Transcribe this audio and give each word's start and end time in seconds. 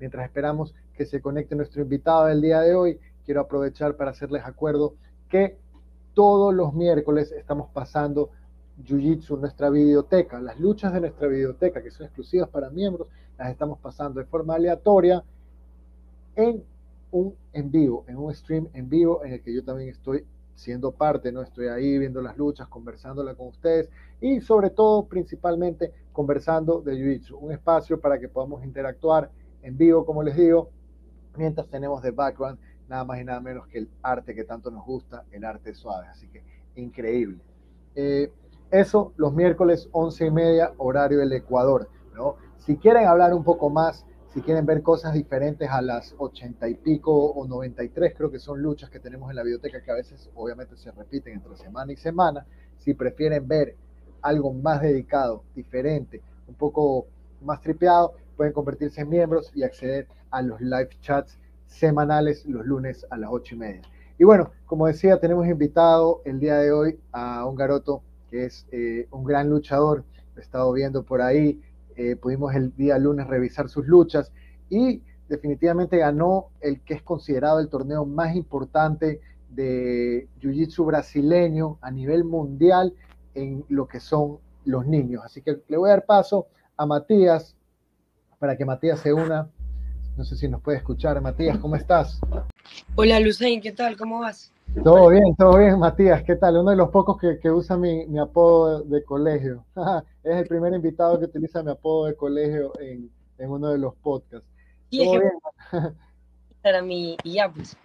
mientras 0.00 0.24
esperamos 0.24 0.74
que 0.94 1.06
se 1.06 1.20
conecte 1.20 1.54
nuestro 1.54 1.82
invitado 1.82 2.24
del 2.24 2.40
día 2.40 2.60
de 2.60 2.74
hoy, 2.74 2.98
quiero 3.24 3.42
aprovechar 3.42 3.96
para 3.96 4.10
hacerles 4.10 4.42
acuerdo 4.44 4.94
que 5.28 5.58
todos 6.14 6.52
los 6.52 6.74
miércoles 6.74 7.30
estamos 7.32 7.70
pasando 7.70 8.30
Jiu-Jitsu, 8.84 9.38
nuestra 9.38 9.70
videoteca, 9.70 10.40
las 10.40 10.58
luchas 10.58 10.92
de 10.92 11.00
nuestra 11.00 11.28
videoteca, 11.28 11.82
que 11.82 11.90
son 11.90 12.06
exclusivas 12.06 12.48
para 12.48 12.70
miembros, 12.70 13.08
las 13.38 13.50
estamos 13.50 13.78
pasando 13.78 14.20
de 14.20 14.26
forma 14.26 14.54
aleatoria 14.54 15.22
en 16.34 16.64
un 17.12 17.34
en 17.52 17.70
vivo, 17.70 18.04
en 18.08 18.16
un 18.16 18.34
stream 18.34 18.68
en 18.72 18.88
vivo 18.88 19.24
en 19.24 19.34
el 19.34 19.42
que 19.42 19.54
yo 19.54 19.62
también 19.64 19.90
estoy 19.90 20.24
siendo 20.54 20.92
parte, 20.92 21.32
¿no? 21.32 21.42
Estoy 21.42 21.68
ahí 21.68 21.98
viendo 21.98 22.20
las 22.20 22.36
luchas, 22.36 22.68
conversándola 22.68 23.34
con 23.34 23.48
ustedes 23.48 23.88
y 24.20 24.40
sobre 24.40 24.70
todo, 24.70 25.06
principalmente, 25.06 25.92
conversando 26.12 26.80
de 26.80 26.94
Jiu-Jitsu, 26.94 27.38
un 27.40 27.52
espacio 27.52 28.00
para 28.00 28.18
que 28.18 28.28
podamos 28.28 28.64
interactuar 28.64 29.30
en 29.62 29.76
vivo, 29.76 30.04
como 30.04 30.22
les 30.22 30.36
digo, 30.36 30.70
mientras 31.36 31.68
tenemos 31.68 32.02
de 32.02 32.10
background 32.10 32.58
nada 32.88 33.04
más 33.04 33.20
y 33.20 33.24
nada 33.24 33.40
menos 33.40 33.66
que 33.68 33.78
el 33.78 33.90
arte 34.02 34.34
que 34.34 34.44
tanto 34.44 34.70
nos 34.70 34.84
gusta, 34.84 35.24
el 35.30 35.44
arte 35.44 35.74
suave. 35.74 36.08
Así 36.08 36.28
que 36.28 36.42
increíble. 36.74 37.38
Eh, 37.94 38.32
eso 38.70 39.12
los 39.16 39.32
miércoles 39.32 39.88
11 39.92 40.26
y 40.26 40.30
media, 40.30 40.72
horario 40.76 41.20
del 41.20 41.32
Ecuador. 41.32 41.88
¿no? 42.14 42.36
Si 42.58 42.76
quieren 42.76 43.06
hablar 43.06 43.32
un 43.32 43.44
poco 43.44 43.70
más, 43.70 44.04
si 44.32 44.42
quieren 44.42 44.64
ver 44.66 44.82
cosas 44.82 45.14
diferentes 45.14 45.68
a 45.68 45.82
las 45.82 46.14
80 46.18 46.68
y 46.68 46.74
pico 46.74 47.12
o 47.12 47.46
93, 47.46 48.14
creo 48.16 48.30
que 48.30 48.38
son 48.38 48.60
luchas 48.62 48.90
que 48.90 49.00
tenemos 49.00 49.30
en 49.30 49.36
la 49.36 49.42
biblioteca 49.42 49.82
que 49.82 49.90
a 49.90 49.94
veces 49.94 50.30
obviamente 50.34 50.76
se 50.76 50.90
repiten 50.92 51.34
entre 51.34 51.56
semana 51.56 51.92
y 51.92 51.96
semana. 51.96 52.46
Si 52.78 52.94
prefieren 52.94 53.46
ver 53.48 53.76
algo 54.22 54.52
más 54.52 54.82
dedicado, 54.82 55.42
diferente, 55.54 56.22
un 56.46 56.54
poco 56.54 57.06
más 57.42 57.60
tripeado, 57.60 58.14
pueden 58.40 58.54
convertirse 58.54 59.02
en 59.02 59.10
miembros 59.10 59.52
y 59.54 59.64
acceder 59.64 60.08
a 60.30 60.40
los 60.40 60.62
live 60.62 60.88
chats 61.02 61.38
semanales 61.66 62.46
los 62.46 62.64
lunes 62.64 63.06
a 63.10 63.18
las 63.18 63.28
8 63.30 63.54
y 63.54 63.58
media. 63.58 63.82
Y 64.16 64.24
bueno, 64.24 64.50
como 64.64 64.86
decía, 64.86 65.20
tenemos 65.20 65.46
invitado 65.46 66.22
el 66.24 66.40
día 66.40 66.56
de 66.56 66.72
hoy 66.72 66.98
a 67.12 67.44
un 67.44 67.54
garoto 67.54 68.02
que 68.30 68.46
es 68.46 68.66
eh, 68.72 69.06
un 69.10 69.24
gran 69.24 69.50
luchador, 69.50 70.04
he 70.38 70.40
estado 70.40 70.72
viendo 70.72 71.02
por 71.02 71.20
ahí, 71.20 71.60
eh, 71.96 72.16
pudimos 72.16 72.54
el 72.54 72.74
día 72.76 72.96
lunes 72.96 73.26
revisar 73.26 73.68
sus 73.68 73.86
luchas 73.86 74.32
y 74.70 75.02
definitivamente 75.28 75.98
ganó 75.98 76.46
el 76.62 76.80
que 76.80 76.94
es 76.94 77.02
considerado 77.02 77.60
el 77.60 77.68
torneo 77.68 78.06
más 78.06 78.34
importante 78.34 79.20
de 79.50 80.28
Jiu-Jitsu 80.40 80.86
brasileño 80.86 81.76
a 81.82 81.90
nivel 81.90 82.24
mundial 82.24 82.94
en 83.34 83.66
lo 83.68 83.86
que 83.86 84.00
son 84.00 84.38
los 84.64 84.86
niños. 84.86 85.20
Así 85.26 85.42
que 85.42 85.58
le 85.68 85.76
voy 85.76 85.90
a 85.90 85.92
dar 85.92 86.06
paso 86.06 86.46
a 86.78 86.86
Matías 86.86 87.54
para 88.40 88.56
que 88.56 88.64
Matías 88.64 88.98
se 89.00 89.12
una. 89.12 89.48
No 90.16 90.24
sé 90.24 90.34
si 90.34 90.48
nos 90.48 90.62
puede 90.62 90.78
escuchar. 90.78 91.20
Matías, 91.20 91.58
¿cómo 91.58 91.76
estás? 91.76 92.18
Hola 92.96 93.20
Lucen, 93.20 93.60
¿qué 93.60 93.70
tal? 93.70 93.98
¿Cómo 93.98 94.20
vas? 94.20 94.50
Todo 94.82 95.10
bien, 95.10 95.36
todo 95.36 95.58
bien, 95.58 95.78
Matías. 95.78 96.22
¿Qué 96.24 96.36
tal? 96.36 96.56
Uno 96.56 96.70
de 96.70 96.76
los 96.76 96.88
pocos 96.88 97.18
que, 97.18 97.50
usa 97.50 97.76
mi, 97.76 98.18
apodo 98.18 98.82
de, 98.82 99.04
colegio. 99.04 99.66
es 100.24 100.36
el 100.36 100.46
primer 100.48 100.72
invitado 100.72 101.18
que 101.18 101.26
utiliza 101.26 101.62
mi 101.62 101.70
apodo 101.70 102.06
de 102.06 102.16
colegio 102.16 102.72
en, 102.80 103.10
uno 103.38 103.68
de 103.68 103.78
los 103.78 103.94
podcasts. 103.96 104.48
¿Todo 104.90 105.12
bien? 105.12 105.32
Para 106.62 106.80
mí, 106.80 107.18
y 107.22 107.34
ya 107.34 107.50
pues. 107.50 107.76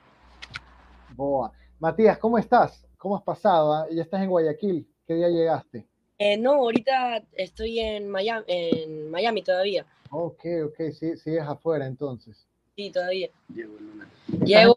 Boa. 1.15 1.51
Matías, 1.79 2.17
¿cómo 2.17 2.37
estás? 2.37 2.87
¿Cómo 2.97 3.17
has 3.17 3.23
pasado? 3.23 3.73
Ah? 3.73 3.87
¿Ya 3.91 4.03
estás 4.03 4.21
en 4.21 4.29
Guayaquil? 4.29 4.87
¿Qué 5.05 5.15
día 5.15 5.27
llegaste? 5.27 5.85
Eh, 6.17 6.37
no, 6.37 6.53
ahorita 6.53 7.23
estoy 7.33 7.79
en 7.79 8.09
Miami, 8.09 8.45
en 8.47 9.11
Miami 9.11 9.41
todavía. 9.41 9.85
Ok, 10.11 10.45
ok, 10.65 10.91
sí, 10.93 11.17
sí 11.17 11.35
es 11.35 11.41
afuera 11.41 11.85
entonces. 11.85 12.47
Sí, 12.75 12.91
todavía. 12.91 13.29
Llego 13.53 13.77
el 13.77 13.85
lunes. 13.85 14.07
Llego 14.45 14.75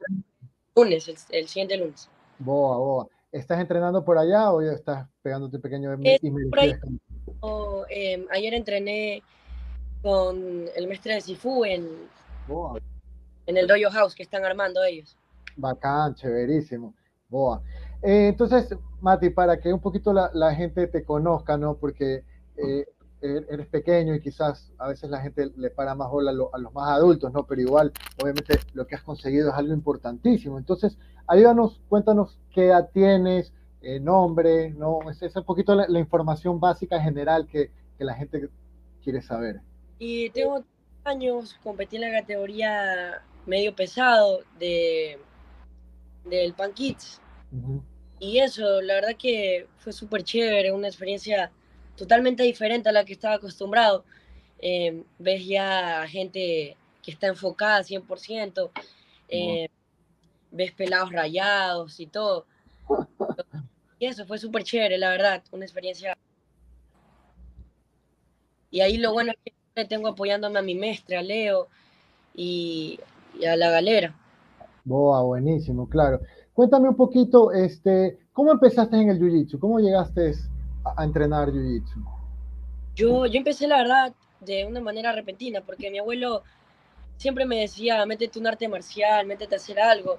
lunes, 0.74 1.26
el, 1.30 1.48
siguiente 1.48 1.76
lunes. 1.76 2.08
Boa, 2.38 2.78
boa. 2.78 3.08
¿Estás 3.32 3.60
entrenando 3.60 4.04
por 4.04 4.16
allá 4.16 4.52
o 4.52 4.62
ya 4.62 4.72
estás 4.72 5.06
pegándote 5.22 5.56
un 5.56 5.62
pequeño 5.62 5.92
eh, 6.02 6.18
em, 7.90 8.26
ayer 8.30 8.54
entrené 8.54 9.22
con 10.02 10.66
el 10.74 10.86
maestro 10.86 11.12
de 11.12 11.20
Sifu 11.20 11.64
en, 11.64 11.86
en 13.46 13.56
el 13.56 13.66
Dojo 13.66 13.90
House 13.90 14.14
que 14.14 14.22
están 14.22 14.44
armando 14.44 14.82
ellos. 14.84 15.16
Bacán, 15.56 16.14
chéverísimo. 16.14 16.94
Boa. 17.28 17.62
Eh, 18.02 18.28
entonces, 18.28 18.74
Mati, 19.00 19.30
para 19.30 19.58
que 19.60 19.72
un 19.72 19.80
poquito 19.80 20.12
la, 20.12 20.30
la 20.32 20.54
gente 20.54 20.86
te 20.86 21.04
conozca, 21.04 21.56
¿no? 21.56 21.76
Porque 21.76 22.24
eh, 22.56 22.86
eres 23.20 23.66
pequeño 23.66 24.14
y 24.14 24.20
quizás 24.20 24.72
a 24.78 24.88
veces 24.88 25.10
la 25.10 25.20
gente 25.20 25.50
le 25.56 25.70
para 25.70 25.94
más 25.94 26.08
bola 26.10 26.30
a, 26.30 26.58
los 26.58 26.72
más 26.72 26.88
adultos, 26.90 27.32
¿no? 27.32 27.44
Pero 27.44 27.60
igual, 27.60 27.92
obviamente, 28.22 28.58
lo 28.74 28.86
que 28.86 28.94
has 28.94 29.02
conseguido 29.02 29.50
es 29.50 29.54
algo 29.54 29.72
importantísimo. 29.72 30.58
Entonces, 30.58 30.96
ayúdanos, 31.26 31.80
cuéntanos 31.88 32.38
qué 32.52 32.66
edad 32.66 32.90
tienes, 32.92 33.52
eh, 33.82 34.00
nombre, 34.00 34.70
¿no? 34.70 35.10
Es, 35.10 35.22
es 35.22 35.34
un 35.36 35.44
poquito 35.44 35.74
la, 35.74 35.98
información 35.98 36.60
básica 36.60 37.00
general 37.00 37.46
que, 37.46 37.70
que, 37.96 38.04
la 38.04 38.14
gente 38.14 38.48
quiere 39.02 39.20
saber. 39.22 39.60
Y 39.98 40.30
tengo 40.30 40.62
años, 41.04 41.58
competí 41.62 41.96
en 41.96 42.02
la 42.02 42.20
categoría 42.20 43.22
medio 43.46 43.74
pesado 43.74 44.40
de 44.58 45.18
del 46.24 46.52
Pan 46.54 46.72
Kids. 46.72 47.20
Y 48.18 48.38
eso, 48.38 48.82
la 48.82 48.94
verdad 48.94 49.16
que 49.18 49.66
fue 49.78 49.92
súper 49.92 50.22
chévere, 50.22 50.72
una 50.72 50.88
experiencia 50.88 51.50
totalmente 51.98 52.44
diferente 52.44 52.88
a 52.88 52.92
la 52.92 53.04
que 53.04 53.12
estaba 53.12 53.34
acostumbrado. 53.34 54.04
Eh, 54.60 55.02
ves 55.18 55.46
ya 55.46 56.06
gente 56.08 56.76
que 57.02 57.10
está 57.10 57.26
enfocada 57.26 57.82
100%, 57.82 58.70
eh, 59.28 59.68
ves 60.50 60.72
pelados 60.72 61.12
rayados 61.12 62.00
y 62.00 62.06
todo. 62.06 62.46
Y 63.98 64.06
eso 64.06 64.24
fue 64.26 64.38
súper 64.38 64.62
chévere, 64.62 64.96
la 64.96 65.10
verdad, 65.10 65.42
una 65.50 65.64
experiencia. 65.64 66.16
Y 68.70 68.80
ahí 68.80 68.96
lo 68.96 69.12
bueno 69.12 69.32
es 69.44 69.52
que 69.74 69.84
tengo 69.84 70.08
apoyándome 70.08 70.58
a 70.58 70.62
mi 70.62 70.74
maestre, 70.74 71.16
a 71.16 71.22
Leo 71.22 71.68
y, 72.34 73.00
a 73.46 73.56
la 73.56 73.70
galera. 73.70 74.14
Boa, 74.84 75.22
buenísimo, 75.22 75.88
claro. 75.88 76.20
Cuéntame 76.52 76.88
un 76.88 76.96
poquito, 76.96 77.52
este, 77.52 78.18
¿cómo 78.32 78.52
empezaste 78.52 78.96
en 78.96 79.10
el 79.10 79.18
Jiu-Jitsu? 79.18 79.58
¿Cómo 79.58 79.80
llegaste 79.80 80.20
a 80.20 80.30
entrenar 80.98 81.50
Jiu-Jitsu? 81.50 82.04
Yo, 82.94 83.26
yo 83.26 83.38
empecé, 83.38 83.66
la 83.68 83.78
verdad, 83.78 84.12
de 84.40 84.64
una 84.64 84.80
manera 84.80 85.12
repentina, 85.12 85.60
porque 85.60 85.90
mi 85.90 85.98
abuelo 85.98 86.42
siempre 87.16 87.44
me 87.44 87.60
decía, 87.60 88.04
métete 88.06 88.38
un 88.38 88.46
arte 88.46 88.68
marcial, 88.68 89.26
métete 89.26 89.54
a 89.54 89.58
hacer 89.58 89.80
algo. 89.80 90.18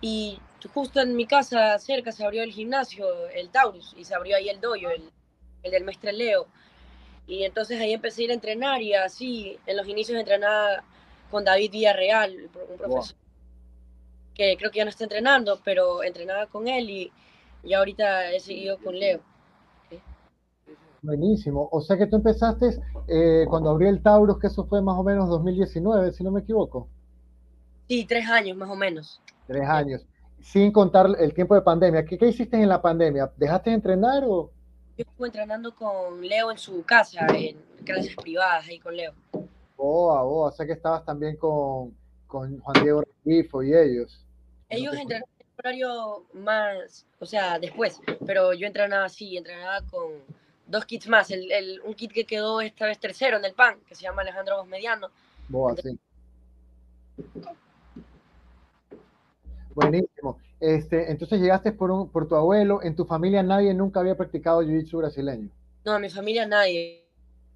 Y 0.00 0.38
justo 0.72 1.00
en 1.00 1.16
mi 1.16 1.26
casa 1.26 1.78
cerca 1.78 2.12
se 2.12 2.24
abrió 2.24 2.42
el 2.42 2.52
gimnasio, 2.52 3.28
el 3.28 3.50
Taurus, 3.50 3.94
y 3.96 4.04
se 4.04 4.14
abrió 4.14 4.36
ahí 4.36 4.48
el 4.48 4.60
dojo, 4.60 4.90
el, 4.90 5.10
el 5.62 5.70
del 5.70 5.84
maestro 5.84 6.12
Leo. 6.12 6.46
Y 7.26 7.44
entonces 7.44 7.80
ahí 7.80 7.92
empecé 7.92 8.22
a 8.22 8.24
ir 8.24 8.30
a 8.30 8.34
entrenar 8.34 8.80
y 8.80 8.94
así, 8.94 9.58
en 9.66 9.76
los 9.76 9.86
inicios 9.86 10.18
entrenaba 10.18 10.82
con 11.30 11.44
David 11.44 11.70
Villarreal, 11.72 12.48
un 12.70 12.76
profesor 12.78 13.16
que 14.34 14.56
creo 14.56 14.70
que 14.70 14.78
ya 14.78 14.84
no 14.84 14.90
está 14.90 15.04
entrenando, 15.04 15.60
pero 15.64 16.02
entrenaba 16.04 16.46
con 16.46 16.68
él 16.68 16.88
y, 16.88 17.12
y 17.64 17.74
ahorita 17.74 18.30
he 18.32 18.40
seguido 18.40 18.78
con 18.78 18.98
Leo. 18.98 19.20
Buenísimo. 21.02 21.68
O 21.70 21.80
sea 21.80 21.96
que 21.96 22.06
tú 22.06 22.16
empezaste 22.16 22.80
eh, 23.06 23.46
cuando 23.48 23.70
abrió 23.70 23.88
el 23.88 24.02
Taurus, 24.02 24.38
que 24.38 24.48
eso 24.48 24.64
fue 24.66 24.82
más 24.82 24.98
o 24.98 25.04
menos 25.04 25.28
2019, 25.28 26.12
si 26.12 26.24
no 26.24 26.30
me 26.30 26.40
equivoco. 26.40 26.88
Sí, 27.88 28.04
tres 28.04 28.28
años 28.28 28.56
más 28.56 28.68
o 28.68 28.76
menos. 28.76 29.20
Tres 29.46 29.68
años. 29.68 30.06
Sin 30.40 30.72
contar 30.72 31.08
el 31.18 31.32
tiempo 31.34 31.54
de 31.54 31.62
pandemia. 31.62 32.04
¿Qué, 32.04 32.18
qué 32.18 32.28
hiciste 32.28 32.60
en 32.60 32.68
la 32.68 32.82
pandemia? 32.82 33.30
¿Dejaste 33.36 33.70
de 33.70 33.76
entrenar 33.76 34.24
o...? 34.26 34.50
Yo 34.96 35.04
estuve 35.08 35.28
entrenando 35.28 35.74
con 35.74 36.20
Leo 36.20 36.50
en 36.50 36.58
su 36.58 36.82
casa, 36.84 37.26
en 37.32 37.56
clases 37.84 38.16
privadas 38.16 38.66
ahí 38.66 38.80
con 38.80 38.96
Leo. 38.96 39.12
Boa, 39.76 40.22
boa. 40.22 40.48
O 40.48 40.52
sea 40.52 40.66
que 40.66 40.72
estabas 40.72 41.04
también 41.04 41.36
con, 41.36 41.94
con 42.26 42.58
Juan 42.58 42.82
Diego 42.82 43.02
Rifo 43.24 43.62
y 43.62 43.74
ellos. 43.74 44.24
Ellos 44.68 44.94
entrenaban 44.96 45.30
en 45.38 45.46
horario 45.58 46.24
más, 46.34 47.06
o 47.20 47.26
sea, 47.26 47.58
después, 47.58 48.00
pero 48.26 48.52
yo 48.52 48.66
entrenaba 48.66 49.04
así, 49.04 49.36
entrenaba 49.36 49.80
con 49.90 50.10
dos 50.68 50.84
kits 50.84 51.08
más. 51.08 51.30
El, 51.30 51.80
un 51.84 51.94
kit 51.94 52.12
que 52.12 52.24
quedó 52.24 52.60
esta 52.60 52.86
vez 52.86 52.98
tercero 52.98 53.38
en 53.38 53.44
el 53.44 53.54
PAN, 53.54 53.80
que 53.86 53.94
se 53.94 54.02
llama 54.02 54.22
Alejandro 54.22 54.64
Mediano. 54.64 55.08
Boa, 55.48 55.74
sí. 55.76 55.98
Buenísimo. 59.74 60.38
Este, 60.60 61.10
entonces 61.10 61.40
llegaste 61.40 61.72
por, 61.72 61.90
un, 61.90 62.08
por 62.08 62.28
tu 62.28 62.34
abuelo. 62.34 62.82
¿En 62.82 62.96
tu 62.96 63.04
familia 63.04 63.42
nadie 63.42 63.72
nunca 63.74 64.00
había 64.00 64.16
practicado 64.16 64.62
jiu-jitsu 64.62 64.98
brasileño? 64.98 65.48
No, 65.84 65.96
en 65.96 66.02
mi 66.02 66.10
familia 66.10 66.46
nadie. 66.46 67.04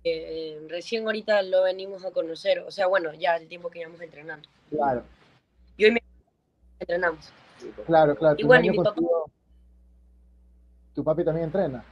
Eh, 0.04 0.66
recién 0.68 1.04
ahorita 1.04 1.42
lo 1.42 1.62
venimos 1.62 2.04
a 2.04 2.10
conocer. 2.10 2.60
O 2.60 2.70
sea, 2.70 2.86
bueno, 2.86 3.12
ya 3.14 3.36
el 3.36 3.48
tiempo 3.48 3.70
que 3.70 3.80
llevamos 3.80 4.00
entrenando. 4.00 4.48
Claro. 4.70 5.02
Y 5.76 5.84
hoy 5.84 5.90
me 5.92 6.02
entrenamos. 6.78 7.32
Claro, 7.86 8.16
claro. 8.16 8.36
Y 8.38 8.44
bueno, 8.44 8.66
y 8.66 8.70
mi 8.70 8.76
papá... 8.78 9.00
¿Tu 10.94 11.02
papi 11.02 11.24
también 11.24 11.46
entrena? 11.46 11.84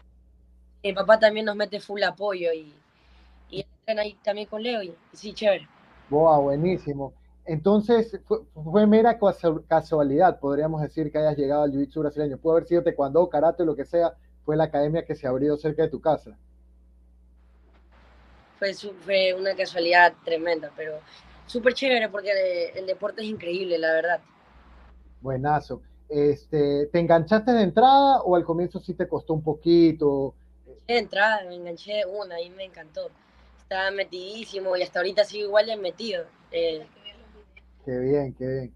Mi 0.83 0.93
papá 0.93 1.19
también 1.19 1.47
nos 1.47 1.57
mete 1.57 1.81
full 1.81 2.03
apoyo 2.03 2.53
y, 2.53 2.75
y 3.51 3.61
entrena 3.63 4.03
ahí 4.03 4.17
también 4.23 4.47
con 4.47 4.63
Leo 4.63 4.83
y, 4.83 4.95
sí, 5.13 5.33
chévere. 5.33 5.69
Boa, 6.09 6.39
buenísimo. 6.39 7.13
Entonces, 7.47 8.21
fue, 8.55 8.87
mera 8.87 9.19
casualidad, 9.67 10.39
podríamos 10.39 10.83
decir, 10.83 11.11
que 11.11 11.19
hayas 11.19 11.37
llegado 11.37 11.63
al 11.63 11.73
Jiu-Jitsu 11.73 12.01
brasileño. 12.01 12.39
Puede 12.39 12.59
haber 12.59 12.69
sido 12.69 12.83
taekwondo, 12.83 13.29
karate, 13.29 13.65
lo 13.65 13.75
que 13.75 13.85
sea, 13.85 14.15
fue 14.45 14.57
la 14.57 14.65
academia 14.65 15.05
que 15.05 15.15
se 15.15 15.27
abrió 15.27 15.57
cerca 15.57 15.83
de 15.83 15.89
tu 15.89 16.01
casa. 16.01 16.37
Fue, 18.59 18.75
fue 18.75 19.35
una 19.35 19.55
casualidad 19.55 20.13
tremenda, 20.25 20.71
pero 20.77 20.99
súper 21.47 21.75
chévere 21.75 22.09
porque 22.09 22.73
el, 22.75 22.87
deporte 22.87 23.23
es 23.23 23.29
increíble, 23.29 23.79
la 23.79 23.93
verdad. 23.93 24.21
Buenazo. 25.21 25.83
Este, 26.09 26.87
¿Te 26.87 26.99
enganchaste 26.99 27.53
de 27.53 27.63
entrada 27.63 28.23
o 28.23 28.37
al 28.37 28.45
comienzo 28.45 28.81
sí 28.81 28.95
te 28.95 29.09
costó 29.09 29.35
un 29.35 29.43
poquito? 29.43 30.35
De 30.87 30.99
entrada, 30.99 31.45
me 31.45 31.55
enganché 31.55 32.05
una 32.07 32.41
y 32.41 32.51
me 32.51 32.65
encantó. 32.65 33.11
Estaba 33.61 33.91
metidísimo 33.91 34.77
y 34.77 34.83
hasta 34.83 34.99
ahorita 34.99 35.25
sigo 35.25 35.47
igual 35.47 35.67
de 35.67 35.77
metido. 35.77 36.25
Eh, 36.51 36.87
qué 37.85 37.99
bien, 37.99 38.35
qué 38.35 38.47
bien. 38.47 38.75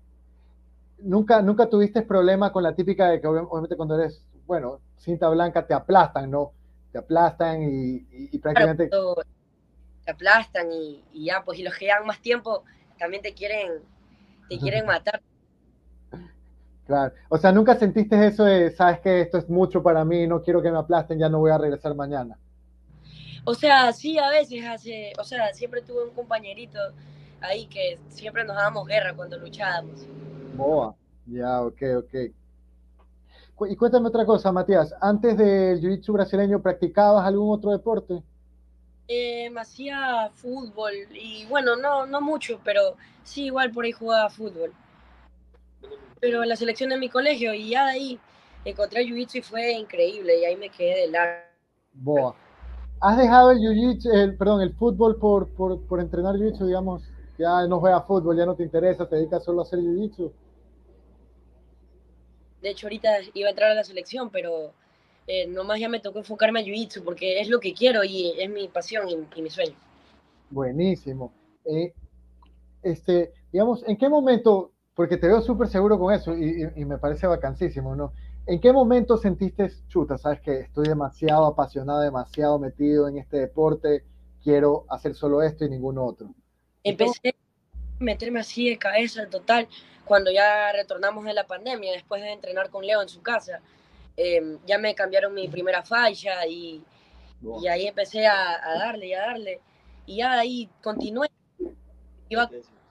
¿Nunca, 0.98 1.42
nunca 1.42 1.68
tuviste 1.68 2.02
problema 2.02 2.52
con 2.52 2.62
la 2.62 2.74
típica 2.74 3.10
de 3.10 3.20
que 3.20 3.26
obviamente 3.26 3.76
cuando 3.76 4.00
eres, 4.00 4.22
bueno, 4.46 4.80
cinta 4.96 5.28
blanca 5.28 5.66
te 5.66 5.74
aplastan, 5.74 6.30
¿no? 6.30 6.52
Te 6.92 6.98
aplastan 6.98 7.62
y, 7.62 8.38
prácticamente... 8.38 8.88
te 8.88 10.10
aplastan 10.10 10.72
y, 10.72 11.02
ya, 11.12 11.42
pues, 11.44 11.58
y 11.58 11.62
los 11.62 11.74
que 11.74 11.86
llevan 11.86 12.06
más 12.06 12.20
tiempo 12.20 12.62
también 12.98 13.22
te 13.22 13.34
quieren, 13.34 13.82
te 14.48 14.58
quieren 14.58 14.86
matar. 14.86 15.20
Claro, 16.86 17.14
o 17.31 17.38
sea, 17.38 17.50
nunca 17.50 17.76
sentiste 17.76 18.26
eso 18.26 18.44
de, 18.44 18.70
sabes 18.70 19.00
que 19.00 19.22
esto 19.22 19.38
es 19.38 19.48
mucho 19.48 19.82
para 19.82 20.04
mí, 20.04 20.26
no 20.26 20.42
quiero 20.42 20.60
que 20.60 20.70
me 20.70 20.78
aplasten, 20.78 21.19
ya 21.19 21.31
no 21.31 21.38
voy 21.38 21.50
a 21.50 21.58
regresar 21.58 21.94
mañana. 21.94 22.36
O 23.44 23.54
sea, 23.54 23.92
sí, 23.92 24.19
a 24.19 24.28
veces 24.28 24.64
hace, 24.66 25.12
o 25.19 25.25
sea, 25.25 25.52
siempre 25.54 25.81
tuve 25.81 26.04
un 26.04 26.14
compañerito 26.14 26.78
ahí 27.40 27.66
que 27.66 27.98
siempre 28.08 28.44
nos 28.44 28.56
dábamos 28.56 28.86
guerra 28.86 29.14
cuando 29.14 29.38
luchábamos. 29.38 30.06
Boa, 30.56 30.94
ya, 31.26 31.62
ok, 31.62 31.82
ok. 31.98 32.14
Y 33.70 33.76
cuéntame 33.76 34.08
otra 34.08 34.26
cosa, 34.26 34.52
Matías, 34.52 34.94
antes 35.00 35.38
del 35.38 35.81
jiu-jitsu 35.81 36.12
brasileño, 36.12 36.60
¿practicabas 36.60 37.25
algún 37.25 37.54
otro 37.54 37.70
deporte? 37.70 38.22
Eh, 39.06 39.48
me 39.50 39.60
hacía 39.60 40.31
fútbol 40.34 40.92
y 41.12 41.46
bueno, 41.46 41.76
no, 41.76 42.06
no 42.06 42.20
mucho, 42.20 42.58
pero 42.64 42.96
sí, 43.22 43.46
igual 43.46 43.70
por 43.70 43.84
ahí 43.84 43.92
jugaba 43.92 44.28
fútbol. 44.31 44.72
Pero 46.20 46.42
en 46.42 46.48
la 46.48 46.56
selección 46.56 46.90
de 46.90 46.98
mi 46.98 47.08
colegio 47.08 47.54
y 47.54 47.70
ya 47.70 47.86
de 47.86 47.92
ahí 47.92 48.20
encontré 48.64 49.02
el 49.02 49.08
jiu-jitsu 49.08 49.36
y 49.36 49.42
fue 49.42 49.72
increíble 49.72 50.40
y 50.40 50.44
ahí 50.44 50.56
me 50.56 50.70
quedé 50.70 51.02
de 51.02 51.06
largo. 51.08 51.44
Boa. 51.92 52.36
¿Has 53.00 53.19
dejado 53.19 53.50
el 53.50 53.58
jiu-jitsu, 53.58 54.12
el, 54.12 54.36
perdón, 54.36 54.62
el 54.62 54.75
fútbol 54.75 55.19
por, 55.19 55.48
por, 55.54 55.81
por 55.86 56.00
entrenar 56.00 56.36
jiu-jitsu, 56.36 56.66
digamos? 56.66 57.02
Ya 57.38 57.66
no 57.66 57.81
juegas 57.81 58.06
fútbol, 58.06 58.36
ya 58.36 58.46
no 58.46 58.54
te 58.54 58.62
interesa, 58.62 59.08
te 59.08 59.16
dedicas 59.16 59.44
solo 59.44 59.60
a 59.60 59.64
hacer 59.64 59.81
jiu-jitsu. 59.81 60.32
De 62.62 62.70
hecho, 62.70 62.86
ahorita 62.86 63.08
iba 63.34 63.48
a 63.48 63.50
entrar 63.50 63.72
a 63.72 63.75
la 63.75 63.84
selección, 63.84 64.31
pero 64.31 64.72
eh, 65.26 65.46
nomás 65.46 65.81
ya 65.81 65.88
me 65.88 66.00
tocó 66.00 66.19
enfocarme 66.19 66.60
a 66.60 66.62
Jiu-Jitsu 66.62 67.02
porque 67.02 67.40
es 67.40 67.48
lo 67.48 67.58
que 67.60 67.72
quiero 67.72 68.04
y 68.04 68.32
es 68.38 68.50
mi 68.50 68.69
pasión 68.69 69.08
y, 69.08 69.42
mi 69.42 69.50
sueño. 69.50 69.75
Buenísimo. 70.50 71.32
Eh, 71.64 71.94
este, 72.82 73.32
digamos, 73.50 73.82
¿en 73.86 73.96
qué 73.96 74.08
momento, 74.08 74.72
porque 74.94 75.17
te 75.17 75.26
veo 75.26 75.41
súper 75.41 75.69
seguro 75.69 75.99
con 75.99 76.14
eso 76.14 76.35
y, 76.37 76.85
me 76.85 76.99
parece 76.99 77.26
vacancísimo, 77.26 77.96
¿no? 77.96 78.12
¿En 78.46 78.61
qué 78.61 78.73
momento 78.73 79.17
sentiste, 79.17 79.70
chuta, 79.88 80.19
sabes 80.19 80.41
que 80.41 80.61
estoy 80.61 80.87
demasiado 80.87 81.46
apasionado, 81.46 82.00
demasiado 82.00 82.58
metido 82.58 83.08
en 83.08 83.19
este 83.19 83.38
deporte, 83.38 84.05
quiero 84.43 84.85
hacer 84.88 85.14
solo 85.14 85.43
esto 85.43 85.64
y 85.64 85.70
ningún 85.70 85.99
otro? 85.99 86.29
Empecé 86.85 87.31
a 87.31 88.05
meterme 88.05 88.41
así 88.41 88.69
de 88.69 88.76
cabeza 88.76 89.26
total 89.29 89.67
cuando 90.05 90.31
ya 90.31 90.70
retornamos 90.73 91.25
de 91.25 91.32
la 91.32 91.46
pandemia, 91.46 91.93
después 91.93 92.23
de 92.23 92.32
entrenar 92.32 92.70
con 92.70 92.87
Leo 92.87 93.02
en 93.02 93.08
su 93.08 93.23
casa. 93.23 93.61
Em, 94.17 94.58
ya 94.67 94.79
me 94.79 94.94
cambiaron 94.94 95.35
mi 95.35 95.49
primera 95.49 95.82
falla 95.82 96.46
y, 96.46 96.85
y 97.62 97.67
ahí 97.67 97.87
empecé 97.87 98.26
a, 98.26 98.61
darle 98.79 99.06
y 99.06 99.14
a 99.14 99.20
darle. 99.20 99.61
Y 100.06 100.17
ya 100.19 100.38
ahí 100.38 100.69
continué. 100.82 101.29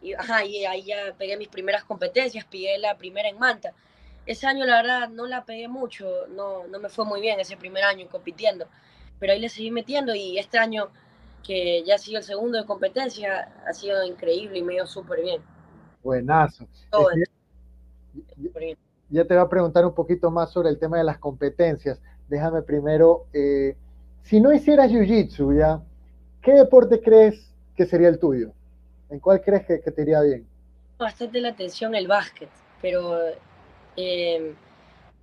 Y, 0.04 0.14
ajá, 0.14 0.46
y 0.46 0.66
ahí 0.66 0.84
ya 0.84 1.16
pegué 1.18 1.38
mis 1.38 1.48
primeras 1.48 1.84
competencias, 1.86 2.46
pegué 2.46 2.78
la 2.78 2.98
primera 2.98 3.30
en 3.30 3.40
Manta. 3.40 3.74
Ese 4.26 4.46
año 4.46 4.66
la 4.66 4.82
verdad 4.82 5.10
no 5.10 5.26
la 5.26 5.46
pegué 5.46 5.68
mucho, 5.68 6.28
no, 6.30 6.68
no 6.68 6.80
me 6.80 6.90
fue 6.90 7.06
muy 7.06 7.22
bien 7.22 7.40
ese 7.40 7.58
primer 7.58 7.84
año 7.84 8.08
compitiendo, 8.10 8.68
pero 9.20 9.34
ahí 9.34 9.40
le 9.40 9.50
seguí 9.50 9.72
metiendo 9.72 10.14
y 10.14 10.38
este 10.38 10.58
año 10.58 10.90
que 11.44 11.84
ya 11.84 11.96
ha 11.96 11.98
sido 11.98 12.20
el 12.20 12.24
segundo 12.24 12.58
de 12.58 12.66
competencia 12.66 13.54
ha 13.68 13.74
sido 13.74 14.04
increíble 14.04 14.60
y 14.60 14.64
me 14.64 14.74
dio 14.74 14.86
súper 14.86 15.22
bien. 15.22 15.42
Buenazo. 16.02 16.68
Este, 18.14 18.78
ya 19.10 19.26
te 19.26 19.34
voy 19.34 19.44
a 19.44 19.50
preguntar 19.50 19.86
un 19.86 19.94
poquito 19.94 20.32
más 20.32 20.52
sobre 20.52 20.70
el 20.70 20.80
tema 20.80 20.98
de 20.98 21.04
las 21.04 21.18
competencias. 21.18 22.02
Déjame 22.30 22.62
primero, 22.62 23.26
eh, 23.34 23.76
si 24.24 24.40
no 24.40 24.54
hicieras 24.54 24.90
Jiu-Jitsu, 24.90 25.58
¿ya? 25.58 25.82
¿Qué 26.42 26.54
deporte 26.54 27.02
crees 27.02 27.52
que 27.76 27.86
sería 27.86 28.08
el 28.08 28.20
tuyo? 28.20 28.54
¿En 29.10 29.20
cuál 29.20 29.42
crees 29.42 29.66
que, 29.66 29.80
te 29.80 30.02
iría 30.02 30.22
bien? 30.22 30.46
Bastante 30.98 31.42
la 31.42 31.50
atención 31.50 31.96
el 31.96 32.08
básquet, 32.08 32.50
pero 32.82 33.20
eh, 33.96 34.56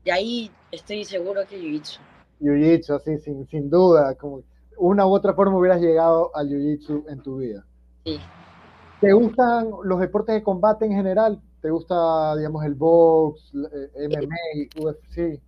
de 0.05 0.13
ahí 0.13 0.51
estoy 0.71 1.05
seguro 1.05 1.43
que 1.49 1.59
Jiu-Jitsu. 1.59 1.99
Jiu-Jitsu, 2.41 2.97
así, 2.97 3.19
sin, 3.19 3.47
sin 3.49 3.71
duda, 3.71 4.15
como 4.15 4.43
una 4.77 5.07
u 5.07 5.13
otra 5.13 5.35
forma 5.35 5.59
hubieras 5.59 5.81
llegado 5.81 6.35
al 6.35 6.49
Jiu-Jitsu 6.49 7.05
en 7.11 7.23
tu 7.23 7.39
vida. 7.39 7.65
Sí. 8.05 8.21
¿Te 9.01 9.13
gustan 9.13 9.71
los 9.85 10.01
deportes 10.01 10.35
de 10.35 10.43
combate 10.43 10.85
en 10.85 10.93
general? 10.93 11.41
¿Te 11.63 11.71
gusta, 11.71 12.37
digamos, 12.37 12.65
el 12.65 12.75
box, 12.75 13.53
eh, 13.73 14.09
MMA, 14.09 14.85
UFC? 14.85 15.41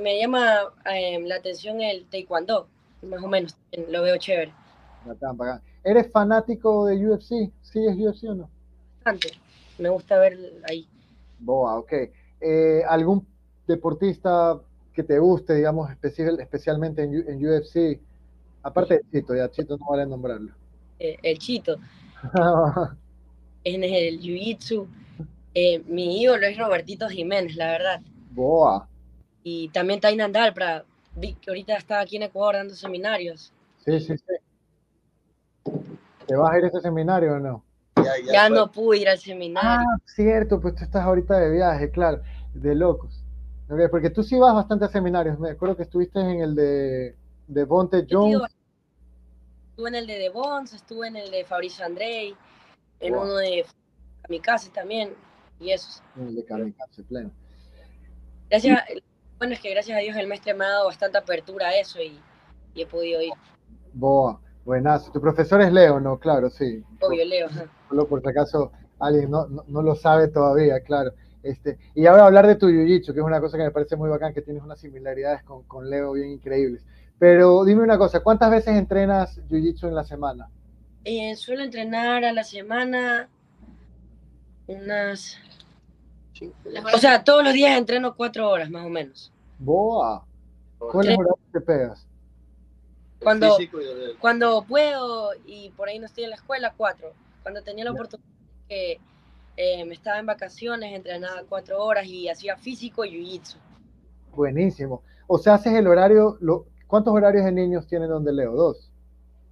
me 0.00 0.18
llama 0.18 0.72
em, 0.86 1.24
la 1.26 1.36
atención 1.36 1.80
el 1.80 2.06
taekwondo, 2.06 2.66
más 3.02 3.22
o 3.22 3.28
menos, 3.28 3.56
lo 3.88 4.02
veo 4.02 4.16
chévere. 4.16 4.52
¿Eres 5.84 6.10
fanático 6.10 6.86
de 6.86 7.08
UFC? 7.08 7.50
¿Sí 7.62 7.86
es 7.86 7.96
UFC 7.96 8.24
o 8.30 8.34
no? 8.34 8.50
Bastante, 9.04 9.32
me 9.78 9.88
gusta 9.88 10.18
ver 10.18 10.38
ahí. 10.68 10.86
Boa, 11.38 11.78
ok. 11.78 11.92
Eh, 12.40 12.82
¿Algún 12.88 13.26
deportista 13.66 14.60
que 14.94 15.02
te 15.02 15.18
guste, 15.18 15.54
digamos, 15.54 15.90
especial, 15.90 16.38
especialmente 16.40 17.02
en, 17.02 17.14
en, 17.28 17.46
UFC? 17.46 18.00
Aparte 18.62 18.94
de 18.94 19.02
Chito, 19.10 19.34
ya 19.34 19.50
Chito 19.50 19.76
no 19.76 19.86
vale 19.90 20.06
nombrarlo. 20.06 20.52
Eh, 20.98 21.18
el 21.22 21.38
Chito. 21.38 21.76
en 23.64 23.84
el 23.84 24.20
Jiu-Jitsu 24.20 24.86
eh, 25.54 25.82
mi 25.86 26.22
ídolo 26.22 26.46
es 26.46 26.56
Robertito 26.56 27.08
Jiménez, 27.08 27.56
la 27.56 27.72
verdad. 27.72 28.00
Boa. 28.30 28.88
Y 29.44 29.68
también 29.68 30.00
Tainan 30.00 30.32
Dalpra, 30.32 30.84
que 31.20 31.50
ahorita 31.50 31.76
está 31.76 32.00
aquí 32.00 32.16
en 32.16 32.22
Ecuador 32.24 32.56
dando 32.56 32.74
seminarios. 32.74 33.52
Sí, 33.84 34.00
sí, 34.00 34.16
sí. 34.16 34.34
¿Te 36.26 36.36
vas 36.36 36.52
a 36.52 36.58
ir 36.58 36.64
a 36.64 36.68
ese 36.68 36.80
seminario 36.80 37.34
o 37.34 37.38
no? 37.38 37.64
Ya, 38.30 38.48
no 38.48 38.70
pude 38.70 38.98
ir 38.98 39.08
al 39.08 39.18
seminario. 39.18 39.70
Ah, 39.70 39.98
cierto, 40.06 40.60
pues 40.60 40.74
tú 40.74 40.84
estás 40.84 41.04
ahorita 41.04 41.38
de 41.38 41.50
viaje, 41.50 41.90
claro, 41.90 42.22
de 42.54 42.74
locos. 42.74 43.22
porque 43.90 44.10
tú 44.10 44.22
sí 44.22 44.38
vas 44.38 44.54
bastante 44.54 44.86
a 44.86 44.88
seminarios. 44.88 45.38
Me 45.38 45.50
acuerdo 45.50 45.76
que 45.76 45.82
estuviste 45.82 46.20
en 46.20 46.40
el 46.40 46.54
de, 46.54 47.16
de 47.48 47.64
Bonte 47.64 48.06
Jones. 48.08 48.42
Estuve 49.70 49.88
en 49.88 49.94
el 49.94 50.06
de 50.06 50.18
De 50.18 50.30
estuve 50.74 51.08
en 51.08 51.16
el 51.16 51.30
de 51.30 51.44
Fabricio 51.44 51.84
Andrei, 51.84 52.34
en 53.00 53.14
uno 53.14 53.36
de 53.36 53.64
Kamikaze 54.22 54.70
también 54.70 55.14
y 55.60 55.70
eso. 55.70 56.02
pleno. 57.08 57.30
Gracias, 58.50 58.82
bueno, 59.38 59.54
es 59.54 59.60
que 59.60 59.70
gracias 59.70 59.96
a 59.96 60.00
Dios 60.00 60.16
el 60.16 60.26
maestro 60.26 60.54
me 60.56 60.64
ha 60.64 60.68
dado 60.68 60.86
bastante 60.86 61.18
apertura 61.18 61.68
a 61.68 61.76
eso 61.76 62.00
y, 62.00 62.20
he 62.74 62.86
podido 62.86 63.20
ir. 63.22 63.32
Boa, 63.92 64.40
buenazo. 64.64 65.10
Tu 65.12 65.20
profesor 65.20 65.60
es 65.62 65.72
Leo, 65.72 66.00
¿no? 66.00 66.18
Claro, 66.18 66.50
sí. 66.50 66.84
Obvio, 67.00 67.24
Leo. 67.24 67.48
Solo 67.88 68.06
por 68.06 68.22
si 68.22 68.28
acaso 68.28 68.72
alguien 68.98 69.30
no, 69.30 69.46
no, 69.46 69.82
lo 69.82 69.94
sabe 69.94 70.28
todavía, 70.28 70.80
claro. 70.80 71.12
Este, 71.42 71.78
y 71.94 72.06
ahora 72.06 72.26
hablar 72.26 72.46
de 72.46 72.54
tu 72.54 72.68
jiu 72.68 72.86
que 72.86 73.10
es 73.10 73.18
una 73.18 73.40
cosa 73.40 73.56
que 73.56 73.64
me 73.64 73.70
parece 73.72 73.96
muy 73.96 74.08
bacán, 74.08 74.32
que 74.32 74.42
tienes 74.42 74.62
unas 74.62 74.78
similaridades 74.78 75.42
con, 75.42 75.64
con 75.64 75.90
Leo 75.90 76.12
bien 76.12 76.30
increíbles. 76.30 76.84
Pero 77.18 77.64
dime 77.64 77.82
una 77.82 77.98
cosa, 77.98 78.20
¿cuántas 78.20 78.50
veces 78.50 78.76
entrenas 78.76 79.40
jiu-jitsu 79.48 79.88
en 79.88 79.94
la 79.94 80.04
semana? 80.04 80.48
Eh, 81.04 81.34
suelo 81.36 81.62
entrenar 81.62 82.24
a 82.24 82.32
la 82.32 82.44
semana 82.44 83.28
unas 84.68 85.38
o 86.94 86.98
sea, 86.98 87.22
todos 87.22 87.44
los 87.44 87.52
días 87.52 87.76
entreno 87.76 88.14
cuatro 88.14 88.48
horas 88.48 88.70
más 88.70 88.86
o 88.86 88.88
menos. 88.88 89.32
Boa. 89.58 90.24
¿Cuáles 90.78 91.16
horarios 91.16 91.38
te 91.52 91.60
pegas? 91.60 92.06
Cuando, 93.22 93.56
cuando 94.20 94.64
puedo 94.64 95.30
y 95.46 95.70
por 95.70 95.88
ahí 95.88 95.98
no 95.98 96.06
estoy 96.06 96.24
en 96.24 96.30
la 96.30 96.36
escuela, 96.36 96.74
cuatro. 96.76 97.12
Cuando 97.42 97.62
tenía 97.62 97.84
la 97.84 97.92
oportunidad 97.92 98.28
que 98.68 98.98
eh, 99.56 99.84
me 99.84 99.94
estaba 99.94 100.18
en 100.18 100.26
vacaciones, 100.26 100.94
entrenaba 100.94 101.42
cuatro 101.48 101.82
horas 101.82 102.06
y 102.06 102.28
hacía 102.28 102.56
físico 102.56 103.04
y 103.04 103.10
jiu-jitsu. 103.10 103.56
Buenísimo. 104.34 105.02
O 105.26 105.38
sea, 105.38 105.54
haces 105.54 105.74
el 105.74 105.86
horario, 105.86 106.38
lo, 106.40 106.66
¿cuántos 106.86 107.12
horarios 107.12 107.44
de 107.44 107.52
niños 107.52 107.86
tienen 107.86 108.08
donde 108.08 108.32
leo? 108.32 108.52
¿Dos? 108.52 108.90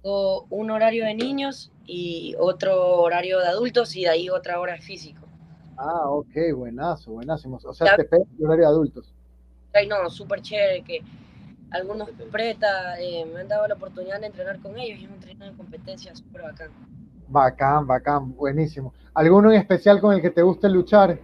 O 0.01 0.47
un 0.49 0.71
horario 0.71 1.05
de 1.05 1.13
niños 1.13 1.71
y 1.85 2.35
otro 2.39 3.01
horario 3.01 3.39
de 3.39 3.47
adultos 3.47 3.95
y 3.95 4.03
de 4.03 4.09
ahí 4.09 4.29
otra 4.29 4.59
hora 4.59 4.77
físico. 4.79 5.21
Ah, 5.77 6.09
ok, 6.09 6.55
buenazo, 6.55 7.11
buenísimo. 7.11 7.59
O 7.63 7.73
sea, 7.73 7.95
te 7.95 8.03
pegas 8.03 8.27
el 8.37 8.45
horario 8.45 8.65
de 8.65 8.71
adultos. 8.71 9.13
Ay, 9.73 9.87
no, 9.87 10.09
súper 10.09 10.41
chévere 10.41 10.83
que 10.83 11.01
algunos 11.71 12.09
preta 12.31 12.99
eh, 12.99 13.25
me 13.25 13.41
han 13.41 13.47
dado 13.47 13.67
la 13.67 13.75
oportunidad 13.75 14.19
de 14.19 14.27
entrenar 14.27 14.59
con 14.59 14.77
ellos 14.77 14.99
y 14.99 15.05
es 15.05 15.11
un 15.11 15.19
tren 15.19 15.39
de 15.39 15.51
competencia 15.53 16.13
súper 16.15 16.43
bacán. 16.43 16.71
Bacán, 17.27 17.87
bacán, 17.87 18.35
buenísimo. 18.35 18.93
¿Alguno 19.13 19.51
en 19.51 19.59
especial 19.59 20.01
con 20.01 20.13
el 20.13 20.21
que 20.21 20.29
te 20.29 20.41
guste 20.41 20.69
luchar? 20.69 21.17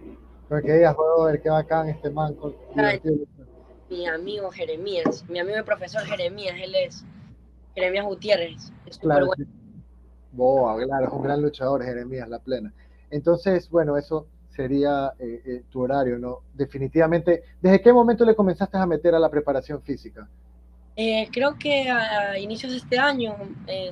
Con 0.48 0.58
el 0.58 0.64
que 0.64 0.72
digas, 0.72 0.96
ver 1.24 1.42
qué 1.42 1.50
bacán 1.50 1.88
este 1.88 2.10
man. 2.10 2.34
mi 3.90 4.06
amigo 4.06 4.50
Jeremías, 4.50 5.24
mi 5.28 5.38
amigo 5.38 5.58
el 5.58 5.64
profesor 5.64 6.02
Jeremías, 6.02 6.56
él 6.62 6.74
es 6.74 7.04
Jeremías 7.74 8.06
Gutiérrez. 8.06 8.72
Es 8.86 8.98
claro, 8.98 9.26
bueno. 9.26 9.44
Boa, 10.32 10.82
claro, 10.82 11.06
es 11.06 11.12
un 11.12 11.22
gran 11.22 11.42
luchador, 11.42 11.84
Jeremías, 11.84 12.28
la 12.28 12.38
plena. 12.38 12.72
Entonces, 13.10 13.68
bueno, 13.70 13.96
eso 13.96 14.26
sería 14.58 15.12
eh, 15.20 15.40
eh, 15.46 15.62
tu 15.70 15.82
horario, 15.82 16.18
¿no? 16.18 16.40
Definitivamente, 16.52 17.44
¿desde 17.62 17.80
qué 17.80 17.92
momento 17.92 18.24
le 18.24 18.34
comenzaste 18.34 18.76
a 18.76 18.86
meter 18.86 19.14
a 19.14 19.20
la 19.20 19.28
preparación 19.30 19.80
física? 19.82 20.28
Eh, 20.96 21.28
creo 21.32 21.56
que 21.56 21.88
a, 21.88 22.36
inicios 22.40 22.72
de 22.72 22.78
este 22.78 22.98
año, 22.98 23.36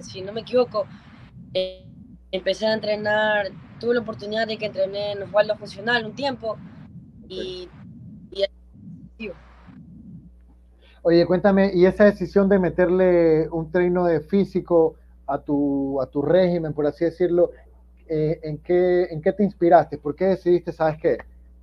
si 0.01 0.23
no 0.23 0.33
me 0.33 0.41
equivoco, 0.41 0.85
empecé 2.33 2.67
a 2.67 2.75
entrenar, 2.75 3.53
tuve 3.79 3.95
la 3.95 4.01
oportunidad 4.01 4.49
de 4.49 4.59
que 4.59 4.67
entrené 4.67 5.13
en 5.13 5.23
Osvaldo 5.23 5.57
Funcional 5.57 6.05
un 6.05 6.17
tiempo 6.17 6.57
y, 7.29 7.69
y... 9.19 9.31
Oye, 11.03 11.25
cuéntame, 11.27 11.71
¿y 11.73 11.87
esa 11.87 12.07
decisión 12.07 12.49
de 12.49 12.59
meterle 12.59 13.49
un 13.51 13.71
treino 13.71 14.05
de 14.05 14.19
físico 14.19 14.97
a 15.29 15.39
tu, 15.39 16.01
a 16.03 16.07
tu 16.07 16.23
régimen, 16.23 16.73
por 16.73 16.89
así 16.89 17.05
decirlo, 17.05 17.53
eh, 18.09 18.41
¿en, 18.43 18.59
qué, 18.59 19.05
¿en 19.05 19.21
qué 19.21 19.33
te 19.33 19.43
inspiraste? 19.45 19.99
¿Por 19.99 20.15
qué 20.15 20.27
decidiste, 20.27 20.73
sabes 20.73 20.99
qué? 21.01 21.19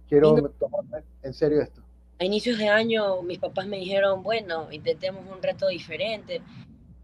Quiero 0.08 0.50
tomar 0.60 1.04
en 1.24 1.34
serio 1.34 1.62
esto. 1.62 1.82
A 2.20 2.26
inicios 2.26 2.58
de 2.58 2.70
año 2.70 3.22
mis 3.24 3.40
papás 3.40 3.68
me 3.68 3.78
dijeron, 3.78 4.24
bueno, 4.24 4.72
intentemos 4.72 5.26
un 5.30 5.42
reto 5.42 5.68
diferente, 5.68 6.42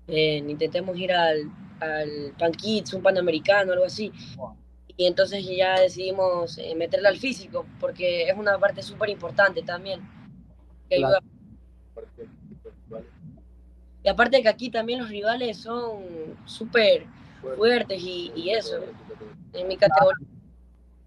eh, 0.08 0.38
intentemos 0.38 0.98
ir 0.98 1.12
al, 1.12 1.52
al 1.80 2.34
Pan 2.38 2.52
Kids, 2.52 2.94
un 2.94 3.02
Panamericano, 3.02 3.74
algo 3.74 3.86
así. 3.86 4.12
Y 4.96 5.06
entonces 5.06 5.46
ya 5.46 5.80
decidimos 5.80 6.58
eh, 6.58 6.76
meterle 6.76 7.08
al 7.08 7.18
físico, 7.18 7.66
porque 7.80 8.30
es 8.30 8.38
una 8.38 8.58
parte 8.60 8.82
súper 8.82 9.10
importante 9.10 9.62
también. 9.64 10.02
Y 14.04 14.10
aparte 14.10 14.42
que 14.42 14.50
aquí 14.50 14.70
también 14.70 15.00
los 15.00 15.10
rivales 15.10 15.58
son 15.58 16.04
súper 16.46 17.06
fuertes 17.42 18.02
y, 18.02 18.32
y 18.36 18.52
eso. 18.52 18.78
En 19.54 19.68
mi 19.68 19.78
categoría 19.78 20.28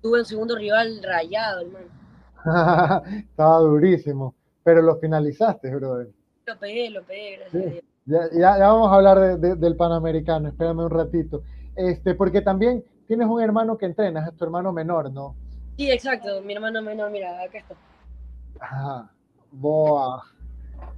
tuve 0.02 0.18
un 0.18 0.24
segundo 0.24 0.56
rival 0.56 1.00
rayado, 1.02 1.60
hermano. 1.60 1.86
Estaba 3.30 3.58
durísimo, 3.60 4.34
pero 4.64 4.82
lo 4.82 4.96
finalizaste, 4.96 5.74
brother. 5.74 6.08
Lo 6.44 6.58
pegué, 6.58 6.90
lo 6.90 7.02
pegué, 7.04 7.36
gracias 7.36 7.62
a 7.62 7.70
Dios. 7.70 7.84
Ya, 8.04 8.18
ya, 8.32 8.58
ya, 8.58 8.68
vamos 8.68 8.90
a 8.90 8.96
hablar 8.96 9.38
de, 9.38 9.54
del 9.54 9.76
Panamericano, 9.76 10.48
espérame 10.48 10.80
un 10.80 10.90
ratito. 10.90 11.44
Este, 11.76 12.14
porque 12.14 12.40
también 12.42 12.84
tienes 13.06 13.28
un 13.28 13.40
hermano 13.40 13.78
que 13.78 13.86
entrenas, 13.86 14.28
es 14.28 14.36
tu 14.36 14.44
hermano 14.44 14.72
menor, 14.72 15.12
¿no? 15.12 15.36
Sí, 15.76 15.90
exacto, 15.90 16.42
mi 16.42 16.52
hermano 16.52 16.82
menor, 16.82 17.10
mira, 17.10 17.40
acá 17.40 17.58
está. 17.58 17.76
Ajá, 18.58 19.10
boa. 19.52 20.24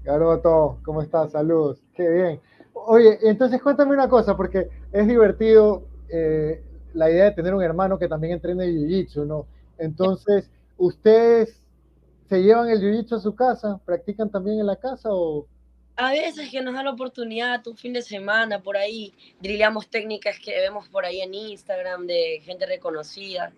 Garoto, 0.03 0.79
¿cómo 0.83 1.03
estás? 1.03 1.33
Saludos, 1.33 1.83
qué 1.95 2.09
bien. 2.09 2.41
Oye, 2.73 3.19
entonces 3.23 3.63
cuéntame 3.63 3.93
una 3.93 4.09
cosa, 4.09 4.37
porque 4.37 4.69
es 4.95 5.09
divertido 5.09 5.83
eh, 6.09 6.63
la 6.95 7.11
idea 7.11 7.25
de 7.25 7.33
tener 7.33 7.53
un 7.53 7.63
hermano 7.63 7.99
que 7.99 8.07
también 8.07 8.35
entrene 8.35 8.69
Jiu-Jitsu, 8.69 9.27
¿no? 9.27 9.47
Entonces, 9.77 10.49
¿ustedes 10.79 11.61
se 12.29 12.41
llevan 12.41 12.69
el 12.69 12.81
Jiu-Jitsu 12.81 13.17
a 13.17 13.21
su 13.21 13.35
casa? 13.35 13.81
¿Practican 13.85 14.31
también 14.31 14.61
en 14.61 14.67
la 14.67 14.77
casa 14.77 15.09
o...? 15.11 15.47
A 15.97 16.13
veces 16.13 16.49
que 16.49 16.63
nos 16.63 16.75
da 16.75 16.85
la 16.85 16.93
oportunidad, 16.93 17.67
un 17.67 17.77
fin 17.77 17.93
de 17.93 18.03
semana, 18.03 18.63
por 18.63 18.77
ahí, 18.77 19.13
drillamos 19.41 19.89
técnicas 19.89 20.39
que 20.39 20.53
vemos 20.61 20.89
por 20.89 21.05
ahí 21.05 21.21
en 21.21 21.35
Instagram 21.35 22.07
de 22.07 22.41
gente 22.45 22.65
reconocida 22.65 23.53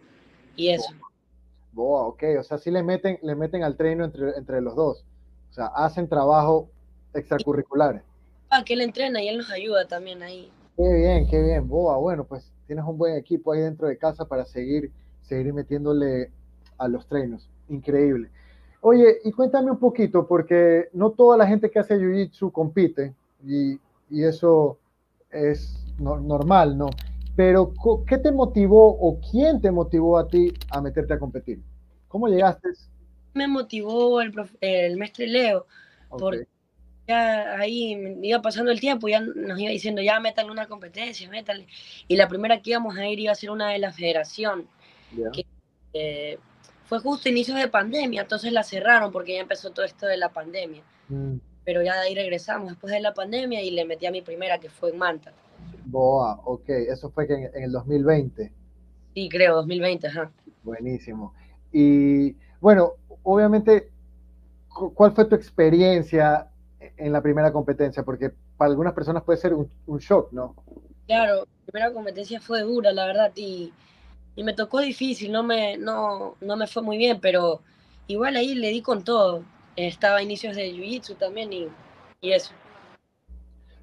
y 0.55 0.71
eso. 0.71 0.93
Boa, 1.73 2.07
ok, 2.07 2.23
o 2.41 2.43
sea, 2.43 2.57
sí 2.57 2.71
le 2.71 2.83
meten, 2.83 3.19
le 3.23 3.35
meten 3.35 3.63
al 3.63 3.77
treino 3.77 4.05
entre, 4.05 4.31
entre 4.39 4.63
los 4.63 4.75
dos. 4.75 5.05
O 5.51 5.53
sea, 5.53 5.67
hacen 5.67 6.09
trabajo 6.09 6.71
extracurricular. 7.13 8.03
Ah, 8.49 8.65
que 8.65 8.73
él 8.73 8.81
entrena 8.81 9.23
y 9.23 9.29
él 9.29 9.39
nos 9.39 9.51
ayuda 9.51 9.87
también 9.87 10.23
ahí. 10.23 10.51
Qué 10.77 10.93
bien, 10.93 11.27
qué 11.27 11.43
bien, 11.43 11.67
Boa. 11.67 11.97
Bueno, 11.97 12.25
pues 12.25 12.53
tienes 12.67 12.85
un 12.85 12.99
buen 12.99 13.17
equipo 13.17 13.53
ahí 13.53 13.61
dentro 13.61 13.89
de 13.89 13.97
casa 13.97 14.27
para 14.27 14.45
seguir, 14.45 14.93
seguir 15.23 15.55
metiéndole 15.55 16.31
a 16.77 16.87
los 16.87 17.07
treinos. 17.07 17.49
Increíble. 17.69 18.31
Oye, 18.83 19.19
y 19.25 19.33
cuéntame 19.33 19.71
un 19.71 19.79
poquito, 19.79 20.27
porque 20.27 20.89
no 20.93 21.11
toda 21.11 21.39
la 21.39 21.47
gente 21.47 21.71
que 21.71 21.79
hace 21.79 21.97
Jiu-Jitsu 21.97 22.53
compite, 22.53 23.15
y, 23.45 23.81
y, 24.11 24.25
eso 24.25 24.79
es 25.31 25.83
normal, 25.99 26.77
¿no? 26.77 26.91
Pero, 27.35 27.73
¿qué 28.07 28.19
te 28.19 28.31
motivó 28.31 28.89
o 28.89 29.19
quién 29.31 29.61
te 29.61 29.71
motivó 29.71 30.19
a 30.19 30.29
ti 30.29 30.53
a 30.71 30.81
meterte 30.81 31.15
a 31.15 31.19
competir? 31.19 31.63
¿Cómo 32.09 32.29
llegaste? 32.29 32.69
Me 33.35 33.49
motivó 33.49 34.21
el, 34.21 34.33
el 34.61 34.97
maestro 34.97 35.27
Leo, 35.27 35.67
porque 36.11 36.47
ya 37.07 37.59
ahí 37.59 38.17
iba 38.23 38.43
pasando 38.43 38.73
el 38.73 38.81
tiempo, 38.81 39.09
ya 39.09 39.21
nos 39.21 39.59
iba 39.59 39.71
diciendo, 39.71 40.03
ya 40.03 40.19
métanle 40.21 40.53
una 40.53 40.67
competencia, 40.67 41.29
métanle. 41.29 41.67
Y 42.09 42.17
la 42.17 42.29
primera 42.29 42.61
que 42.61 42.71
íbamos 42.71 42.97
a 42.97 43.07
ir 43.07 43.21
iba 43.21 43.33
a 43.33 43.37
ser 43.37 43.51
una 43.51 43.71
de 43.71 43.79
la 43.79 43.93
federación, 43.93 44.67
que 45.33 45.47
eh, 45.93 46.39
fue 46.85 46.99
justo 46.99 47.29
inicios 47.29 47.59
de 47.59 47.69
pandemia, 47.69 48.23
entonces 48.23 48.53
la 48.53 48.63
cerraron 48.63 49.13
porque 49.13 49.35
ya 49.35 49.41
empezó 49.41 49.71
todo 49.71 49.85
esto 49.85 50.07
de 50.07 50.17
la 50.17 50.31
pandemia. 50.31 50.83
Mm. 51.09 51.37
Pero 51.65 51.83
ya 51.83 51.95
de 51.95 52.09
ahí 52.09 52.15
regresamos 52.15 52.69
después 52.69 52.93
de 52.93 53.01
la 53.01 53.13
pandemia 53.13 53.63
y 53.63 53.71
le 53.71 53.85
metí 53.85 54.07
a 54.07 54.11
mi 54.11 54.23
primera, 54.23 54.59
que 54.59 54.71
fue 54.71 54.91
en 54.91 54.99
Manta. 54.99 55.33
Boa, 55.85 56.41
ok, 56.45 56.69
eso 56.69 57.11
fue 57.11 57.27
que 57.27 57.35
en, 57.35 57.51
en 57.55 57.63
el 57.65 57.73
2020. 57.73 58.53
Sí, 59.15 59.29
creo, 59.29 59.57
2020, 59.57 60.07
ajá. 60.07 60.31
Buenísimo. 60.63 61.35
Y 61.73 62.37
bueno, 62.61 62.93
obviamente, 63.23 63.91
¿cuál 64.69 65.13
fue 65.13 65.25
tu 65.25 65.35
experiencia 65.35 66.49
en 66.97 67.13
la 67.13 67.23
primera 67.23 67.53
competencia? 67.53 68.03
Porque 68.03 68.33
para 68.57 68.71
algunas 68.71 68.93
personas 68.93 69.23
puede 69.23 69.39
ser 69.39 69.55
un, 69.55 69.99
shock, 69.99 70.33
¿no? 70.33 70.55
Claro, 71.07 71.47
la 71.67 71.73
primera 71.73 71.93
competencia 71.93 72.41
fue 72.41 72.63
dura, 72.63 72.93
la 72.93 73.07
verdad, 73.07 73.33
y, 73.35 73.73
y, 74.35 74.45
me 74.45 74.55
tocó 74.55 74.81
difícil, 74.81 75.33
no 75.33 75.43
me, 75.43 75.77
no, 75.77 76.37
no 76.41 76.57
me 76.57 76.67
fue 76.67 76.83
muy 76.83 76.99
bien, 76.99 77.21
pero 77.21 77.61
igual 78.07 78.37
ahí 78.37 78.55
le 78.55 78.71
di 78.71 78.83
con 78.83 79.05
todo. 79.05 79.45
Estaba 79.77 80.19
a 80.19 80.23
inicios 80.23 80.57
de 80.57 80.73
Jiu-Jitsu 80.73 81.19
también 81.19 81.53
y, 81.53 81.69
y, 82.21 82.33
eso. 82.33 82.53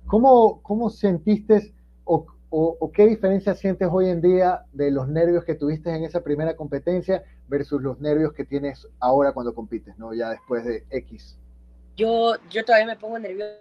¿Cómo, 0.07 0.61
cómo 0.63 0.89
sentiste 0.89 1.73
o, 2.03 2.25
o, 2.49 2.77
o, 2.79 2.91
qué 2.91 3.05
diferencia 3.07 3.53
sientes 3.55 3.87
hoy 3.91 4.09
en 4.09 4.21
día 4.21 4.65
de 4.73 4.91
los 4.91 5.07
nervios 5.07 5.45
que 5.45 5.55
tuviste 5.55 5.95
en 5.95 6.03
esa 6.03 6.21
primera 6.21 6.55
competencia 6.55 7.23
versus 7.47 7.81
los 7.81 7.99
nervios 7.99 8.33
que 8.33 8.43
tienes 8.43 8.87
ahora 8.99 9.31
cuando 9.31 9.53
compites, 9.53 9.97
¿no? 9.97 10.13
Ya 10.13 10.29
después 10.29 10.65
de 10.65 10.83
X 10.89 11.37
yo, 11.95 12.35
yo 12.49 12.65
todavía 12.65 12.87
me 12.87 12.97
pongo 12.97 13.19
nervioso 13.19 13.59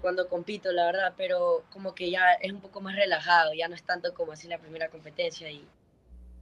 cuando 0.00 0.28
compito, 0.28 0.72
la 0.72 0.86
verdad, 0.86 1.14
pero 1.16 1.62
como 1.70 1.94
que 1.94 2.10
ya 2.10 2.32
es 2.40 2.52
un 2.52 2.60
poco 2.60 2.80
más 2.80 2.96
relajado, 2.96 3.52
ya 3.54 3.68
no 3.68 3.74
es 3.74 3.82
tanto 3.84 4.12
como 4.12 4.32
así 4.32 4.48
la 4.48 4.58
primera 4.58 4.88
competencia 4.88 5.50
y 5.50 5.64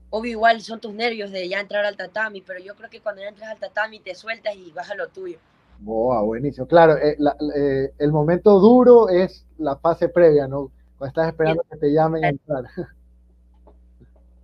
obvio 0.09 0.31
igual 0.31 0.61
son 0.61 0.79
tus 0.79 0.93
nervios 0.93 1.31
de 1.31 1.47
ya 1.47 1.59
entrar 1.59 1.85
al 1.85 1.97
tatami, 1.97 2.41
pero 2.41 2.59
yo 2.59 2.75
creo 2.75 2.89
que 2.89 3.01
cuando 3.01 3.21
ya 3.21 3.29
entras 3.29 3.51
al 3.51 3.59
tatami 3.59 3.99
te 3.99 4.15
sueltas 4.15 4.55
y 4.55 4.71
vas 4.71 4.89
a 4.89 4.95
lo 4.95 5.07
tuyo. 5.09 5.37
Boa, 5.79 6.21
buenísimo. 6.21 6.65
Claro, 6.65 6.97
eh, 6.97 7.15
eh, 7.55 7.91
el 7.99 8.11
momento 8.11 8.59
duro 8.59 9.09
es 9.09 9.45
la 9.59 9.75
fase 9.75 10.09
previa, 10.09 10.47
¿no? 10.47 10.71
Cuando 10.97 11.09
estás 11.09 11.27
esperando 11.27 11.63
que 11.69 11.77
te 11.77 11.93
llamen 11.93 12.25
a 12.25 12.29
entrar. 12.29 12.63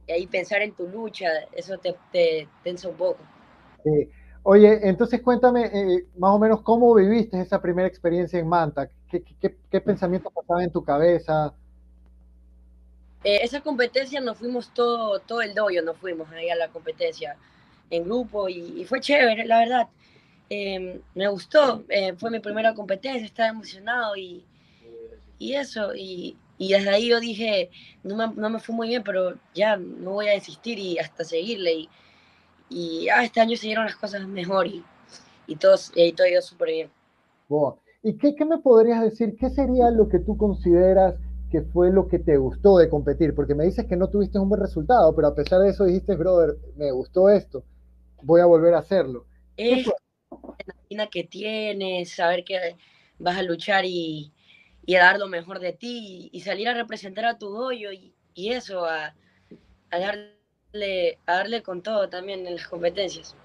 Y 0.06 0.12
ahí 0.12 0.28
pensar 0.28 0.62
en 0.62 0.74
tu 0.74 0.86
lucha, 0.86 1.30
eso 1.54 1.78
te, 1.78 1.96
te 2.12 2.50
tensa 2.62 2.90
un 2.90 2.96
poco. 2.98 3.20
Sí. 3.86 4.10
Oye, 4.46 4.80
entonces 4.84 5.22
cuéntame 5.22 5.66
eh, 5.74 6.06
más 6.18 6.32
o 6.32 6.40
menos 6.40 6.62
cómo 6.62 6.94
viviste 6.94 7.40
esa 7.40 7.62
primera 7.62 7.88
experiencia 7.88 8.38
en 8.40 8.48
Manta. 8.48 8.90
¿Qué, 9.10 9.24
qué, 9.40 9.58
qué 9.72 9.82
pensamientos 9.82 10.34
pasaban 10.34 10.64
en 10.64 10.72
tu 10.72 10.84
cabeza? 10.84 11.54
Eh, 13.24 13.40
esa 13.42 13.62
competencia 13.62 14.20
nos 14.20 14.38
fuimos 14.38 14.74
todo, 14.74 15.20
todo 15.20 15.42
el 15.42 15.54
doyo, 15.54 15.82
nos 15.82 15.98
fuimos 15.98 16.30
ahí 16.32 16.50
a 16.50 16.56
la 16.56 16.68
competencia 16.68 17.38
en 17.90 18.04
grupo 18.04 18.50
y, 18.50 18.84
fue 18.86 19.00
chévere, 19.00 19.46
la 19.46 19.60
verdad. 19.60 19.88
Em, 20.50 21.02
me 21.16 21.28
gustó, 21.30 21.86
eh, 21.90 22.14
fue 22.18 22.30
mi 22.30 22.40
primera 22.40 22.74
competencia, 22.74 23.26
estaba 23.26 23.50
emocionado 23.50 24.16
y, 24.18 24.44
y 25.40 25.54
eso. 25.54 25.96
Y, 25.96 26.36
y, 26.58 26.74
desde 26.74 26.90
ahí 26.90 27.10
yo 27.10 27.20
dije, 27.22 27.70
no 28.04 28.16
me, 28.16 28.28
no 28.36 28.50
me 28.50 28.60
fue 28.60 28.76
muy 28.76 28.90
bien, 28.90 29.04
pero 29.04 29.38
ya 29.54 29.78
no 29.78 30.12
voy 30.12 30.28
a 30.28 30.34
desistir 30.34 30.78
y 30.80 31.00
hasta 31.00 31.24
seguirle. 31.24 31.74
Y, 31.74 31.90
y 32.70 33.08
ah, 33.10 33.24
este 33.24 33.40
año 33.40 33.56
se 33.58 33.68
dieron 33.68 33.86
las 33.86 33.96
cosas 33.96 34.28
mejor 34.28 34.68
y, 34.68 34.84
y, 35.48 35.56
todos, 35.56 35.92
y 35.96 36.12
todo 36.14 36.28
ido 36.28 36.42
súper 36.42 36.70
bien. 36.70 36.90
¿Y 38.02 38.18
qué, 38.18 38.36
qué, 38.36 38.46
me 38.46 38.58
podrías 38.58 39.02
decir? 39.02 39.36
¿Qué 39.40 39.50
sería 39.50 39.90
lo 39.92 40.10
que 40.10 40.20
tú 40.20 40.38
consideras 40.38 41.16
que 41.52 41.62
fue 41.62 41.92
lo 41.92 42.08
que 42.08 42.20
te 42.20 42.38
gustó 42.38 42.78
de 42.78 42.90
competir? 42.90 43.36
Porque 43.36 43.56
me 43.56 43.66
dices 43.66 43.86
que 43.86 43.96
no 43.96 44.10
tuviste 44.10 44.40
un 44.40 44.50
buen 44.50 44.62
resultado, 44.62 45.16
pero 45.16 45.28
a 45.28 45.36
pesar 45.36 45.62
de 45.62 45.70
eso 45.70 45.86
dijiste, 45.86 46.16
brother, 46.16 46.58
me 46.76 46.92
gustó 46.92 47.30
esto, 47.30 47.64
voy 48.22 48.42
a 48.42 48.46
volver 48.46 48.74
a 48.74 48.80
hacerlo. 48.80 49.26
Es 49.56 49.88
la 50.90 51.08
que 51.08 51.24
tienes, 51.24 52.12
saber 52.12 52.44
que 52.44 52.76
vas 53.20 53.38
a 53.38 53.44
luchar 53.44 53.86
y, 53.86 54.32
y, 54.86 54.96
a 54.96 55.04
dar 55.04 55.20
lo 55.20 55.28
mejor 55.28 55.60
de 55.60 55.74
ti 55.74 56.30
y, 56.32 56.40
salir 56.42 56.68
a 56.68 56.74
representar 56.74 57.26
a 57.26 57.38
tu 57.38 57.56
hoyo 57.56 57.92
y, 57.92 58.14
y 58.34 58.50
eso, 58.52 58.86
a, 58.86 59.16
a, 59.92 60.00
darle, 60.74 61.20
a 61.28 61.34
darle 61.36 61.64
con 61.64 61.82
todo 61.82 62.10
también 62.10 62.46
en 62.48 62.56
las 62.56 62.68
competencias. 62.68 63.36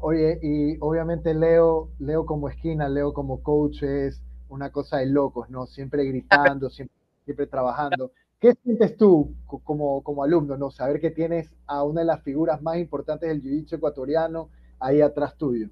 Oye, 0.00 0.38
y 0.42 0.76
obviamente 0.80 1.32
Leo, 1.32 1.90
Leo 2.00 2.26
como 2.26 2.48
esquina, 2.48 2.88
Leo 2.88 3.12
como 3.12 3.42
coach 3.42 3.82
es 3.82 4.20
una 4.48 4.70
cosa 4.70 4.98
de 4.98 5.06
locos, 5.06 5.48
¿no? 5.50 5.66
Siempre 5.66 6.04
gritando, 6.04 6.68
siempre, 6.70 6.96
siempre 7.24 7.46
trabajando. 7.46 8.10
¿Qué 8.40 8.54
sientes 8.62 8.96
tú 8.96 9.34
como, 9.64 10.02
como 10.02 10.22
alumno, 10.22 10.56
no? 10.56 10.70
Saber 10.70 11.00
que 11.00 11.10
tienes 11.10 11.50
a 11.66 11.82
una 11.82 12.00
de 12.00 12.06
las 12.06 12.22
figuras 12.22 12.62
más 12.62 12.78
importantes 12.78 13.28
del 13.28 13.40
jiu 13.40 13.64
ecuatoriano 13.70 14.48
ahí 14.80 15.00
atrás 15.00 15.36
tuyo. 15.36 15.68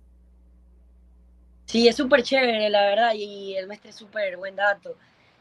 Sí, 1.64 1.88
es 1.88 1.96
súper 1.96 2.22
chévere, 2.22 2.70
la 2.70 2.82
verdad, 2.82 3.12
y 3.14 3.56
el 3.56 3.66
maestro 3.66 3.90
es 3.90 3.96
súper 3.96 4.36
buen 4.36 4.54
dato. 4.54 4.94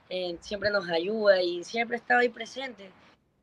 Eh, 0.10 0.38
siempre 0.39 0.69
nos 0.69 0.88
ayuda 0.89 1.41
y 1.41 1.63
siempre 1.63 1.98
estaba 1.98 2.22
ahí 2.22 2.29
presente. 2.29 2.91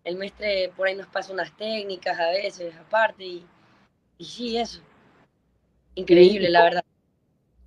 El 0.04 0.16
maestro 0.16 0.46
por 0.76 0.88
ahí 0.88 0.96
nos 0.96 1.06
pasa 1.06 1.32
unas 1.32 1.56
técnicas 1.56 2.18
a 2.18 2.28
veces, 2.30 2.74
aparte, 2.76 3.24
y, 3.24 3.46
y 4.18 4.24
sí, 4.24 4.58
eso. 4.58 4.80
Increíble, 5.94 6.48
la 6.48 6.64
verdad. 6.64 6.84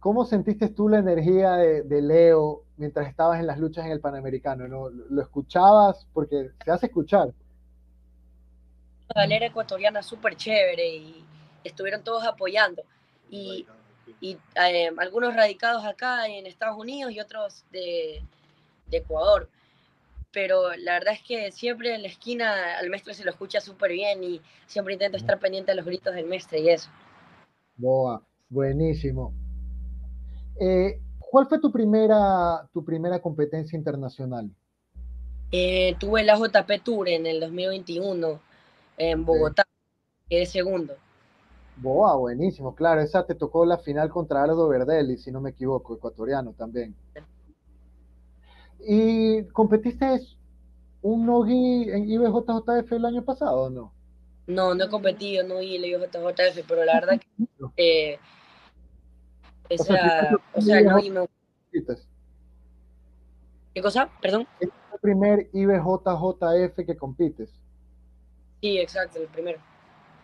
¿Cómo 0.05 0.23
sentiste 0.23 0.69
tú 0.69 0.87
la 0.87 0.99
energía 0.99 1.53
de, 1.53 2.01
Leo 2.01 2.63
mientras 2.77 3.07
estabas 3.07 3.39
en 3.39 3.47
las 3.47 3.57
luchas 3.57 3.85
en 3.85 3.91
el 3.91 3.99
Panamericano? 3.99 4.67
¿no? 4.67 4.89
¿Lo 4.89 5.21
escuchabas? 5.21 6.05
Porque 6.13 6.51
se 6.63 6.71
hace 6.71 6.85
escuchar. 6.85 7.33
La 9.15 9.21
galera 9.21 9.47
ecuatoriana 9.47 10.03
súper 10.03 10.35
chévere 10.35 10.87
y 10.87 11.25
estuvieron 11.63 12.03
todos 12.03 12.23
apoyando. 12.23 12.83
Y, 13.31 13.65
y 14.21 14.37
eh, 14.55 14.91
algunos 14.97 15.35
radicados 15.35 15.83
acá 15.83 16.27
en 16.27 16.45
Estados 16.45 16.77
Unidos 16.77 17.11
y 17.11 17.19
otros 17.19 17.65
de, 17.71 18.23
de, 18.85 18.97
Ecuador. 18.97 19.49
Pero 20.35 20.75
la 20.75 20.95
verdad 20.95 21.13
es 21.13 21.23
que 21.23 21.49
siempre 21.53 21.95
en 21.95 22.01
la 22.01 22.09
esquina 22.09 22.77
al 22.77 22.89
maestro 22.89 23.13
se 23.13 23.23
lo 23.23 23.31
escucha 23.31 23.61
súper 23.61 23.93
bien 23.93 24.21
y 24.21 24.41
siempre 24.67 24.93
intento 24.93 25.15
estar 25.15 25.39
pendiente 25.39 25.71
de 25.71 25.77
los 25.77 25.85
gritos 25.85 26.13
del 26.13 26.25
maestro 26.25 26.59
y 26.59 26.69
eso. 26.69 26.89
Boa, 27.77 28.21
buenísimo. 28.49 29.33
Eh, 30.59 30.99
¿Cuál 31.19 31.47
fue 31.47 31.61
tu 31.61 31.71
primera, 31.71 32.67
tu 32.73 32.83
primera 32.83 33.21
competencia 33.21 33.77
internacional? 33.77 34.51
Eh, 35.53 35.95
tuve 36.01 36.21
la 36.25 36.35
JP 36.35 36.83
Tour 36.83 37.07
en 37.07 37.27
el 37.27 37.39
2021 37.39 38.41
en 38.97 39.25
Bogotá, 39.25 39.63
quedé 40.29 40.45
segundo. 40.45 40.95
Boa, 41.77 42.13
buenísimo, 42.17 42.75
claro, 42.75 42.99
esa 42.99 43.25
te 43.25 43.35
tocó 43.35 43.65
la 43.65 43.77
final 43.77 44.09
contra 44.09 44.43
Aldo 44.43 44.67
Verdelli, 44.67 45.17
si 45.17 45.31
no 45.31 45.39
me 45.39 45.51
equivoco, 45.51 45.95
ecuatoriano 45.95 46.51
también. 46.51 46.93
¿Y 48.87 49.45
competiste 49.47 50.19
un 51.01 51.25
Nogi 51.25 51.89
en 51.89 52.09
IBJJF 52.09 52.91
el 52.91 53.05
año 53.05 53.25
pasado 53.25 53.63
o 53.63 53.69
no? 53.69 53.93
No, 54.47 54.75
no 54.75 54.85
he 54.85 54.89
competido, 54.89 55.43
no 55.43 55.59
vi 55.59 55.75
el 55.75 55.85
IBJJF, 55.85 56.67
pero 56.67 56.85
la 56.85 56.93
verdad 56.93 57.19
que 57.19 57.47
eh, 57.77 58.19
esa, 59.69 60.29
o 60.53 60.61
sea, 60.61 60.81
no 60.81 60.97
me... 60.97 61.27
¿Qué 63.73 63.81
cosa? 63.81 64.09
Perdón. 64.21 64.47
Es 64.59 64.69
el 64.93 64.99
primer 64.99 65.49
IBJJF 65.51 66.85
que 66.85 66.95
compites. 66.95 67.59
Sí, 68.61 68.77
exacto, 68.77 69.19
el 69.19 69.27
primero. 69.27 69.59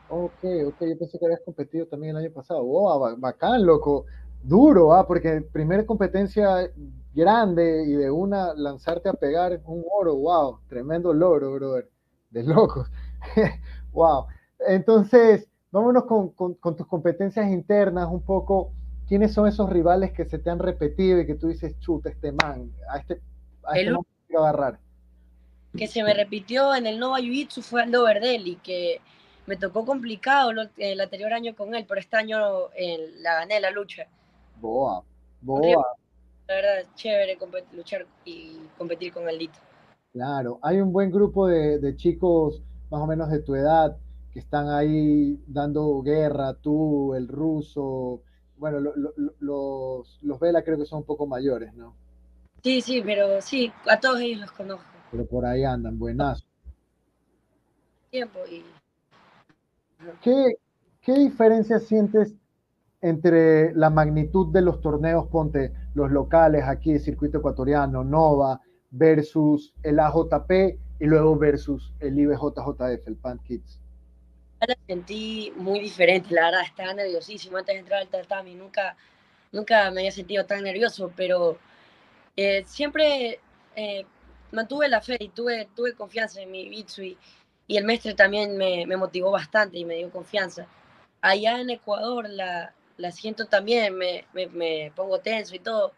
Ok, 0.09 0.43
ok, 0.67 0.75
yo 0.81 0.97
pensé 0.99 1.17
que 1.17 1.25
habías 1.25 1.41
competido 1.41 1.87
también 1.87 2.15
el 2.15 2.25
año 2.25 2.33
pasado. 2.33 2.63
Wow, 2.63 3.17
bacán, 3.17 3.65
loco. 3.65 4.05
Duro, 4.43 4.93
¿ah? 4.93 5.07
Porque 5.07 5.41
primera 5.51 5.85
competencia 5.85 6.71
grande 7.13 7.83
y 7.87 7.93
de 7.93 8.09
una 8.09 8.53
lanzarte 8.53 9.09
a 9.09 9.13
pegar 9.13 9.59
un 9.65 9.83
oro, 9.91 10.15
wow, 10.15 10.59
tremendo 10.67 11.13
logro, 11.13 11.53
brother. 11.53 11.89
De 12.29 12.43
locos. 12.43 12.89
wow. 13.91 14.25
Entonces, 14.59 15.47
vámonos 15.71 16.05
con, 16.05 16.29
con, 16.29 16.75
tus 16.77 16.87
competencias 16.87 17.49
internas 17.49 18.07
un 18.09 18.23
poco. 18.23 18.73
¿Quiénes 19.07 19.33
son 19.33 19.47
esos 19.47 19.69
rivales 19.69 20.13
que 20.13 20.25
se 20.25 20.39
te 20.39 20.49
han 20.49 20.59
repetido 20.59 21.19
y 21.19 21.25
que 21.25 21.35
tú 21.35 21.49
dices, 21.49 21.77
chuta, 21.79 22.09
este 22.09 22.31
man, 22.31 22.71
a 22.89 22.99
este, 22.99 23.21
a 23.63 23.77
este 23.77 23.91
man 23.91 24.01
quiero 24.27 24.45
agarrar? 24.45 24.79
Que 25.75 25.87
se 25.87 26.03
me 26.03 26.13
repitió 26.13 26.73
en 26.73 26.85
el 26.85 26.97
Nova 26.97 27.19
Jiu-Jitsu 27.19 27.61
fue 27.61 27.83
Aldo 27.83 28.03
Verdelli, 28.03 28.55
que 28.57 29.01
me 29.47 29.57
tocó 29.57 29.85
complicado 29.85 30.51
el 30.77 31.01
anterior 31.01 31.33
año 31.33 31.55
con 31.55 31.75
él, 31.75 31.85
pero 31.87 31.99
este 31.99 32.15
año 32.15 32.69
la 33.19 33.35
gané 33.35 33.59
la 33.59 33.71
lucha. 33.71 34.07
Boa, 34.61 35.03
boa. 35.41 35.85
La 36.47 36.55
verdad, 36.55 36.89
chévere 36.95 37.37
luchar 37.73 38.05
y 38.25 38.59
competir 38.77 39.11
con 39.11 39.27
Aldito. 39.27 39.57
Claro, 40.13 40.59
hay 40.61 40.79
un 40.79 40.93
buen 40.93 41.09
grupo 41.09 41.47
de, 41.47 41.95
chicos 41.95 42.61
más 42.91 43.01
o 43.01 43.07
menos 43.07 43.31
de 43.31 43.39
tu 43.39 43.55
edad 43.55 43.97
que 44.31 44.39
están 44.39 44.69
ahí 44.69 45.41
dando 45.47 46.01
guerra, 46.03 46.53
tú, 46.53 47.15
el 47.15 47.27
ruso, 47.27 48.21
bueno, 48.57 48.79
los, 49.39 50.19
los 50.21 50.39
Vela 50.39 50.63
creo 50.63 50.77
que 50.77 50.85
son 50.85 50.99
un 50.99 51.05
poco 51.05 51.25
mayores, 51.25 51.73
¿no? 51.73 51.95
Sí, 52.63 52.81
sí, 52.81 53.01
pero 53.01 53.41
sí, 53.41 53.73
a 53.89 53.99
todos 53.99 54.19
ellos 54.19 54.41
los 54.41 54.51
conozco. 54.51 54.85
Pero 55.09 55.25
por 55.25 55.45
ahí 55.45 55.63
andan, 55.63 55.97
buenazo. 55.97 56.45
Tiempo 58.11 58.39
y 58.49 58.63
¿Qué, 60.21 60.55
¿Qué 61.01 61.13
diferencia 61.13 61.79
sientes 61.79 62.35
entre 63.01 63.73
la 63.73 63.89
magnitud 63.89 64.51
de 64.53 64.61
los 64.61 64.79
torneos, 64.81 65.27
ponte 65.27 65.73
los 65.95 66.11
locales 66.11 66.63
aquí, 66.65 66.99
circuito 66.99 67.39
ecuatoriano, 67.39 68.03
Nova, 68.03 68.61
versus 68.91 69.73
el 69.83 69.99
AJP 69.99 70.77
y 70.99 71.05
luego 71.05 71.35
versus 71.35 71.93
el 71.99 72.19
IBJJF, 72.19 73.07
el 73.07 73.15
Pan 73.15 73.39
Kids? 73.39 73.79
La 74.59 74.77
sentí 74.85 75.51
muy 75.55 75.79
diferente, 75.79 76.35
la 76.35 76.45
verdad, 76.45 76.61
estaba 76.63 76.93
nerviosísimo 76.93 77.57
antes 77.57 77.73
de 77.73 77.79
entrar 77.79 78.01
al 78.01 78.07
tatami, 78.09 78.53
nunca, 78.53 78.95
nunca 79.51 79.89
me 79.89 80.01
había 80.01 80.11
sentido 80.11 80.45
tan 80.45 80.63
nervioso, 80.63 81.11
pero 81.15 81.57
eh, 82.37 82.63
siempre 82.67 83.39
eh, 83.75 84.05
mantuve 84.51 84.87
la 84.87 85.01
fe 85.01 85.17
y 85.19 85.29
tuve, 85.29 85.67
tuve 85.75 85.95
confianza 85.95 86.41
en 86.41 86.51
mi 86.51 86.69
Bitsu 86.69 87.01
y, 87.01 87.17
y 87.65 87.77
el 87.77 87.85
mestre 87.85 88.13
también 88.13 88.55
me, 88.55 88.85
me, 88.85 88.97
motivó 88.97 89.31
bastante 89.31 89.79
y 89.79 89.85
me 89.85 89.95
dio 89.95 90.11
confianza. 90.11 90.67
Allá 91.21 91.59
en 91.59 91.71
Ecuador 91.71 92.29
la, 92.29 92.73
la 93.01 93.11
siento 93.11 93.45
también, 93.45 93.97
me, 93.97 94.25
me, 94.33 94.47
me, 94.47 94.91
pongo 94.95 95.19
tenso 95.19 95.55
y 95.55 95.59
todo, 95.59 95.93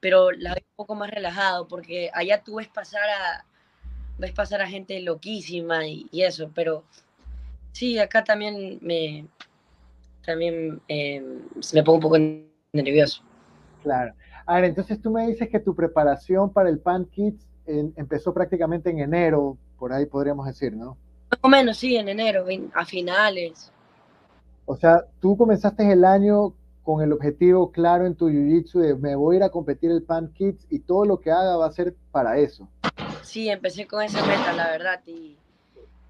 pero 0.00 0.30
la 0.30 0.54
veo 0.54 0.64
un 0.70 0.76
poco 0.76 0.94
más 0.94 1.10
relajado 1.10 1.68
porque 1.68 2.10
allá 2.14 2.42
tú 2.42 2.56
ves 2.56 2.68
pasar 2.68 3.08
a, 3.08 3.44
ves 4.18 4.32
pasar 4.32 4.62
a 4.62 4.68
gente 4.68 5.00
loquísima 5.00 5.86
y, 5.86 6.06
y 6.10 6.22
eso, 6.22 6.50
pero 6.54 6.84
sí, 7.72 7.98
acá 7.98 8.24
también 8.24 8.78
me, 8.80 9.26
también 10.24 10.80
eh, 10.88 11.22
me 11.72 11.82
pongo 11.82 11.96
un 11.96 12.02
poco 12.02 12.18
nervioso. 12.72 13.22
Claro. 13.82 14.14
A 14.46 14.56
ver, 14.56 14.64
entonces 14.64 15.00
tú 15.00 15.10
me 15.10 15.26
dices 15.26 15.48
que 15.48 15.60
tu 15.60 15.74
preparación 15.74 16.52
para 16.52 16.68
el 16.68 16.78
Pan 16.78 17.04
Kids 17.06 17.46
empezó 17.66 18.32
prácticamente 18.32 18.90
en 18.90 19.00
enero, 19.00 19.58
por 19.78 19.92
ahí 19.92 20.06
podríamos 20.06 20.46
decir, 20.46 20.72
¿no? 20.72 20.96
Más 21.30 21.40
o 21.40 21.48
menos, 21.48 21.76
sí, 21.78 21.96
en 21.96 22.08
enero, 22.08 22.46
a 22.74 22.84
finales. 22.84 23.72
O 24.66 24.76
sea, 24.76 25.06
tú 25.20 25.36
comenzaste 25.36 25.90
el 25.90 26.04
año 26.04 26.52
con 26.82 27.02
el 27.02 27.12
objetivo 27.12 27.70
claro 27.70 28.06
en 28.06 28.14
tu 28.14 28.28
jiu-jitsu 28.28 28.80
de 28.80 28.94
me 28.96 29.14
voy 29.16 29.36
a 29.36 29.38
ir 29.38 29.42
a 29.44 29.50
competir 29.50 29.90
el 29.90 30.02
Pan 30.02 30.32
Kids 30.32 30.66
y 30.70 30.80
todo 30.80 31.04
lo 31.04 31.20
que 31.20 31.30
haga 31.30 31.56
va 31.56 31.66
a 31.66 31.72
ser 31.72 31.94
para 32.10 32.38
eso. 32.38 32.68
Sí, 33.22 33.48
empecé 33.48 33.86
con 33.86 34.02
esa 34.02 34.24
meta, 34.26 34.52
la 34.52 34.68
verdad, 34.68 35.00
y, 35.06 35.36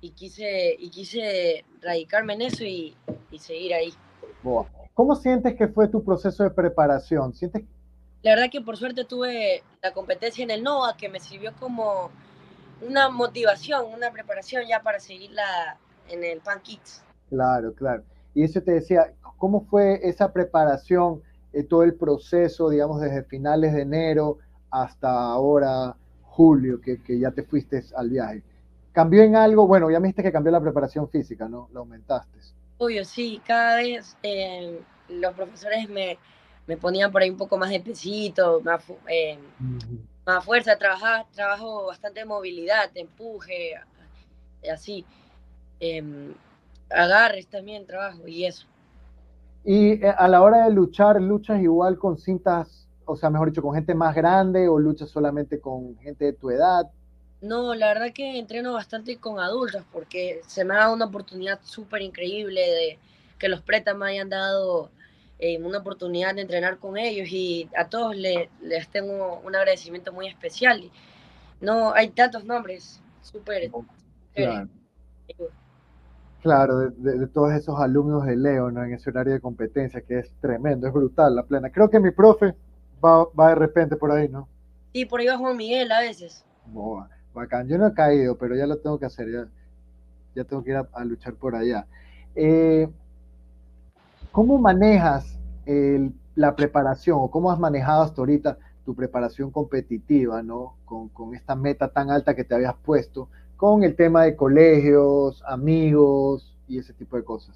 y 0.01 0.11
quise, 0.11 0.75
y 0.79 0.91
quise 0.91 1.65
radicarme 1.81 2.35
en 2.35 2.43
eso 2.43 2.65
y, 2.65 2.95
y 3.31 3.39
seguir 3.39 3.75
ahí. 3.75 3.93
¿Cómo 4.95 5.17
sientes 5.17 5.55
que 5.55 5.69
fue 5.69 5.89
tu 5.89 6.03
proceso 6.03 6.43
de 6.43 6.51
preparación? 6.51 7.35
¿Sientes... 7.35 7.63
La 8.23 8.35
verdad 8.35 8.51
que 8.51 8.61
por 8.61 8.77
suerte 8.77 9.05
tuve 9.05 9.63
la 9.83 9.93
competencia 9.93 10.43
en 10.43 10.51
el 10.51 10.63
NOVA 10.63 10.97
que 10.97 11.09
me 11.09 11.21
sirvió 11.21 11.53
como 11.59 12.11
una 12.87 13.09
motivación, 13.09 13.93
una 13.93 14.11
preparación 14.11 14.65
ya 14.67 14.83
para 14.83 14.99
seguirla 14.99 15.79
en 16.09 16.25
el 16.25 16.41
Pan 16.41 16.61
Kids. 16.63 17.03
Claro, 17.29 17.75
claro. 17.75 18.03
Y 18.37 18.43
eso 18.43 18.61
te 18.61 18.73
decía, 18.73 19.15
¿cómo 19.39 19.65
fue 19.65 19.99
esa 20.07 20.31
preparación, 20.31 21.23
eh, 21.55 21.63
todo 21.63 21.85
el 21.85 21.95
proceso, 21.95 22.69
digamos, 22.69 23.01
desde 23.01 23.25
finales 23.25 23.73
de 23.73 23.81
enero 23.81 24.37
hasta 24.71 25.11
ahora, 25.11 25.97
julio, 26.21 26.79
que, 26.79 27.03
que, 27.03 27.19
ya 27.19 27.31
te 27.31 27.45
fuiste 27.45 27.83
al 27.97 28.11
viaje? 28.11 28.43
¿Cambió 28.93 29.23
en 29.23 29.37
algo? 29.37 29.67
Bueno, 29.67 29.91
ya 29.91 30.01
me 30.01 30.09
dijiste 30.09 30.23
que 30.23 30.33
cambió 30.33 30.53
la 30.53 30.61
preparación 30.61 31.09
física, 31.09 31.49
¿no? 31.49 31.71
Lo 31.73 31.81
aumentaste. 31.81 32.39
Obvio, 32.77 33.07
sí. 33.07 33.41
Cada 33.47 33.77
vez 33.77 34.19
eh, 34.23 34.83
los 35.09 35.33
profesores 35.33 35.89
me, 35.89 36.19
me, 36.67 36.77
ponían 36.77 37.11
por 37.11 37.23
ahí 37.23 37.31
un 37.31 37.39
poco 37.39 37.57
más 37.57 37.71
de 37.71 37.81
pesito, 37.81 38.61
más, 38.61 38.85
eh, 39.09 39.39
Más 40.27 40.45
fuerza, 40.45 40.77
trabajar, 40.77 41.25
trabajo 41.35 41.87
bastante 41.87 42.23
movilidad, 42.27 42.91
empuje, 42.95 43.77
así. 44.71 45.07
Em, 45.81 46.35
agarres 46.91 47.47
también 47.47 47.87
trabajo 47.87 48.27
y 48.27 48.45
eso. 48.45 48.67
Y 49.65 50.05
eh, 50.05 50.15
a 50.17 50.29
la 50.29 50.43
hora 50.43 50.65
de 50.65 50.71
luchar, 50.71 51.21
¿luchas 51.21 51.61
igual 51.61 51.99
con 51.99 52.19
cintas, 52.19 52.89
o 53.05 53.17
sea, 53.17 53.31
mejor 53.31 53.51
dicho, 53.51 53.63
con 53.63 53.75
gente 53.75 53.95
más 53.95 54.15
grande 54.15 54.69
o 54.69 54.79
luchas 54.79 55.11
solamente 55.11 55.61
con 55.61 55.97
gente 55.99 56.27
de 56.27 56.33
tu 56.33 56.51
edad? 56.51 56.87
No, 57.41 57.75
la 57.75 57.89
verdad 57.89 58.13
que 58.15 58.39
entreno 58.39 58.73
bastante 58.73 59.19
con 59.19 59.41
adultos 59.41 59.83
porque 59.93 60.41
se 60.47 60.65
me 60.65 60.75
ha 60.75 60.79
dado 60.79 60.95
una 60.95 61.07
oportunidad 61.07 61.61
súper 61.63 62.03
increíble 62.03 62.61
de 62.61 62.99
que 63.39 63.49
los 63.49 63.61
pretas 63.61 63.97
me 63.97 64.07
hayan 64.07 64.29
dado 64.29 64.91
eh, 65.39 65.61
una 65.61 65.79
oportunidad 65.79 66.35
de 66.35 66.43
entrenar 66.43 66.79
con 66.79 66.97
ellos 66.97 67.29
y 67.31 67.69
a 67.77 67.89
todos 67.89 68.17
les, 68.17 68.49
tengo 68.91 69.41
un 69.45 69.55
agradecimiento 69.55 70.13
muy 70.13 70.29
especial. 70.29 70.91
No 71.61 71.93
hay 71.93 72.09
tantos 72.11 72.45
nombres 72.45 73.01
súper. 73.23 73.71
Claro, 74.35 74.69
claro 76.47 76.91
de, 76.91 77.27
todos 77.27 77.53
esos 77.55 77.81
alumnos 77.81 78.25
de 78.25 78.37
Leo 78.37 78.71
¿no? 78.71 78.85
en 78.85 78.93
ese 78.93 79.11
horario 79.11 79.33
de 79.33 79.41
competencia 79.41 80.01
que 80.01 80.21
es 80.21 80.33
tremendo, 80.41 80.87
es 80.87 80.93
brutal 80.93 81.35
la 81.35 81.43
plena. 81.43 81.71
Creo 81.71 81.91
que 81.91 81.99
mi 81.99 82.13
profe 82.13 82.55
va, 83.05 83.25
va 83.39 83.49
de 83.49 83.57
repente 83.57 83.97
por 83.97 84.13
ahí, 84.13 84.29
¿no? 84.29 84.47
Sí, 84.93 85.05
por 85.07 85.19
ahí 85.19 85.27
va 85.27 85.37
Juan 85.37 85.57
Miguel 85.57 85.91
a 85.91 86.01
veces. 86.03 86.45
Bacán, 87.35 87.67
yo 87.67 87.79
no 87.79 87.89
he 87.89 87.95
caído, 87.95 88.39
pero 88.39 88.55
ya 88.55 88.65
lo 88.65 88.79
tengo 88.79 88.97
que 88.97 89.07
hacer, 89.07 89.29
ya, 89.29 89.49
ya 90.37 90.45
tengo 90.45 90.63
que 90.63 90.71
ir 90.71 90.77
a, 90.77 91.05
luchar 91.05 91.35
por 91.35 91.57
allá. 91.57 91.85
Eh, 92.37 92.89
¿Cómo 94.31 94.57
manejas 94.59 95.37
la 96.37 96.55
preparación 96.55 97.19
o 97.21 97.29
cómo 97.29 97.51
has 97.51 97.59
manejado 97.59 98.05
hasta 98.05 98.21
ahorita 98.21 98.57
tu 98.85 98.95
preparación 98.95 99.51
competitiva, 99.51 100.45
¿no? 100.45 100.77
Con, 100.85 101.09
con, 101.09 101.35
esta 101.35 101.57
meta 101.57 101.89
tan 101.89 102.09
alta 102.09 102.37
que 102.37 102.45
te 102.45 102.55
habías 102.55 102.77
puesto, 102.85 103.29
con 103.57 103.85
el 103.85 103.97
tema 103.97 104.25
de 104.25 104.37
colegios, 104.37 105.43
amigos 105.47 106.55
y 106.69 106.79
ese 106.79 106.93
tipo 106.93 107.17
de 107.17 107.25
cosas. 107.25 107.55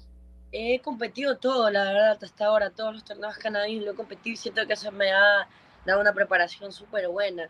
He 0.51 0.79
competido 0.81 1.37
todo, 1.37 1.69
la 1.69 1.83
verdad, 1.85 2.17
hasta 2.21 2.45
ahora, 2.45 2.69
todos 2.69 2.93
los 2.93 3.03
torneos 3.03 3.37
canadienses 3.37 3.85
lo 3.85 3.91
he 3.93 3.95
competido 3.95 4.33
y 4.33 4.37
siento 4.37 4.65
que 4.67 4.73
eso 4.73 4.91
me 4.91 5.11
ha 5.11 5.47
dado 5.85 6.01
una 6.01 6.13
preparación 6.13 6.71
súper 6.71 7.07
buena 7.07 7.49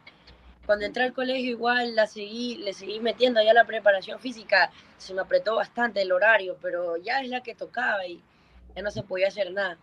cuando 0.65 0.85
entré 0.85 1.03
al 1.03 1.13
colegio 1.13 1.51
igual 1.51 1.95
la 1.95 2.07
seguí, 2.07 2.57
le 2.57 2.73
seguí 2.73 2.99
metiendo 2.99 3.41
ya 3.41 3.53
la 3.53 3.65
preparación 3.65 4.19
física, 4.19 4.71
se 4.97 5.13
me 5.13 5.21
apretó 5.21 5.55
bastante 5.55 6.01
el 6.01 6.11
horario, 6.11 6.55
pero 6.61 6.97
ya 6.97 7.21
es 7.21 7.29
la 7.29 7.41
que 7.41 7.55
tocaba 7.55 8.05
y 8.05 8.21
ya 8.75 8.81
no 8.81 8.91
se 8.91 9.03
podía 9.03 9.27
hacer 9.27 9.51
nada. 9.51 9.77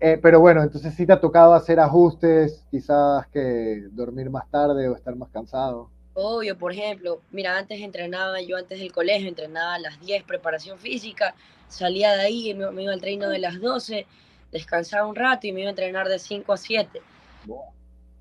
Eh, 0.00 0.18
pero 0.22 0.38
bueno, 0.38 0.62
entonces 0.62 0.94
sí 0.94 1.06
te 1.06 1.12
ha 1.12 1.20
tocado 1.20 1.54
hacer 1.54 1.80
ajustes, 1.80 2.64
quizás 2.70 3.26
que 3.28 3.82
dormir 3.90 4.30
más 4.30 4.48
tarde 4.48 4.88
o 4.88 4.94
estar 4.94 5.16
más 5.16 5.28
cansado. 5.30 5.90
Obvio, 6.20 6.58
por 6.58 6.72
ejemplo, 6.72 7.20
mira, 7.30 7.56
antes 7.56 7.80
entrenaba, 7.80 8.40
yo 8.40 8.56
antes 8.56 8.78
del 8.78 8.92
colegio 8.92 9.28
entrenaba 9.28 9.74
a 9.74 9.78
las 9.78 10.00
10, 10.00 10.24
preparación 10.24 10.78
física, 10.78 11.34
salía 11.68 12.14
de 12.14 12.22
ahí, 12.22 12.54
me, 12.54 12.70
me 12.72 12.82
iba 12.82 12.92
al 12.92 13.00
treino 13.00 13.28
de 13.28 13.38
las 13.38 13.60
12, 13.60 14.06
descansaba 14.50 15.06
un 15.06 15.14
rato 15.14 15.46
y 15.46 15.52
me 15.52 15.60
iba 15.60 15.68
a 15.68 15.70
entrenar 15.70 16.08
de 16.08 16.18
5 16.18 16.52
a 16.52 16.56
7 16.56 17.02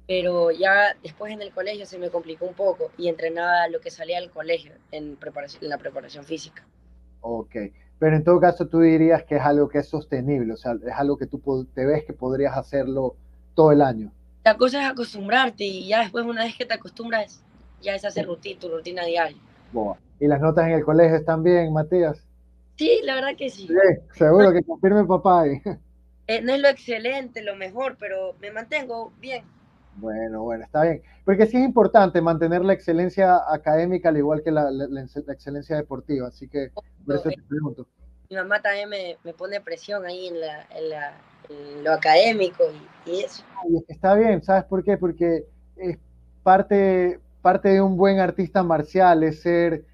pero 0.07 0.51
ya 0.51 0.95
después 1.03 1.33
en 1.33 1.41
el 1.41 1.51
colegio 1.51 1.85
se 1.85 1.99
me 1.99 2.09
complicó 2.09 2.45
un 2.45 2.53
poco 2.53 2.91
y 2.97 3.09
entrenaba 3.09 3.67
lo 3.67 3.81
que 3.81 3.91
salía 3.91 4.19
del 4.19 4.31
colegio 4.31 4.71
en, 4.91 5.17
preparación, 5.17 5.63
en 5.63 5.69
la 5.69 5.77
preparación 5.77 6.23
física. 6.23 6.65
Ok, 7.19 7.55
pero 7.99 8.15
en 8.15 8.23
todo 8.23 8.39
caso 8.39 8.67
tú 8.67 8.79
dirías 8.79 9.23
que 9.23 9.35
es 9.35 9.41
algo 9.41 9.67
que 9.67 9.79
es 9.79 9.89
sostenible, 9.89 10.53
o 10.53 10.57
sea, 10.57 10.73
es 10.73 10.93
algo 10.93 11.17
que 11.17 11.27
tú 11.27 11.67
te 11.75 11.85
ves 11.85 12.05
que 12.05 12.13
podrías 12.13 12.55
hacerlo 12.55 13.17
todo 13.53 13.73
el 13.73 13.81
año. 13.81 14.11
La 14.45 14.55
cosa 14.55 14.81
es 14.81 14.89
acostumbrarte 14.89 15.65
y 15.65 15.89
ya 15.89 15.99
después 15.99 16.25
una 16.25 16.45
vez 16.45 16.55
que 16.55 16.65
te 16.65 16.73
acostumbras, 16.73 17.43
ya 17.81 17.95
es 17.95 18.05
hacer 18.05 18.25
rutina, 18.25 18.59
tu 18.59 18.69
rutina 18.69 19.05
diaria. 19.05 19.37
¿Y 20.19 20.27
las 20.27 20.41
notas 20.41 20.65
en 20.67 20.73
el 20.73 20.83
colegio 20.83 21.15
están 21.15 21.43
bien, 21.43 21.71
Matías? 21.73 22.25
Sí, 22.75 23.01
la 23.03 23.15
verdad 23.15 23.35
que 23.37 23.49
sí. 23.49 23.67
sí 23.67 23.73
seguro 24.13 24.51
que 24.51 24.63
confirme 24.63 25.05
papá. 25.05 25.45
Eh, 26.29 26.41
no 26.41 26.53
es 26.53 26.59
lo 26.59 26.67
excelente, 26.67 27.41
lo 27.41 27.55
mejor, 27.55 27.95
pero 27.97 28.35
me 28.41 28.51
mantengo 28.51 29.13
bien. 29.17 29.45
Bueno, 29.95 30.43
bueno, 30.43 30.65
está 30.65 30.83
bien. 30.83 31.01
Porque 31.23 31.47
sí 31.47 31.55
es 31.55 31.63
importante 31.63 32.21
mantener 32.21 32.65
la 32.65 32.73
excelencia 32.73 33.39
académica 33.49 34.09
al 34.09 34.17
igual 34.17 34.43
que 34.43 34.51
la, 34.51 34.69
excelencia 35.29 35.77
deportiva. 35.77 36.27
Así 36.27 36.47
que 36.49 36.71
por 37.05 37.15
eso 37.15 37.29
te 37.29 37.41
pregunto. 37.47 37.87
Mi 38.29 38.35
mamá 38.35 38.61
también 38.61 38.89
me, 38.89 39.33
pone 39.33 39.61
presión 39.61 40.05
ahí 40.05 40.27
en, 40.27 40.41
la, 40.41 41.13
lo 41.81 41.93
académico 41.93 42.63
y, 43.05 43.21
eso. 43.21 43.43
Está 43.87 44.15
bien, 44.15 44.43
¿sabes 44.43 44.65
por 44.65 44.83
qué? 44.83 44.97
Porque 44.97 45.45
es 45.77 45.97
parte, 46.43 47.21
parte 47.41 47.69
de 47.69 47.81
un 47.81 47.97
buen 47.97 48.19
artista 48.19 48.63
marcial 48.63 49.23
es 49.23 49.41
ser 49.41 49.85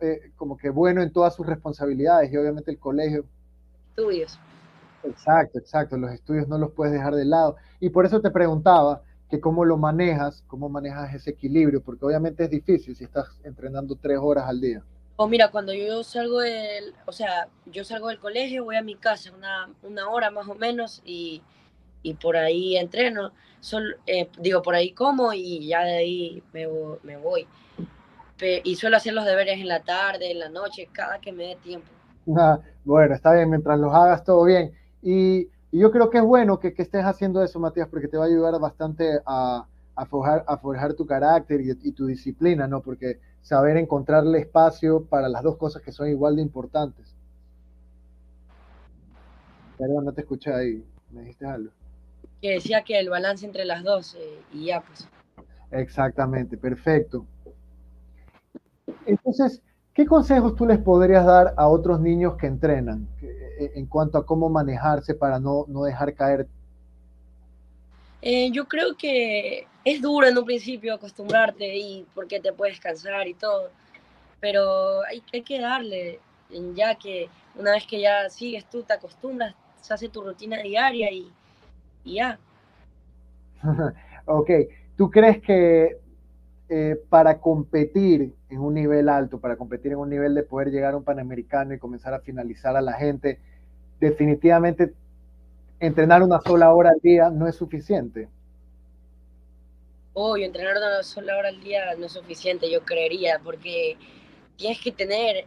eh, 0.00 0.32
como 0.36 0.56
que 0.56 0.70
bueno 0.70 1.02
en 1.02 1.12
todas 1.12 1.34
sus 1.34 1.46
responsabilidades 1.46 2.32
y 2.32 2.36
obviamente 2.36 2.70
el 2.70 2.78
colegio. 2.78 3.24
Estudios. 3.90 4.38
Exacto, 5.04 5.58
exacto. 5.58 5.96
Los 5.96 6.12
estudios 6.12 6.48
no 6.48 6.58
los 6.58 6.72
puedes 6.72 6.92
dejar 6.92 7.14
de 7.14 7.24
lado. 7.24 7.56
Y 7.80 7.90
por 7.90 8.06
eso 8.06 8.20
te 8.20 8.30
preguntaba 8.30 9.02
que 9.30 9.40
cómo 9.40 9.64
lo 9.64 9.76
manejas, 9.76 10.42
cómo 10.46 10.68
manejas 10.68 11.14
ese 11.14 11.30
equilibrio, 11.30 11.82
porque 11.82 12.06
obviamente 12.06 12.44
es 12.44 12.50
difícil 12.50 12.96
si 12.96 13.04
estás 13.04 13.28
entrenando 13.44 13.96
tres 13.96 14.18
horas 14.20 14.46
al 14.48 14.60
día. 14.60 14.82
O 15.16 15.26
mira, 15.26 15.50
cuando 15.50 15.74
yo 15.74 16.02
salgo 16.04 16.40
del, 16.40 16.94
o 17.04 17.12
sea, 17.12 17.48
yo 17.66 17.84
salgo 17.84 18.08
del 18.08 18.20
colegio, 18.20 18.64
voy 18.64 18.76
a 18.76 18.82
mi 18.82 18.94
casa 18.94 19.32
una, 19.36 19.68
una 19.82 20.08
hora 20.08 20.30
más 20.30 20.48
o 20.48 20.54
menos 20.54 21.02
y, 21.04 21.42
y 22.02 22.14
por 22.14 22.36
ahí 22.36 22.76
entreno, 22.76 23.32
eh, 24.06 24.28
digo, 24.38 24.62
por 24.62 24.74
ahí 24.74 24.92
como 24.92 25.32
y 25.32 25.66
ya 25.66 25.82
de 25.82 25.96
ahí 25.96 26.42
me, 26.52 26.66
me 27.02 27.16
voy. 27.16 27.46
y 28.64 28.76
suelo 28.76 28.96
hacer 28.96 29.14
los 29.14 29.24
deberes 29.24 29.58
en 29.60 29.68
la 29.68 29.82
tarde, 29.82 30.30
en 30.30 30.38
la 30.38 30.48
noche, 30.48 30.88
cada 30.92 31.18
que 31.18 31.32
me 31.32 31.48
dé 31.48 31.56
tiempo. 31.56 31.88
Bueno, 32.84 33.14
está 33.14 33.32
bien, 33.34 33.50
mientras 33.50 33.78
los 33.78 33.92
hagas 33.92 34.22
todo 34.24 34.44
bien. 34.44 34.72
Y 35.02 35.48
y 35.70 35.80
yo 35.80 35.90
creo 35.90 36.08
que 36.08 36.18
es 36.18 36.24
bueno 36.24 36.58
que, 36.58 36.72
que, 36.72 36.82
estés 36.82 37.04
haciendo 37.04 37.42
eso, 37.42 37.60
Matías, 37.60 37.88
porque 37.88 38.08
te 38.08 38.16
va 38.16 38.24
a 38.24 38.28
ayudar 38.28 38.58
bastante 38.58 39.20
a, 39.26 39.66
a, 39.94 40.06
forjar, 40.06 40.44
a 40.46 40.56
forjar 40.56 40.94
tu 40.94 41.06
carácter 41.06 41.60
y, 41.60 41.92
tu 41.92 42.06
disciplina, 42.06 42.66
¿no? 42.66 42.80
Porque 42.80 43.20
saber 43.42 43.76
encontrarle 43.76 44.38
espacio 44.38 45.04
para 45.04 45.28
las 45.28 45.42
dos 45.42 45.56
cosas 45.56 45.82
que 45.82 45.92
son 45.92 46.08
igual 46.08 46.36
de 46.36 46.42
importantes. 46.42 47.14
Perdón, 49.76 50.06
no 50.06 50.12
te 50.12 50.22
escuché 50.22 50.52
ahí. 50.52 50.84
¿Me 51.10 51.20
dijiste 51.20 51.44
algo? 51.44 51.70
Que 52.40 52.52
decía 52.52 52.82
que 52.82 52.98
el 52.98 53.10
balance 53.10 53.44
entre 53.44 53.64
las 53.64 53.82
dos 53.82 54.14
eh, 54.14 54.38
y 54.52 54.66
ya, 54.66 54.80
pues. 54.80 55.08
Exactamente, 55.70 56.56
perfecto. 56.56 57.26
Entonces, 59.06 59.60
¿qué 59.92 60.06
consejos 60.06 60.54
tú 60.54 60.66
les 60.66 60.78
podrías 60.78 61.26
dar 61.26 61.54
a 61.56 61.68
otros 61.68 62.00
niños 62.00 62.36
que 62.36 62.46
entrenan? 62.46 63.08
Eh, 63.22 63.72
en 63.74 63.86
cuanto 63.86 64.18
a 64.18 64.24
cómo 64.24 64.48
manejarse 64.48 65.14
para 65.14 65.38
no, 65.38 65.64
no 65.68 65.82
dejar 65.84 66.14
caer? 66.14 66.46
Eh, 68.22 68.50
yo 68.50 68.66
creo 68.66 68.96
que 68.96 69.66
es 69.84 70.02
duro 70.02 70.26
en 70.26 70.36
un 70.36 70.44
principio 70.44 70.94
acostumbrarte 70.94 71.76
y 71.76 72.06
porque 72.14 72.40
te 72.40 72.52
puedes 72.52 72.80
cansar 72.80 73.26
y 73.28 73.34
todo, 73.34 73.70
pero 74.40 75.02
hay, 75.04 75.22
hay 75.32 75.42
que 75.42 75.60
darle, 75.60 76.20
ya 76.74 76.96
que 76.96 77.28
una 77.54 77.72
vez 77.72 77.86
que 77.86 78.00
ya 78.00 78.28
sigues 78.28 78.64
tú, 78.68 78.82
te 78.82 78.92
acostumbras, 78.92 79.54
se 79.80 79.94
hace 79.94 80.08
tu 80.08 80.22
rutina 80.22 80.58
diaria 80.58 81.10
y, 81.12 81.30
ya. 82.14 82.38
ok, 84.26 84.50
¿tú 84.96 85.10
crees 85.10 85.40
que 85.40 85.98
eh, 86.70 86.96
para 87.08 87.40
competir 87.40 88.34
en 88.50 88.60
un 88.60 88.74
nivel 88.74 89.08
alto, 89.08 89.40
para 89.40 89.56
competir 89.56 89.92
en 89.92 89.98
un 89.98 90.10
nivel 90.10 90.34
de 90.34 90.42
poder 90.42 90.68
llegar 90.70 90.94
a 90.94 90.96
un 90.98 91.04
Panamericano 91.04 91.72
y 91.72 91.78
comenzar 91.78 92.12
a 92.12 92.20
finalizar 92.20 92.76
a 92.76 92.82
la 92.82 92.92
gente, 92.92 93.40
definitivamente 94.00 94.92
entrenar 95.80 96.22
una 96.22 96.40
sola 96.40 96.74
hora 96.74 96.90
al 96.90 97.00
día 97.00 97.30
no 97.30 97.46
es 97.46 97.56
suficiente. 97.56 98.28
Obvio, 100.12 100.44
entrenar 100.44 100.76
una 100.76 101.02
sola 101.02 101.38
hora 101.38 101.48
al 101.48 101.60
día 101.60 101.94
no 101.96 102.06
es 102.06 102.12
suficiente, 102.12 102.70
yo 102.70 102.84
creería, 102.84 103.40
porque 103.42 103.96
tienes 104.56 104.80
que 104.80 104.92
tener 104.92 105.46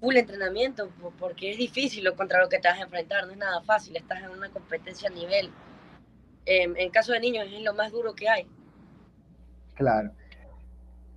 full 0.00 0.16
entrenamiento, 0.16 0.88
porque 1.18 1.50
es 1.50 1.58
difícil 1.58 2.04
lo 2.04 2.14
contra 2.14 2.40
lo 2.40 2.48
que 2.48 2.58
te 2.58 2.68
vas 2.68 2.78
a 2.78 2.84
enfrentar, 2.84 3.26
no 3.26 3.32
es 3.32 3.38
nada 3.38 3.60
fácil, 3.62 3.96
estás 3.96 4.22
en 4.22 4.30
una 4.30 4.48
competencia 4.48 5.08
a 5.08 5.12
nivel. 5.12 5.50
En 6.46 6.90
caso 6.90 7.12
de 7.12 7.20
niños 7.20 7.46
es 7.52 7.62
lo 7.62 7.74
más 7.74 7.92
duro 7.92 8.14
que 8.14 8.28
hay. 8.28 8.46
Claro 9.74 10.10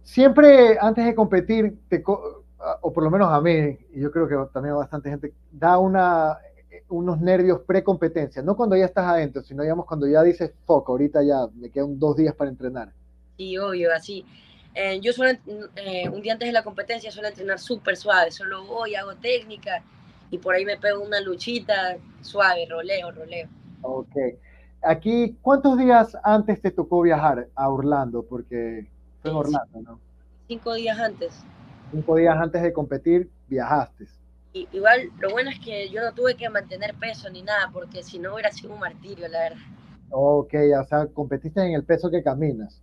siempre 0.10 0.76
antes 0.82 1.06
de 1.06 1.14
competir, 1.14 1.78
o 2.82 2.92
por 2.92 3.04
lo 3.04 3.12
menos 3.12 3.32
a 3.32 3.40
mí, 3.42 3.78
y 3.94 4.02
yo 4.02 4.12
creo 4.12 4.28
que 4.28 4.36
también 4.52 4.74
a 4.74 4.78
bastante 4.78 5.08
gente, 5.08 5.32
da 5.52 5.78
una, 5.78 6.36
unos 6.88 7.22
nervios 7.22 7.62
pre-competencia, 7.68 8.42
no 8.42 8.56
cuando 8.56 8.76
ya 8.76 8.86
estás 8.86 9.06
adentro, 9.06 9.44
sino 9.44 9.62
digamos 9.62 9.86
cuando 9.86 10.08
ya 10.08 10.24
dices, 10.24 10.52
foco, 10.66 10.94
ahorita 10.94 11.22
ya 11.22 11.46
me 11.54 11.70
quedan 11.70 12.00
dos 12.00 12.18
días 12.18 12.34
para 12.34 12.50
entrenar. 12.50 12.92
Sí, 13.38 13.56
obvio, 13.60 13.94
así. 13.94 14.26
Eh, 14.74 15.00
yo 15.00 15.14
suelo, 15.14 15.38
eh, 15.76 16.10
un 16.10 16.22
día 16.24 16.34
antes 16.34 16.48
de 16.48 16.54
la 16.54 16.64
competencia 16.64 17.12
suelo 17.12 17.28
entrenar 17.28 17.60
súper 17.60 17.96
suave, 17.96 18.32
solo 18.32 18.66
voy, 18.66 18.96
hago 18.96 19.16
técnica 19.16 19.84
y 20.32 20.40
por 20.40 20.56
ahí 20.56 20.66
me 20.66 20.78
pego 20.78 21.04
una 21.04 21.22
luchita 21.22 21.98
suave, 22.22 22.66
roleo, 22.68 23.12
roleo. 23.12 23.48
Ok. 23.84 24.16
Aquí, 24.82 25.36
¿cuántos 25.42 25.78
días 25.78 26.16
antes 26.24 26.62
te 26.62 26.72
tocó 26.72 27.02
viajar 27.02 27.48
a 27.56 27.70
Orlando? 27.70 28.24
Porque 28.24 28.88
fue 29.22 29.32
en 29.32 29.38
Orlando, 29.38 29.82
¿no? 29.82 30.00
Cinco 30.48 30.74
días 30.74 30.98
antes. 30.98 31.44
Cinco 31.92 32.16
días 32.16 32.36
antes 32.38 32.62
de 32.62 32.72
competir, 32.72 33.30
viajaste. 33.48 34.08
Y, 34.54 34.68
igual, 34.72 35.10
lo 35.20 35.32
bueno 35.32 35.50
es 35.50 35.60
que 35.60 35.90
yo 35.90 36.02
no 36.02 36.14
tuve 36.14 36.36
que 36.36 36.50
mantener 36.50 36.96
peso 36.96 37.30
ni 37.30 37.44
nada, 37.44 37.70
porque 37.72 38.04
si 38.04 38.20
no 38.20 38.34
hubiera 38.34 38.52
sido 38.52 38.74
un 38.74 38.80
martirio, 38.80 39.28
la 39.28 39.40
verdad. 39.40 39.58
Ok, 40.12 40.54
o 40.82 40.84
sea, 40.86 41.06
competiste 41.08 41.62
en 41.62 41.74
el 41.74 41.84
peso 41.84 42.10
que 42.10 42.24
caminas. 42.24 42.82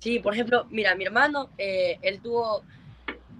Sí, 0.00 0.18
por 0.18 0.34
ejemplo, 0.34 0.66
mira, 0.70 0.94
mi 0.94 1.04
hermano, 1.04 1.50
eh, 1.56 1.98
él 2.02 2.20
tuvo, 2.20 2.62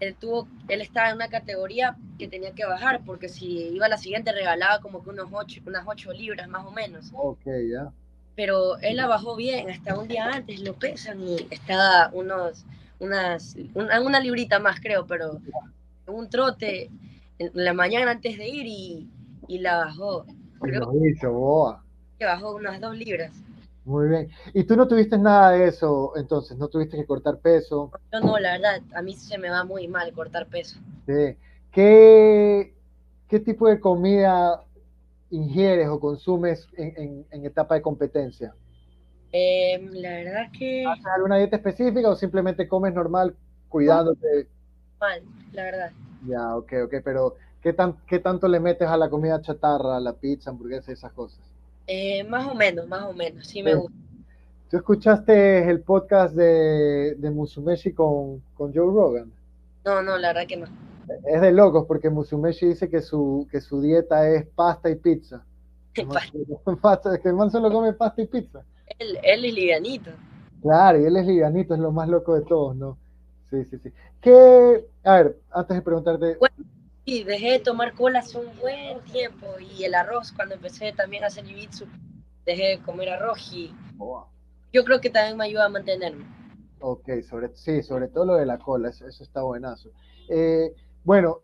él 0.05 0.15
tuvo, 0.15 0.49
él 0.69 0.81
estaba 0.81 1.11
en 1.11 1.17
una 1.17 1.29
categoría 1.29 1.97
que 2.19 2.29
tenía 2.29 2.53
que 2.53 2.65
bajar, 2.65 3.03
porque 3.05 3.29
si 3.29 3.69
iba 3.69 3.87
a 3.87 3.89
la 3.89 3.99
siguiente 3.99 4.33
regalaba 4.33 4.81
como 4.81 5.03
que 5.03 5.11
unos 5.11 5.29
ocho, 5.33 5.61
unas 5.67 5.85
ocho 5.87 6.13
libras 6.13 6.49
más 6.49 6.65
o 6.67 6.71
menos. 6.71 7.11
Ok, 7.13 7.45
ya. 7.71 7.91
Pero 8.37 8.79
él 8.79 8.97
la 8.97 9.07
bajó 9.07 9.37
bien, 9.37 9.71
hasta 9.71 9.99
un 9.99 10.09
día 10.09 10.27
antes 10.27 10.61
lo 10.61 10.75
pesan 10.75 11.21
y 11.21 11.47
estaba 11.51 12.11
unos, 12.13 12.65
unas, 12.99 13.57
una, 13.75 14.01
una 14.01 14.21
librita 14.21 14.59
más 14.59 14.81
creo, 14.81 15.07
pero 15.07 15.41
un 16.07 16.29
trote 16.29 16.91
en 17.39 17.51
la 17.55 17.73
mañana 17.73 18.11
antes 18.13 18.37
de 18.39 18.49
ir 18.49 18.67
y, 18.67 19.09
y 19.49 19.59
la 19.59 19.79
bajó. 19.79 20.27
Creo 20.61 20.93
lo 20.93 21.07
hizo, 21.07 21.33
boa. 21.33 21.85
Que 22.19 22.25
bajó 22.25 22.55
unas 22.55 22.81
dos 22.81 22.97
libras. 22.97 23.33
Muy 23.85 24.09
bien. 24.09 24.31
¿Y 24.55 24.65
tú 24.65 24.77
no 24.77 24.89
tuviste 24.89 25.19
nada 25.19 25.51
de 25.51 25.69
eso 25.69 26.13
entonces? 26.17 26.57
¿No 26.57 26.69
tuviste 26.69 26.97
que 26.97 27.05
cortar 27.05 27.39
peso? 27.39 27.91
Yo 28.13 28.21
no, 28.21 28.39
la 28.39 28.53
verdad, 28.53 28.81
a 28.95 29.03
mí 29.03 29.15
se 29.15 29.37
me 29.37 29.51
va 29.51 29.65
muy 29.65 29.89
mal 29.89 30.13
cortar 30.13 30.47
peso. 30.47 30.79
Sí. 31.07 31.37
¿Qué, 31.71 32.75
qué 33.29 33.41
tipo 33.41 33.69
de 33.69 33.81
comida 33.81 34.65
ingieres 35.31 35.89
o 35.89 36.01
consumes 36.01 36.67
en, 36.77 37.27
en, 37.31 37.45
etapa 37.45 37.75
de 37.75 37.83
competencia? 37.83 38.55
Eh, 39.33 39.87
la 39.93 40.11
verdad 40.11 40.53
que... 40.57 40.87
¿Haces 40.87 41.07
alguna 41.15 41.37
dieta 41.37 41.57
específica 41.57 42.09
o 42.09 42.17
simplemente 42.17 42.69
comes 42.69 42.95
normal 42.95 43.37
cuidándote? 43.69 44.49
Mal, 44.99 45.23
la 45.53 45.65
verdad. 45.65 45.93
Ya, 46.27 46.57
ok, 46.57 46.73
ok, 46.85 46.95
pero 47.05 47.35
¿qué, 47.61 47.73
tan, 47.75 47.99
¿qué 48.07 48.19
tanto 48.19 48.49
le 48.49 48.61
metes 48.61 48.89
a 48.89 48.97
la 48.97 49.11
comida 49.11 49.43
chatarra, 49.43 49.97
a 49.97 50.01
la 50.01 50.15
pizza, 50.15 50.51
hamburguesa 50.51 50.91
y 50.91 50.95
esas 50.95 51.13
cosas? 51.13 51.54
Eh, 51.87 52.25
más 52.25 52.47
o 52.47 52.55
menos, 52.55 52.87
más 52.89 53.03
o 53.03 53.13
menos, 53.13 53.47
sí 53.47 53.63
me 53.63 53.75
gusta. 53.75 53.97
¿Tú 54.71 54.79
escuchaste 54.79 55.69
el 55.71 55.81
podcast 55.81 56.35
de, 56.35 57.15
de 57.17 57.31
Musumeshi 57.31 57.93
con, 57.93 58.41
con 58.55 58.75
Joe 58.75 58.87
Rogan? 58.87 59.31
No, 59.85 60.03
no, 60.03 60.17
la 60.17 60.29
verdad 60.29 60.47
que 60.49 60.57
no. 60.57 60.67
Es 61.27 61.41
de 61.41 61.53
locos 61.53 61.85
porque 61.87 62.09
Musumeshi 62.09 62.67
dice 62.67 62.89
que 62.89 63.03
su, 63.03 63.47
que 63.51 63.61
su 63.61 63.81
dieta 63.83 64.29
es 64.29 64.47
pasta 64.47 64.91
y 64.91 64.97
pizza. 64.97 65.45
Que 65.95 67.29
el 67.29 67.35
man 67.35 67.51
solo 67.51 67.71
come 67.71 67.93
pasta 67.93 68.23
y 68.23 68.27
pizza. 68.27 68.65
Él, 68.99 69.19
él, 69.23 69.45
es 69.45 69.55
livianito. 69.55 70.11
Claro, 70.61 71.01
y 71.01 71.05
él 71.05 71.17
es 71.17 71.27
livianito, 71.27 71.75
es 71.75 71.81
lo 71.81 71.93
más 71.93 72.09
loco 72.09 72.35
de 72.35 72.43
todos, 72.43 72.75
¿no? 72.75 72.99
Sí, 73.51 73.65
sí, 73.67 73.79
sí. 73.79 73.93
¿Qué? 74.21 74.87
A 75.05 75.17
ver, 75.17 75.37
antes 75.53 75.77
de 75.77 75.83
preguntarte. 75.83 76.39
Sí, 77.05 77.23
dejé 77.23 77.53
de 77.53 77.59
tomar 77.59 77.93
cola 77.95 78.21
hace 78.21 78.39
un 78.39 78.59
buen 78.59 79.01
tiempo 79.01 79.47
y 79.59 79.85
el 79.85 79.95
arroz, 79.95 80.33
cuando 80.33 80.55
empecé 80.55 80.93
también 80.93 81.23
a 81.25 81.27
hacer 81.27 81.45
jiu 81.45 81.87
dejé 82.47 82.69
de 82.69 82.79
comer 82.79 83.11
arroz 83.11 83.53
y 83.53 83.75
yo 84.73 84.85
creo 84.85 85.01
que 85.01 85.11
también 85.11 85.37
me 85.37 85.45
ayuda 85.45 85.67
a 85.67 85.69
mantenerme. 85.69 86.25
Ok, 86.81 87.09
sobre, 87.29 87.55
sí, 87.55 87.83
sobre 87.83 88.09
todo 88.09 88.25
lo 88.25 88.35
de 88.37 88.47
la 88.47 88.59
cola, 88.59 88.89
eso, 88.89 89.07
está 89.07 89.43
buenazo. 89.43 89.91
Eh, 90.29 90.75
bueno, 91.05 91.41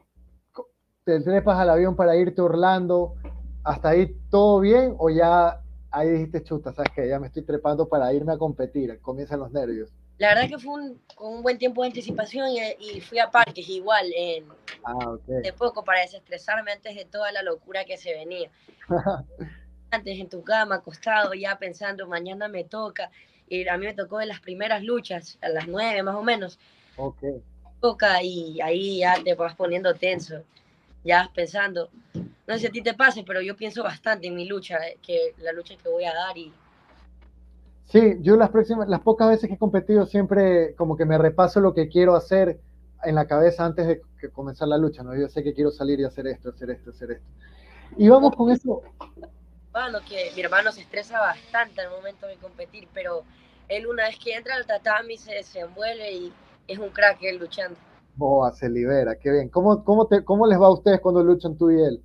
te 1.04 1.20
trepas 1.20 1.58
al 1.58 1.70
avión 1.70 1.94
para 1.94 2.16
irte 2.16 2.40
a 2.40 2.44
Orlando, 2.44 3.14
¿hasta 3.62 3.90
ahí 3.90 4.16
todo 4.30 4.60
bien 4.60 4.94
o 4.98 5.10
ya 5.10 5.60
ahí 5.90 6.08
dijiste 6.08 6.42
chuta, 6.42 6.72
sabes 6.72 6.92
que 6.94 7.08
ya 7.08 7.18
me 7.18 7.26
estoy 7.26 7.42
trepando 7.42 7.88
para 7.88 8.12
irme 8.12 8.32
a 8.32 8.38
competir, 8.38 8.98
comienzan 9.00 9.40
los 9.40 9.52
nervios? 9.52 9.92
La 10.20 10.34
verdad 10.34 10.50
que 10.50 10.58
fue 10.58 10.74
un, 10.74 11.00
con 11.14 11.32
un 11.32 11.42
buen 11.42 11.56
tiempo 11.56 11.80
de 11.80 11.88
anticipación 11.88 12.50
y, 12.78 13.00
fui 13.00 13.18
a 13.18 13.30
parques 13.30 13.66
igual 13.70 14.04
en, 14.14 14.44
ah, 14.84 15.16
de 15.26 15.50
poco 15.54 15.82
para 15.82 16.02
desestresarme 16.02 16.72
antes 16.72 16.94
de 16.94 17.06
toda 17.06 17.32
la 17.32 17.42
locura 17.42 17.86
que 17.86 17.96
se 17.96 18.12
venía. 18.12 18.50
antes 19.90 20.20
en 20.20 20.28
tu 20.28 20.44
cama, 20.44 20.74
acostado, 20.74 21.32
ya 21.32 21.58
pensando, 21.58 22.06
mañana 22.06 22.48
me 22.48 22.64
toca. 22.64 23.10
Y 23.48 23.66
a 23.66 23.78
mí 23.78 23.86
me 23.86 23.94
tocó 23.94 24.20
en 24.20 24.28
las 24.28 24.40
primeras 24.40 24.82
luchas, 24.82 25.38
a 25.40 25.48
las 25.48 25.66
nueve 25.66 26.02
más 26.02 26.16
o 26.16 26.22
menos. 26.22 26.58
Ok. 26.98 27.22
Toca 27.80 28.22
y 28.22 28.60
ahí 28.60 28.98
ya 28.98 29.14
te 29.24 29.34
vas 29.34 29.54
poniendo 29.54 29.94
tenso, 29.94 30.44
ya 31.02 31.20
vas 31.20 31.28
pensando. 31.30 31.88
No 32.46 32.54
sé 32.54 32.60
si 32.60 32.66
a 32.66 32.70
ti 32.70 32.82
te 32.82 32.92
pase, 32.92 33.24
pero 33.24 33.40
yo 33.40 33.56
pienso 33.56 33.82
bastante 33.82 34.26
en 34.26 34.34
mi 34.34 34.44
lucha, 34.44 34.86
eh, 34.86 34.98
que 35.00 35.34
la 35.38 35.52
lucha 35.52 35.76
que 35.82 35.88
voy 35.88 36.04
a 36.04 36.12
dar 36.12 36.36
y 36.36 36.52
Sí, 37.90 38.18
yo 38.20 38.36
las 38.36 38.50
próximas, 38.50 38.88
las 38.88 39.00
pocas 39.00 39.28
veces 39.28 39.48
que 39.48 39.54
he 39.54 39.58
competido 39.58 40.06
siempre 40.06 40.74
como 40.76 40.96
que 40.96 41.04
me 41.04 41.18
repaso 41.18 41.60
lo 41.60 41.74
que 41.74 41.88
quiero 41.88 42.14
hacer 42.14 42.60
en 43.02 43.16
la 43.16 43.26
cabeza 43.26 43.64
antes 43.64 43.86
de 43.86 44.00
comenzar 44.30 44.68
la 44.68 44.78
lucha, 44.78 45.02
¿no? 45.02 45.16
Yo 45.16 45.28
sé 45.28 45.42
que 45.42 45.54
quiero 45.54 45.72
salir 45.72 45.98
y 45.98 46.04
hacer 46.04 46.26
esto, 46.28 46.50
hacer 46.50 46.70
esto, 46.70 46.90
hacer 46.90 47.10
esto. 47.12 47.26
Y 47.96 48.08
vamos 48.08 48.36
con 48.36 48.50
eso. 48.50 48.82
Bueno, 49.72 49.98
que 50.08 50.30
mi 50.36 50.42
hermano 50.42 50.70
se 50.70 50.82
estresa 50.82 51.18
bastante 51.18 51.80
al 51.80 51.90
momento 51.90 52.26
de 52.28 52.36
competir, 52.36 52.86
pero 52.94 53.24
él 53.68 53.86
una 53.88 54.04
vez 54.04 54.18
que 54.18 54.34
entra 54.34 54.54
al 54.54 54.66
tatami 54.66 55.16
se 55.16 55.32
desenvuelve 55.32 56.12
y 56.12 56.32
es 56.68 56.78
un 56.78 56.90
crack 56.90 57.18
él 57.22 57.38
luchando. 57.38 57.76
Boa, 58.14 58.52
se 58.52 58.68
libera, 58.68 59.16
qué 59.16 59.32
bien. 59.32 59.48
¿Cómo, 59.48 59.82
cómo, 59.82 60.06
te, 60.06 60.24
¿Cómo 60.24 60.46
les 60.46 60.60
va 60.60 60.66
a 60.66 60.72
ustedes 60.72 61.00
cuando 61.00 61.24
luchan 61.24 61.56
tú 61.56 61.70
y 61.70 61.82
él? 61.82 62.00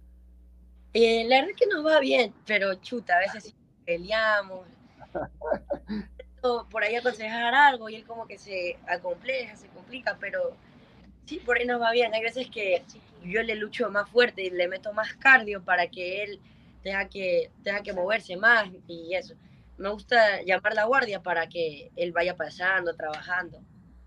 Eh, 0.93 1.26
la 1.28 1.38
verdad 1.38 1.52
es 1.52 1.58
que 1.58 1.67
nos 1.67 1.86
va 1.86 2.00
bien, 2.00 2.34
pero 2.48 2.74
chuta, 2.76 3.17
a 3.17 3.19
veces 3.19 3.54
peleamos, 3.86 4.65
por 6.69 6.84
ahí 6.84 6.95
aconsejar 6.95 7.54
algo 7.54 7.89
y 7.89 7.95
él 7.95 8.06
como 8.06 8.28
que 8.28 8.38
se 8.38 8.78
acompleja, 8.88 9.56
se 9.56 9.67
complica, 9.69 10.17
pero 10.19 10.54
sí, 11.25 11.39
por 11.39 11.58
ahí 11.58 11.65
nos 11.65 11.82
va 11.82 11.91
bien. 11.91 12.13
Hay 12.13 12.21
veces 12.21 12.49
que 12.49 12.84
yo 13.23 13.41
le 13.43 13.56
lucho 13.56 13.89
más 13.89 14.10
fuerte 14.10 14.43
y 14.43 14.49
le 14.49 14.67
meto 14.67 14.93
más 14.93 15.13
cardio 15.15 15.63
para 15.63 15.88
que 15.88 16.23
él 16.23 16.39
tenga 16.84 17.08
que, 17.10 17.49
tenga 17.63 17.82
que 17.82 17.93
moverse 17.93 18.38
más 18.38 18.69
y 18.88 19.15
eso. 19.15 19.34
Me 19.78 19.89
gusta 19.89 20.41
llamar 20.43 20.73
la 20.73 20.86
guardia 20.86 21.21
para 21.21 21.47
que 21.47 21.91
él 21.95 22.12
vaya 22.12 22.36
pasando, 22.36 22.95
trabajando. 22.95 23.60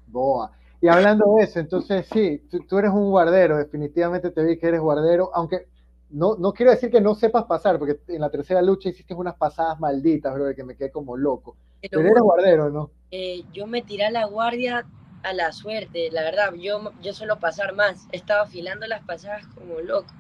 Boa. 0.07 0.53
Y 0.81 0.89
hablando 0.89 1.35
de 1.37 1.45
eso, 1.45 1.59
entonces 1.59 2.07
sí, 2.13 2.39
tú, 2.51 2.61
tú 2.61 2.79
eres 2.79 2.93
un 2.93 3.11
guardero, 3.11 3.59
definitivamente 3.59 4.31
te 4.31 4.45
vi 4.45 4.59
que 4.59 4.69
eres 4.69 4.81
guardero, 4.81 5.31
aunque 5.35 5.67
no, 6.11 6.37
no 6.37 6.53
quiero 6.53 6.71
decir 6.71 6.91
que 6.91 7.01
no 7.01 7.15
sepas 7.15 7.45
pasar, 7.45 7.79
porque 7.79 8.01
en 8.09 8.21
la 8.21 8.31
tercera 8.31 8.63
lucha 8.63 8.89
hiciste 8.89 9.15
unas 9.15 9.37
pasadas 9.37 9.79
malditas, 9.79 10.35
bro, 10.35 10.55
que 10.55 10.65
me 10.65 10.77
quedé 10.77 10.91
como 10.91 11.17
loco. 11.17 11.57
Pero, 11.81 12.01
eres 12.01 12.23
guardero, 12.23 12.71
¿no? 12.71 12.91
Eh, 13.11 13.43
yo 13.53 13.67
me 13.67 13.83
tiré 13.83 14.07
a 14.07 14.11
la 14.11 14.25
guardia 14.25 14.87
a 15.23 15.33
la 15.33 15.53
suerte, 15.53 16.11
la 16.11 16.23
verdad. 16.23 16.55
Yo, 16.55 16.93
yo 17.03 17.13
suelo 17.13 17.39
pasar 17.39 17.75
más. 17.75 18.07
Estaba 18.13 18.43
afilando 18.43 18.87
las 18.87 19.05
pasadas 19.05 19.47
como 19.49 19.81
loco. 19.81 20.13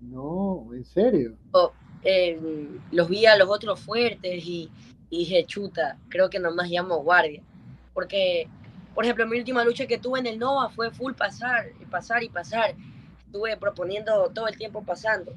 No, 0.00 0.68
¿en 0.74 0.84
serio? 0.84 1.36
Eh, 2.02 2.38
los 2.92 3.08
vi 3.08 3.26
a 3.26 3.36
los 3.36 3.48
otros 3.48 3.80
fuertes 3.80 4.44
y, 4.44 4.70
y 5.10 5.18
dije, 5.18 5.44
chuta, 5.46 5.98
creo 6.08 6.28
que 6.28 6.38
nomás 6.38 6.68
llamo 6.68 7.02
guardia. 7.02 7.42
Porque, 7.94 8.48
por 8.94 9.04
ejemplo, 9.04 9.26
mi 9.26 9.38
última 9.38 9.64
lucha 9.64 9.86
que 9.86 9.98
tuve 9.98 10.18
en 10.18 10.26
el 10.26 10.38
Nova 10.38 10.68
fue 10.70 10.90
full 10.90 11.14
pasar, 11.14 11.66
y 11.80 11.84
pasar 11.86 12.22
y 12.22 12.28
pasar 12.28 12.74
estuve 13.26 13.56
proponiendo 13.56 14.30
todo 14.34 14.48
el 14.48 14.56
tiempo 14.56 14.82
pasando. 14.82 15.32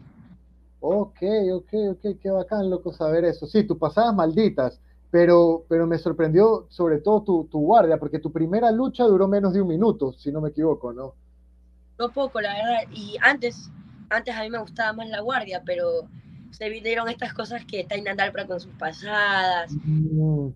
Ok, 0.80 1.22
ok, 1.54 1.74
ok, 1.92 2.20
qué 2.22 2.30
bacán, 2.32 2.70
loco, 2.70 2.94
saber 2.94 3.26
eso. 3.26 3.46
Sí, 3.46 3.64
tú 3.64 3.78
pasabas 3.78 4.16
malditas, 4.16 4.80
pero, 5.12 5.66
pero 5.68 5.86
me 5.86 5.98
sorprendió 5.98 6.68
sobre 6.70 7.00
todo 7.00 7.24
tu, 7.24 7.44
tu, 7.52 7.60
guardia, 7.60 7.98
porque 7.98 8.20
tu 8.20 8.32
primera 8.32 8.72
lucha 8.72 9.04
duró 9.04 9.28
menos 9.28 9.54
de 9.54 9.62
un 9.62 9.68
minuto, 9.68 10.14
si 10.14 10.32
no 10.32 10.40
me 10.40 10.50
equivoco, 10.50 10.94
¿no? 10.94 11.16
No 11.98 12.10
poco, 12.10 12.40
la 12.40 12.54
verdad. 12.54 12.94
Y 12.94 13.18
antes, 13.22 13.70
antes 14.10 14.34
a 14.34 14.44
mí 14.44 14.50
me 14.50 14.60
gustaba 14.60 14.94
más 14.94 15.10
la 15.10 15.20
guardia, 15.20 15.62
pero 15.66 16.08
se 16.52 16.70
vinieron 16.70 17.10
estas 17.10 17.34
cosas 17.34 17.66
que 17.66 17.84
Tainan 17.84 18.16
Dalpra 18.16 18.48
con 18.48 18.62
sus 18.62 18.74
pasadas. 18.76 19.74
Mm. 19.84 20.48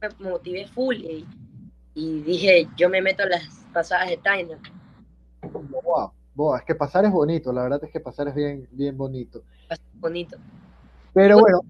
Me 0.00 0.30
motivé 0.30 0.66
full 0.68 0.96
y, 0.96 1.26
y, 1.94 2.22
dije, 2.22 2.66
yo 2.78 2.88
me 2.88 3.02
meto 3.02 3.24
a 3.24 3.26
las 3.26 3.44
pasadas 3.74 4.08
de 4.08 4.16
Tainan. 4.16 4.60
Wow 5.84 6.12
es 6.56 6.64
que 6.64 6.74
pasar 6.74 7.04
es 7.04 7.12
bonito, 7.12 7.52
la 7.52 7.62
verdad 7.62 7.80
es 7.82 7.90
que 7.90 8.00
pasar 8.00 8.28
es 8.28 8.34
bien, 8.34 8.68
bien 8.72 8.96
bonito. 8.96 9.42
bonito. 10.00 10.36
Pero 11.14 11.40
bueno, 11.40 11.60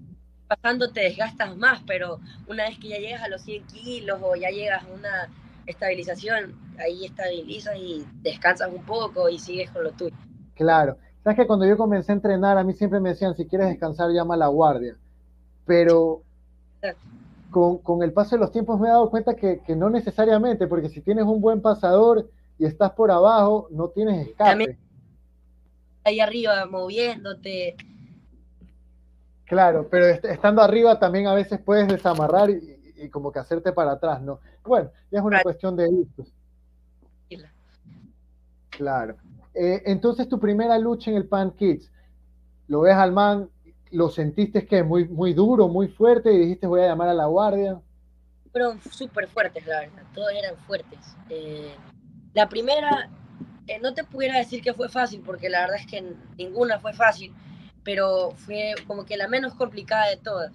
Pasando 0.47 0.91
te 0.91 1.01
desgastas 1.01 1.57
más, 1.57 1.81
pero 1.85 2.19
una 2.47 2.63
vez 2.63 2.79
que 2.79 2.87
ya 2.87 2.99
llegas 2.99 3.21
a 3.21 3.27
los 3.27 3.41
100 3.41 3.65
kilos 3.65 4.19
o 4.23 4.35
ya 4.35 4.49
llegas 4.49 4.83
a 4.83 4.87
una 4.87 5.29
estabilización, 5.65 6.55
ahí 6.79 7.05
estabilizas 7.05 7.75
y 7.75 8.05
descansas 8.21 8.71
un 8.73 8.83
poco 8.83 9.27
y 9.27 9.39
sigues 9.39 9.69
con 9.71 9.83
lo 9.83 9.91
tuyo. 9.91 10.15
Claro. 10.55 10.97
Sabes 11.21 11.39
que 11.39 11.47
cuando 11.47 11.65
yo 11.65 11.75
comencé 11.75 12.13
a 12.13 12.15
entrenar, 12.15 12.57
a 12.57 12.63
mí 12.63 12.71
siempre 12.73 13.01
me 13.01 13.09
decían, 13.09 13.35
si 13.35 13.45
quieres 13.45 13.67
descansar, 13.67 14.09
llama 14.11 14.35
a 14.35 14.37
la 14.37 14.47
guardia. 14.47 14.95
Pero 15.65 16.21
con, 17.51 17.79
con, 17.79 18.01
el 18.01 18.13
paso 18.13 18.37
de 18.37 18.39
los 18.39 18.53
tiempos 18.53 18.79
me 18.79 18.87
he 18.87 18.91
dado 18.91 19.09
cuenta 19.09 19.35
que, 19.35 19.59
que 19.65 19.75
no 19.75 19.89
necesariamente, 19.89 20.67
porque 20.67 20.87
si 20.87 21.01
tienes 21.01 21.25
un 21.25 21.41
buen 21.41 21.61
pasador, 21.61 22.29
y 22.57 22.65
estás 22.65 22.91
por 22.91 23.11
abajo, 23.11 23.67
no 23.71 23.89
tienes 23.89 24.27
escape. 24.27 24.77
ahí 26.03 26.19
arriba 26.19 26.65
moviéndote. 26.65 27.75
Claro, 29.45 29.87
pero 29.89 30.05
estando 30.07 30.61
arriba 30.61 30.99
también 30.99 31.27
a 31.27 31.33
veces 31.33 31.59
puedes 31.59 31.87
desamarrar 31.87 32.49
y, 32.49 33.09
como 33.11 33.31
que 33.31 33.39
hacerte 33.39 33.71
para 33.71 33.91
atrás, 33.91 34.21
¿no? 34.21 34.39
Bueno, 34.63 34.91
ya 35.11 35.19
es 35.19 35.25
una 35.25 35.41
cuestión 35.41 35.75
de 35.75 35.87
gustos. 35.87 36.33
Claro. 38.71 39.15
Eh, 39.53 39.81
entonces, 39.85 40.27
tu 40.29 40.39
primera 40.39 40.77
lucha 40.77 41.09
en 41.09 41.17
el 41.17 41.27
Pan 41.27 41.51
Kids, 41.51 41.91
lo 42.67 42.81
ves 42.81 42.95
al 42.95 43.11
man, 43.11 43.49
lo 43.91 44.09
sentiste 44.09 44.67
que 44.67 44.83
muy, 44.83 45.07
muy 45.07 45.33
duro, 45.33 45.67
muy 45.67 45.87
fuerte 45.87 46.31
y 46.31 46.37
dijiste 46.37 46.67
voy 46.67 46.81
a 46.81 46.87
llamar 46.87 47.09
a 47.09 47.13
la 47.13 47.25
guardia. 47.25 47.79
Fueron 48.51 48.79
súper 48.81 49.27
fuertes, 49.27 49.65
la 49.65 49.79
verdad, 49.79 50.03
todos 50.13 50.31
eran 50.31 50.55
fuertes. 50.57 50.99
Eh, 51.29 51.73
la 52.33 52.49
primera, 52.49 53.09
eh, 53.67 53.79
no 53.79 53.93
te 53.93 54.03
pudiera 54.03 54.37
decir 54.37 54.61
que 54.61 54.73
fue 54.73 54.89
fácil, 54.89 55.21
porque 55.25 55.49
la 55.49 55.61
verdad 55.61 55.77
es 55.77 55.87
que 55.87 56.15
ninguna 56.37 56.79
fue 56.79 56.93
fácil, 56.93 57.33
pero 57.83 58.31
fue 58.31 58.75
como 58.85 59.05
que 59.05 59.17
la 59.17 59.27
menos 59.27 59.53
complicada 59.55 60.09
de 60.09 60.17
todas. 60.17 60.51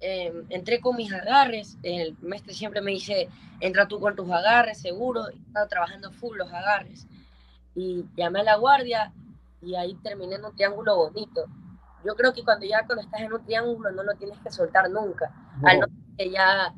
Em, 0.00 0.44
entré 0.50 0.80
con 0.80 0.96
mis 0.96 1.12
agarres, 1.12 1.78
el 1.82 2.16
maestro 2.20 2.52
siempre 2.52 2.80
me 2.80 2.90
dice, 2.90 3.28
entra 3.60 3.88
tú 3.88 3.98
con 3.98 4.14
tus 4.14 4.30
agarres, 4.30 4.78
seguro, 4.78 5.28
estaba 5.28 5.66
trabajando 5.68 6.12
full 6.12 6.36
los 6.36 6.52
agarres. 6.52 7.06
Y 7.74 8.04
llamé 8.16 8.40
a 8.40 8.44
la 8.44 8.56
guardia 8.56 9.12
y 9.62 9.74
ahí 9.74 9.94
terminé 10.02 10.36
en 10.36 10.44
un 10.44 10.54
triángulo 10.54 10.96
bonito. 10.96 11.46
Yo 12.04 12.14
creo 12.14 12.32
que 12.32 12.44
cuando 12.44 12.66
ya 12.66 12.84
cuando 12.86 13.02
estás 13.02 13.20
en 13.20 13.32
un 13.32 13.44
triángulo 13.44 13.90
no 13.90 14.02
lo 14.02 14.14
tienes 14.14 14.38
que 14.38 14.50
soltar 14.50 14.90
nunca, 14.90 15.32
al 15.64 15.80
no 15.80 15.86
que 16.16 16.30
ya 16.30 16.72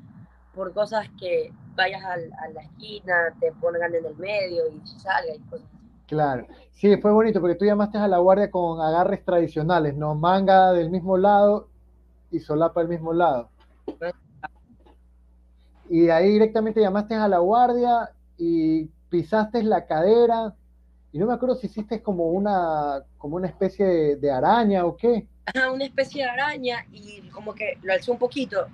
por 0.55 0.73
cosas 0.73 1.09
que 1.19 1.53
vayas 1.79 2.05
a 2.05 2.17
la 2.17 2.61
esquina, 2.61 3.15
te 3.41 3.53
pongan 3.53 3.95
en 3.95 4.05
el 4.05 4.17
medio 4.17 4.65
y 4.69 4.87
salga 5.01 5.35
y 5.35 5.39
cosas 5.49 5.67
Claro, 6.09 6.47
sí, 6.73 6.97
fue 6.97 7.13
bonito 7.13 7.39
porque 7.39 7.55
tú 7.55 7.67
llamaste 7.67 7.99
a 7.99 8.09
la 8.09 8.17
guardia 8.17 8.51
con 8.51 8.81
agarres 8.81 9.23
tradicionales, 9.25 9.95
¿no? 9.95 10.15
Manga 10.15 10.73
del 10.73 10.91
mismo 10.91 11.19
lado 11.19 11.69
y 12.31 12.41
solapa 12.41 12.81
del 12.81 12.89
mismo 12.89 13.13
lado. 13.13 13.51
Y 15.91 16.09
ahí 16.09 16.31
directamente 16.31 16.81
llamaste 16.81 17.15
a 17.15 17.29
la 17.29 17.39
guardia 17.39 18.11
y 18.39 18.87
pisaste 19.11 19.63
la 19.63 19.87
cadera. 19.87 20.55
Y 21.13 21.19
no 21.19 21.27
me 21.27 21.35
acuerdo 21.35 21.57
si 21.57 21.67
hiciste 21.67 22.03
como 22.03 22.31
una, 22.31 23.03
como 23.19 23.37
una 23.37 23.49
especie 23.49 24.17
de, 24.17 24.31
araña 24.31 24.87
o 24.87 24.97
qué. 24.97 25.27
una 25.75 25.85
especie 25.85 26.25
de 26.25 26.31
araña 26.31 26.87
y 26.91 27.21
como 27.29 27.55
que 27.55 27.79
lo 27.83 27.93
alzó 27.93 28.13
un 28.13 28.19
poquito, 28.19 28.67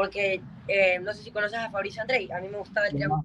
porque 0.00 0.40
eh, 0.66 0.98
no 0.98 1.12
sé 1.12 1.24
si 1.24 1.30
conoces 1.30 1.58
a 1.58 1.70
Fabricio 1.70 2.00
Andrei, 2.00 2.26
a 2.32 2.40
mí 2.40 2.48
me 2.48 2.56
gustaba 2.56 2.86
el 2.86 2.94
triángulo. 2.94 3.22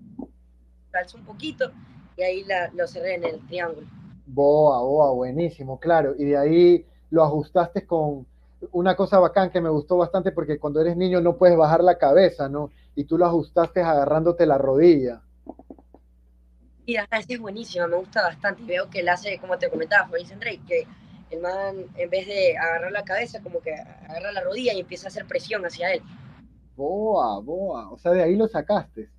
Un 1.16 1.24
poquito 1.24 1.72
y 2.18 2.22
ahí 2.22 2.44
la, 2.44 2.70
lo 2.74 2.86
cerré 2.86 3.16
en 3.16 3.24
el 3.24 3.48
triángulo. 3.48 3.88
Boa, 4.26 4.82
boa, 4.82 5.14
buenísimo, 5.14 5.80
claro. 5.80 6.16
Y 6.18 6.26
de 6.26 6.38
ahí 6.38 6.86
lo 7.12 7.24
ajustaste 7.24 7.86
con, 7.86 8.28
una 8.74 8.94
cosa 8.98 9.20
bacán 9.20 9.52
que 9.52 9.62
me 9.62 9.70
gustó 9.70 9.96
bastante 9.96 10.34
porque 10.34 10.60
cuando 10.60 10.82
eres 10.82 10.98
niño 10.98 11.22
no 11.22 11.38
puedes 11.38 11.58
bajar 11.58 11.82
la 11.82 11.98
cabeza, 11.98 12.50
¿no? 12.50 12.72
Y 12.94 13.06
tú 13.06 13.18
lo 13.18 13.26
ajustaste 13.26 13.82
agarrándote 13.82 14.46
la 14.46 14.58
rodilla. 14.58 15.22
Y 16.86 16.98
esa 16.98 17.08
es 17.26 17.40
buenísima, 17.40 17.88
me 17.88 17.96
gusta 17.96 18.22
bastante. 18.22 18.64
Y 18.64 18.66
veo 18.66 18.90
que 18.90 19.00
él 19.00 19.08
hace, 19.08 19.40
como 19.40 19.58
te 19.58 19.70
comentaba, 19.70 20.08
Fabrice 20.08 20.36
Drake, 20.36 20.62
que 20.68 20.88
el 21.32 21.40
man, 21.40 21.86
en 21.96 22.10
vez 22.10 22.28
de 22.28 22.58
agarrar 22.58 22.92
la 22.92 23.06
cabeza, 23.06 23.42
como 23.42 23.62
que 23.62 23.74
agarra 23.74 24.34
la 24.34 24.42
rodilla 24.42 24.74
y 24.74 24.82
empieza 24.82 25.08
a 25.08 25.10
hacer 25.10 25.26
presión 25.26 25.66
hacia 25.66 25.94
él. 25.94 26.02
Boa, 26.76 27.40
boa. 27.40 27.90
O 27.92 27.98
sea, 27.98 28.12
de 28.12 28.24
ahí 28.24 28.36
lo 28.36 28.48
sacaste. 28.48 29.10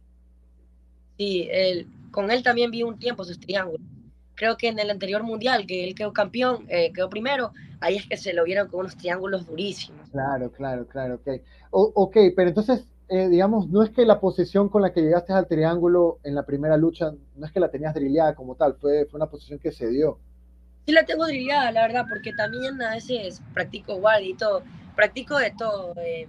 Sí, 1.16 1.48
él, 1.50 1.86
con 2.10 2.30
él 2.30 2.42
también 2.42 2.70
vi 2.70 2.82
un 2.82 2.98
tiempo 2.98 3.24
sus 3.24 3.40
triángulos 3.40 3.80
creo 4.36 4.56
que 4.56 4.68
en 4.68 4.78
el 4.78 4.90
anterior 4.90 5.24
mundial, 5.24 5.66
que 5.66 5.82
él 5.82 5.94
quedó 5.94 6.12
campeón, 6.12 6.66
eh, 6.68 6.92
quedó 6.92 7.08
primero, 7.08 7.52
ahí 7.80 7.96
es 7.96 8.06
que 8.06 8.16
se 8.16 8.32
lo 8.32 8.44
vieron 8.44 8.68
con 8.68 8.80
unos 8.80 8.96
triángulos 8.96 9.46
durísimos. 9.46 10.08
Claro, 10.10 10.52
claro, 10.52 10.86
claro, 10.86 11.14
ok. 11.16 11.40
ok, 11.70 12.16
pero 12.36 12.48
entonces, 12.50 12.86
eh, 13.08 13.28
digamos, 13.28 13.68
no 13.68 13.82
es 13.82 13.90
que 13.90 14.04
la 14.04 14.20
posición 14.20 14.68
con 14.68 14.82
la 14.82 14.92
que 14.92 15.02
llegaste 15.02 15.32
al 15.32 15.48
triángulo 15.48 16.18
en 16.22 16.34
la 16.34 16.44
primera 16.44 16.76
lucha, 16.76 17.12
no 17.34 17.46
es 17.46 17.52
que 17.52 17.60
la 17.60 17.70
tenías 17.70 17.94
drillada 17.94 18.34
como 18.34 18.54
tal, 18.54 18.76
fue, 18.76 19.06
fue 19.06 19.18
una 19.18 19.28
posición 19.28 19.58
que 19.58 19.72
se 19.72 19.88
dio. 19.88 20.18
Sí 20.86 20.92
la 20.92 21.04
tengo 21.04 21.26
drillada, 21.26 21.72
la 21.72 21.82
verdad, 21.82 22.04
porque 22.08 22.32
también 22.32 22.80
a 22.80 22.94
veces 22.94 23.42
practico 23.52 23.96
guardia 23.96 24.30
y 24.30 24.34
todo, 24.34 24.62
practico 24.94 25.36
de 25.38 25.50
todo. 25.50 25.94
Eh. 25.96 26.28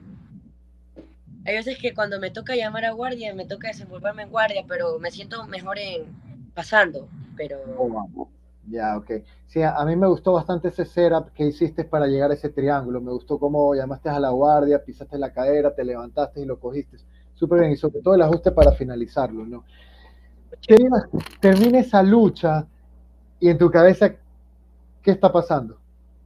Hay 1.45 1.55
veces 1.55 1.77
que 1.77 1.93
cuando 1.93 2.19
me 2.19 2.31
toca 2.31 2.55
llamar 2.55 2.85
a 2.85 2.91
guardia, 2.91 3.33
me 3.33 3.45
toca 3.45 3.69
desenvolverme 3.69 4.23
en 4.23 4.29
guardia, 4.29 4.65
pero 4.67 4.99
me 4.99 5.11
siento 5.11 5.45
mejor 5.47 5.79
en 5.79 6.05
pasando 6.53 7.07
pero... 7.37 7.59
Oh, 7.77 8.27
ya, 8.67 8.97
ok. 8.97 9.11
Sí, 9.45 9.61
a, 9.61 9.85
mí 9.85 9.95
me 9.95 10.07
gustó 10.07 10.33
bastante 10.33 10.67
ese 10.69 10.83
setup 10.83 11.31
que 11.31 11.45
hiciste 11.45 11.85
para 11.85 12.07
llegar 12.07 12.31
a 12.31 12.33
ese 12.33 12.49
triángulo. 12.49 12.99
Me 12.99 13.11
gustó 13.11 13.39
cómo 13.39 13.73
llamaste 13.75 14.09
a 14.09 14.19
la 14.19 14.31
guardia, 14.31 14.83
pisaste 14.83 15.17
la 15.17 15.31
cadera, 15.31 15.73
te 15.73 15.85
levantaste 15.85 16.41
y 16.41 16.45
lo 16.45 16.59
cogiste. 16.59 16.97
Súper 17.35 17.59
bien, 17.59 17.71
y 17.71 17.77
sobre 17.77 18.01
todo 18.01 18.15
el 18.15 18.21
ajuste 18.23 18.51
para 18.51 18.73
finalizarlo, 18.73 19.45
¿no? 19.45 19.63
Termina 21.39 21.79
esa 21.79 22.01
lucha 22.01 22.65
y 23.39 23.49
en 23.49 23.57
tu 23.57 23.69
cabeza, 23.69 24.11
¿qué 25.03 25.11
está 25.11 25.31
pasando? 25.31 25.77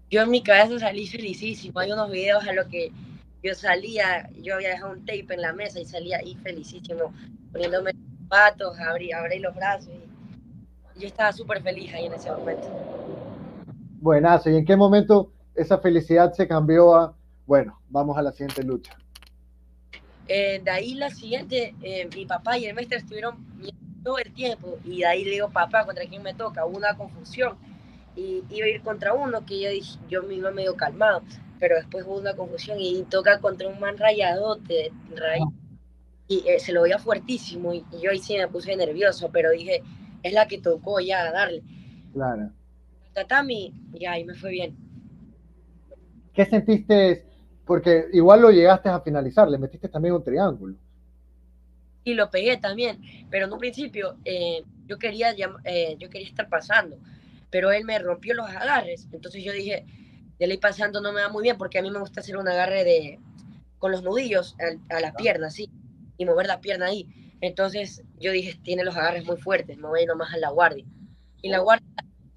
Yo 0.10 0.22
en 0.22 0.30
mi 0.30 0.42
cabeza 0.42 0.80
salí 0.80 1.06
felicísimo. 1.08 1.80
Hay 1.80 1.92
unos 1.92 2.10
videos 2.10 2.48
a 2.48 2.54
lo 2.54 2.68
que 2.68 2.92
yo 3.44 3.56
salía, 3.56 4.30
yo 4.42 4.56
había 4.56 4.70
dejado 4.70 4.94
un 4.94 5.06
tape 5.06 5.34
en 5.34 5.42
la 5.42 5.54
mesa 5.54 5.80
y 5.80 5.86
salía 5.86 6.18
ahí 6.18 6.36
felicísimo, 6.36 7.14
poniéndome 7.52 7.92
patos, 8.28 8.80
abrí, 8.80 9.12
abrí 9.12 9.40
los 9.40 9.56
brazos 9.56 9.90
y 10.96 11.00
yo 11.02 11.08
estaba 11.08 11.34
súper 11.34 11.62
feliz 11.62 11.94
ahí 11.94 12.06
en 12.06 12.14
ese 12.14 12.32
momento. 12.32 12.68
Buenazo, 14.00 14.50
¿y 14.50 14.58
en 14.58 14.66
qué 14.66 14.76
momento 14.76 15.32
esa 15.56 15.78
felicidad 15.80 16.34
se 16.34 16.48
cambió 16.48 16.96
a, 16.96 17.16
bueno, 17.46 17.80
vamos 17.90 18.18
a 18.18 18.22
la 18.22 18.32
siguiente 18.32 18.64
lucha? 18.64 18.96
Eh, 20.28 20.62
de 20.64 20.72
ahí 20.72 20.94
la 20.94 21.10
siguiente, 21.10 21.76
eh, 21.82 22.08
mi 22.16 22.26
papá 22.26 22.58
y 22.58 22.66
el 22.66 22.74
maestro 22.74 22.98
estuvieron 22.98 23.46
todo 24.04 24.18
el 24.18 24.34
tiempo 24.34 24.78
y 24.84 25.00
de 25.00 25.06
ahí 25.06 25.24
le 25.24 25.32
digo, 25.32 25.50
papá, 25.50 25.86
¿contra 25.86 26.06
quién 26.06 26.24
me 26.24 26.34
toca? 26.34 26.66
Hubo 26.66 26.78
una 26.78 26.96
confusión 26.96 27.58
y 28.16 28.44
iba 28.50 28.66
a 28.66 28.70
ir 28.70 28.82
contra 28.82 29.14
uno 29.14 29.46
que 29.46 29.62
yo 29.62 29.70
dije, 29.70 30.00
yo 30.10 30.24
mismo 30.24 30.52
medio 30.52 30.76
calmado, 30.76 31.22
pero 31.62 31.76
después 31.76 32.06
hubo 32.08 32.18
una 32.18 32.36
confusión 32.36 32.78
y 32.82 33.04
toca 33.04 33.40
contra 33.40 33.70
un 33.70 33.80
man 33.80 33.96
rayadote, 33.96 34.92
y 36.28 36.44
eh, 36.48 36.60
se 36.60 36.74
lo 36.74 36.82
veía 36.82 36.98
fuertísimo 36.98 37.72
y, 37.72 37.86
y, 37.92 38.02
yo 38.02 38.10
ahí 38.10 38.18
sí 38.18 38.36
me 38.36 38.48
puse 38.48 38.76
nervioso, 38.76 39.30
pero 39.32 39.52
dije, 39.52 39.84
es 40.24 40.34
la 40.34 40.48
que 40.48 40.58
tocó 40.58 41.00
ya 41.00 41.32
darle. 41.32 41.62
Claro. 42.14 42.50
Tatami, 43.14 43.74
y 43.94 44.06
ahí 44.06 44.24
me 44.24 44.34
fue 44.34 44.50
bien. 44.50 44.76
¿Qué 46.34 46.46
sentiste? 46.46 47.26
Porque 47.64 48.06
igual 48.12 48.42
lo 48.42 48.50
llegaste 48.50 48.90
a 48.90 49.00
finalizar, 49.02 49.48
le 49.48 49.60
metiste 49.60 49.88
también 49.88 50.16
un 50.16 50.24
triángulo. 50.24 50.76
Y 52.04 52.16
lo 52.16 52.32
pegué 52.32 52.58
también, 52.58 53.00
pero 53.30 53.46
en 53.46 53.54
un 53.54 53.60
principio 53.60 54.18
eh, 54.26 54.64
yo, 54.88 54.98
quería, 54.98 55.36
eh, 55.66 55.96
yo 56.00 56.10
quería 56.10 56.28
estar 56.28 56.50
pasando, 56.50 56.98
pero 57.52 57.72
él 57.72 57.86
me 57.86 58.00
rompió 58.00 58.34
los 58.34 58.50
agarres, 58.50 59.08
entonces 59.12 59.44
yo 59.44 59.54
dije, 59.54 59.86
de 60.42 60.48
ley 60.48 60.58
pasando 60.58 61.02
no 61.02 61.14
me 61.14 61.22
va 61.22 61.30
muy 61.30 61.44
bien 61.44 61.56
porque 61.56 61.78
a 61.78 61.84
mí 61.84 61.92
me 61.92 62.00
gusta 62.00 62.22
hacer 62.22 62.36
un 62.36 62.48
agarre 62.48 62.84
de 62.84 63.20
con 63.78 63.92
los 63.92 64.02
nudillos 64.02 64.56
a, 64.90 64.96
a 64.96 65.00
la 65.00 65.14
pierna, 65.14 65.52
sí, 65.52 65.70
y 66.18 66.26
mover 66.26 66.48
la 66.48 66.60
pierna 66.60 66.88
ahí. 66.88 67.08
Entonces 67.42 68.04
yo 68.20 68.32
dije, 68.32 68.60
tiene 68.64 68.84
los 68.84 68.98
agarres 68.98 69.24
muy 69.24 69.38
fuertes, 69.38 69.78
me 69.78 69.88
voy 69.88 70.04
nomás 70.08 70.34
a 70.34 70.38
la 70.38 70.50
guardia. 70.50 70.84
Y 71.44 71.50
la 71.50 71.60
guardia, 71.60 71.86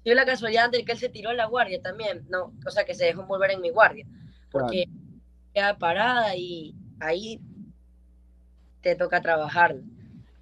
dio 0.03 0.13
la 0.13 0.23
casualidad 0.23 0.69
de 0.69 0.85
que 0.85 0.91
él 0.91 0.99
se 0.99 1.09
tiró 1.09 1.31
a 1.31 1.33
la 1.33 1.47
guardia 1.47 1.81
también, 1.81 2.27
no, 2.29 2.53
o 2.63 2.69
sea 2.69 2.85
que 2.85 2.93
se 2.93 3.05
dejó 3.05 3.25
volver 3.25 3.49
en 3.49 3.61
mi 3.61 3.71
guardia, 3.71 4.05
porque 4.51 4.85
queda 5.51 5.75
parada 5.79 6.35
y 6.35 6.75
ahí 6.99 7.41
te 8.81 8.95
toca 8.95 9.19
trabajar. 9.19 9.77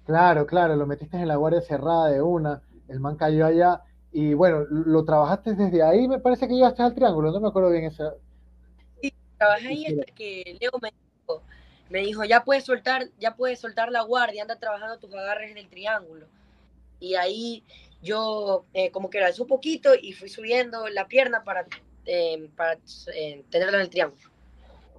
Claro, 0.04 0.46
claro, 0.46 0.76
lo 0.76 0.86
metiste 0.86 1.16
en 1.16 1.28
la 1.28 1.36
guardia 1.36 1.62
cerrada 1.62 2.10
de 2.10 2.20
una, 2.20 2.60
el 2.88 3.00
man 3.00 3.16
cayó 3.16 3.46
allá 3.46 3.80
y 4.14 4.32
bueno, 4.32 4.64
lo 4.70 5.04
trabajaste 5.04 5.54
desde 5.54 5.82
ahí, 5.82 6.06
me 6.06 6.20
parece 6.20 6.46
que 6.46 6.54
llegaste 6.54 6.84
al 6.84 6.94
triángulo, 6.94 7.32
no 7.32 7.40
me 7.40 7.48
acuerdo 7.48 7.70
bien 7.70 7.82
esa. 7.82 8.14
Sí, 9.02 9.12
trabajé 9.36 9.66
ahí 9.66 9.86
hasta 9.86 10.04
que 10.14 10.56
Leo 10.60 10.70
me 10.80 10.92
dijo, 10.92 11.42
me 11.90 11.98
dijo, 11.98 12.22
ya 12.22 12.44
puedes 12.44 12.62
soltar, 12.62 13.08
ya 13.18 13.34
puedes 13.34 13.58
soltar 13.58 13.90
la 13.90 14.02
guardia, 14.02 14.42
anda 14.42 14.54
trabajando 14.54 15.00
tus 15.00 15.12
agarres 15.12 15.50
en 15.50 15.58
el 15.58 15.68
triángulo. 15.68 16.26
Y 17.00 17.16
ahí 17.16 17.64
yo 18.02 18.66
eh, 18.72 18.92
como 18.92 19.10
que 19.10 19.18
la 19.18 19.26
alzó 19.26 19.42
un 19.42 19.48
poquito 19.48 19.90
y 20.00 20.12
fui 20.12 20.28
subiendo 20.28 20.86
la 20.88 21.08
pierna 21.08 21.42
para, 21.42 21.66
eh, 22.06 22.48
para 22.54 22.78
eh, 23.16 23.42
tenerla 23.50 23.78
en 23.78 23.82
el 23.82 23.90
triángulo. 23.90 24.22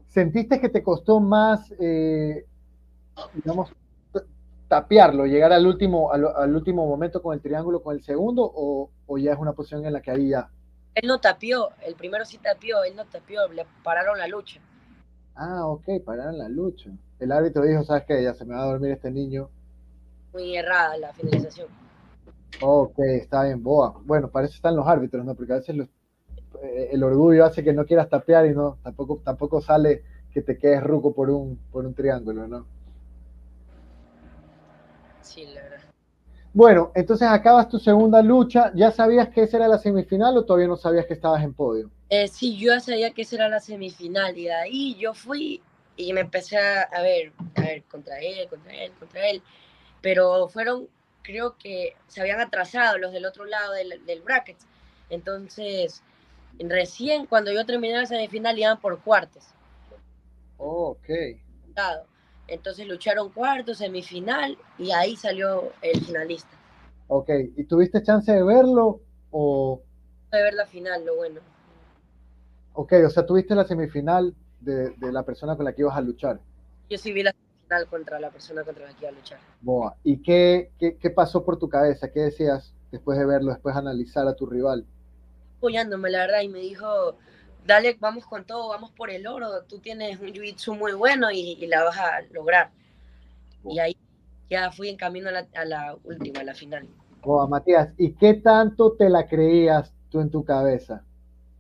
¿Sentiste 0.10 0.60
que 0.60 0.68
te 0.68 0.84
costó 0.84 1.22
más, 1.22 1.70
digamos, 3.34 3.72
tapearlo, 4.68 5.26
llegar 5.26 5.54
al 5.54 5.68
último, 5.68 6.12
al, 6.12 6.56
último 6.56 6.88
momento 6.88 7.22
con 7.22 7.34
el 7.34 7.42
triángulo 7.42 7.82
con 7.82 7.96
el 7.96 8.04
segundo 8.04 8.44
o, 8.44 8.90
o, 9.06 9.18
ya 9.18 9.34
es 9.34 9.38
una 9.38 9.54
posición 9.54 9.86
en 9.86 9.94
la 9.94 10.02
que 10.02 10.12
ahí 10.12 10.30
ya? 10.30 10.50
Él 10.96 11.08
no 11.08 11.20
tapió, 11.20 11.70
el 11.86 11.96
primero 11.96 12.26
sí 12.26 12.38
tapió, 12.38 12.84
él 12.84 12.96
no 12.96 13.06
tapió, 13.06 13.48
le 13.50 13.66
pararon 13.84 14.18
la 14.18 14.28
lucha. 14.28 14.62
Ah, 15.36 15.68
ok, 15.68 16.04
pararon 16.06 16.38
la 16.38 16.48
lucha. 16.48 16.90
El 17.20 17.32
árbitro 17.32 17.64
dijo, 17.64 17.84
¿sabes 17.84 18.06
qué? 18.08 18.24
Ya 18.24 18.34
se 18.34 18.46
me 18.46 18.56
va 18.56 18.64
a 18.64 18.68
dormir 18.68 18.92
este 18.92 19.12
niño. 19.12 19.50
Muy 20.34 20.56
errada 20.56 20.98
la 20.98 21.14
finalización. 21.14 21.68
Ok, 22.62 23.00
está 23.00 23.44
bien, 23.44 23.62
boa. 23.62 24.00
Bueno, 24.06 24.30
para 24.30 24.46
eso 24.46 24.56
están 24.56 24.76
los 24.76 24.88
árbitros, 24.88 25.26
¿no? 25.26 25.36
Porque 25.36 25.54
a 25.54 25.58
veces 25.58 25.76
los, 25.76 25.90
eh, 26.64 26.90
el 26.92 27.04
orgullo 27.04 27.46
hace 27.46 27.64
que 27.64 27.74
no 27.74 27.86
quieras 27.86 28.10
tapear 28.10 28.46
y 28.46 28.54
no, 28.54 28.78
tampoco, 28.82 29.22
tampoco 29.24 29.62
sale 29.62 30.04
que 30.34 30.42
te 30.42 30.58
quedes 30.58 30.84
ruco 30.84 31.14
por 31.14 31.30
un, 31.30 31.58
por 31.72 31.86
un 31.86 31.94
triángulo, 31.94 32.48
¿no? 32.48 32.66
Sí, 35.36 35.46
la 35.48 35.64
verdad. 35.64 35.82
Bueno, 36.54 36.94
entonces 36.96 37.28
acabas 37.28 37.68
tu 37.68 37.78
segunda 37.78 38.22
lucha. 38.22 38.72
¿Ya 38.74 38.90
sabías 38.90 39.28
que 39.28 39.44
esa 39.44 39.58
era 39.58 39.68
la 39.68 39.78
semifinal 39.78 40.38
o 40.38 40.46
todavía 40.46 40.70
no 40.70 40.78
sabías 40.78 41.06
que 41.06 41.14
estabas 41.14 41.44
en 41.44 41.54
podio? 41.54 41.92
Eh, 42.10 42.30
sí, 42.30 42.56
yo 42.58 42.72
ya 42.72 42.80
sabía 42.80 43.12
que 43.12 43.24
esa 43.24 43.36
era 43.36 43.50
la 43.50 43.60
semifinal 43.60 44.38
y 44.38 44.46
de 44.46 44.54
ahí 44.54 44.96
yo 44.96 45.14
fui 45.14 45.62
y 45.98 46.14
me 46.14 46.22
empecé 46.22 46.58
a, 46.58 47.02
ver, 47.02 47.34
a 47.56 47.62
ver, 47.62 47.84
contra 47.84 48.18
él, 48.20 48.48
contra 48.50 48.74
él, 48.74 48.94
contra 48.98 49.28
él. 49.30 49.44
Pero 50.00 50.48
fueron, 50.48 50.88
creo 51.22 51.58
que 51.58 51.98
se 52.08 52.22
habían 52.22 52.40
atrasado 52.40 52.98
los 53.00 53.12
del 53.12 53.26
otro 53.26 53.44
lado 53.44 53.74
del, 53.74 54.06
del 54.06 54.22
bracket. 54.22 54.56
Entonces, 55.10 56.02
recién 56.58 57.26
cuando 57.26 57.52
yo 57.52 57.66
terminé 57.66 57.98
la 57.98 58.06
semifinal 58.06 58.58
iban 58.58 58.80
por 58.80 59.02
cuartos. 59.02 59.44
Oh, 60.58 60.92
ok. 60.92 61.10
Entonces 62.48 62.88
lucharon 62.88 63.30
cuartos, 63.32 63.80
semifinal 63.80 64.58
y 64.78 64.92
ahí 64.92 65.16
salió 65.16 65.72
el 65.82 66.04
finalista. 66.04 66.56
Ok, 67.08 67.30
¿y 67.56 67.64
tuviste 67.66 68.02
chance 68.04 68.32
de 68.32 68.44
verlo 68.44 69.02
o...? 69.32 69.82
De 70.32 70.42
ver 70.42 70.54
la 70.54 70.66
final, 70.66 71.06
lo 71.06 71.16
bueno. 71.16 71.42
Ok, 72.74 72.94
o 73.06 73.10
sea, 73.10 73.26
tuviste 73.26 73.56
la 73.56 73.64
semifinal 73.64 74.36
de, 74.60 74.94
la 75.00 75.24
persona 75.24 75.56
con 75.56 75.66
la 75.66 75.74
que 75.74 75.82
ibas 75.82 75.96
a 75.96 76.02
luchar. 76.02 76.40
Yo 76.90 76.98
sí 76.98 77.14
vi 77.14 77.24
la 77.24 77.32
semifinal 77.32 77.88
contra 77.88 78.20
la 78.20 78.32
persona 78.32 78.64
contra 78.64 78.86
la 78.86 78.94
que 78.94 79.06
iba 79.06 79.10
a 79.10 79.14
luchar. 79.14 79.40
Boa. 79.62 79.96
¿Y 80.04 80.22
qué, 80.22 80.72
qué, 80.80 81.10
pasó 81.10 81.46
por 81.46 81.58
tu 81.58 81.70
cabeza? 81.70 82.12
¿Qué 82.12 82.22
decías 82.22 82.74
después 82.92 83.18
de 83.18 83.26
verlo, 83.26 83.52
después 83.52 83.76
de 83.76 83.82
analizar 83.82 84.28
a 84.28 84.36
tu 84.36 84.46
rival? 84.46 84.86
Apoyándome, 85.58 86.10
la 86.10 86.20
verdad, 86.20 86.42
y 86.42 86.50
me 86.50 86.60
dijo, 86.60 87.18
dale, 87.66 87.98
vamos 88.00 88.26
con 88.26 88.46
todo, 88.46 88.70
vamos 88.70 88.92
por 88.92 89.10
el 89.10 89.28
oro, 89.28 89.64
tú 89.64 89.80
tienes 89.80 90.20
un 90.20 90.28
jiu-jitsu 90.28 90.78
muy 90.78 90.94
bueno 90.94 91.32
y, 91.32 91.56
la 91.68 91.84
vas 91.84 91.98
a 91.98 92.22
lograr. 92.32 92.70
Y 93.68 93.80
ahí 93.80 93.98
ya 94.50 94.72
fui 94.72 94.90
en 94.90 94.98
camino 94.98 95.30
a 95.30 95.66
la, 95.66 95.98
última, 96.04 96.42
a 96.42 96.44
la 96.44 96.54
final. 96.54 96.88
Boa, 97.22 97.48
Matías, 97.48 97.90
¿y 97.98 98.12
qué 98.14 98.36
tanto 98.36 98.94
te 98.94 99.10
la 99.10 99.28
creías 99.28 99.92
tú 100.10 100.22
en 100.22 100.30
tu 100.30 100.46
cabeza? 100.46 101.04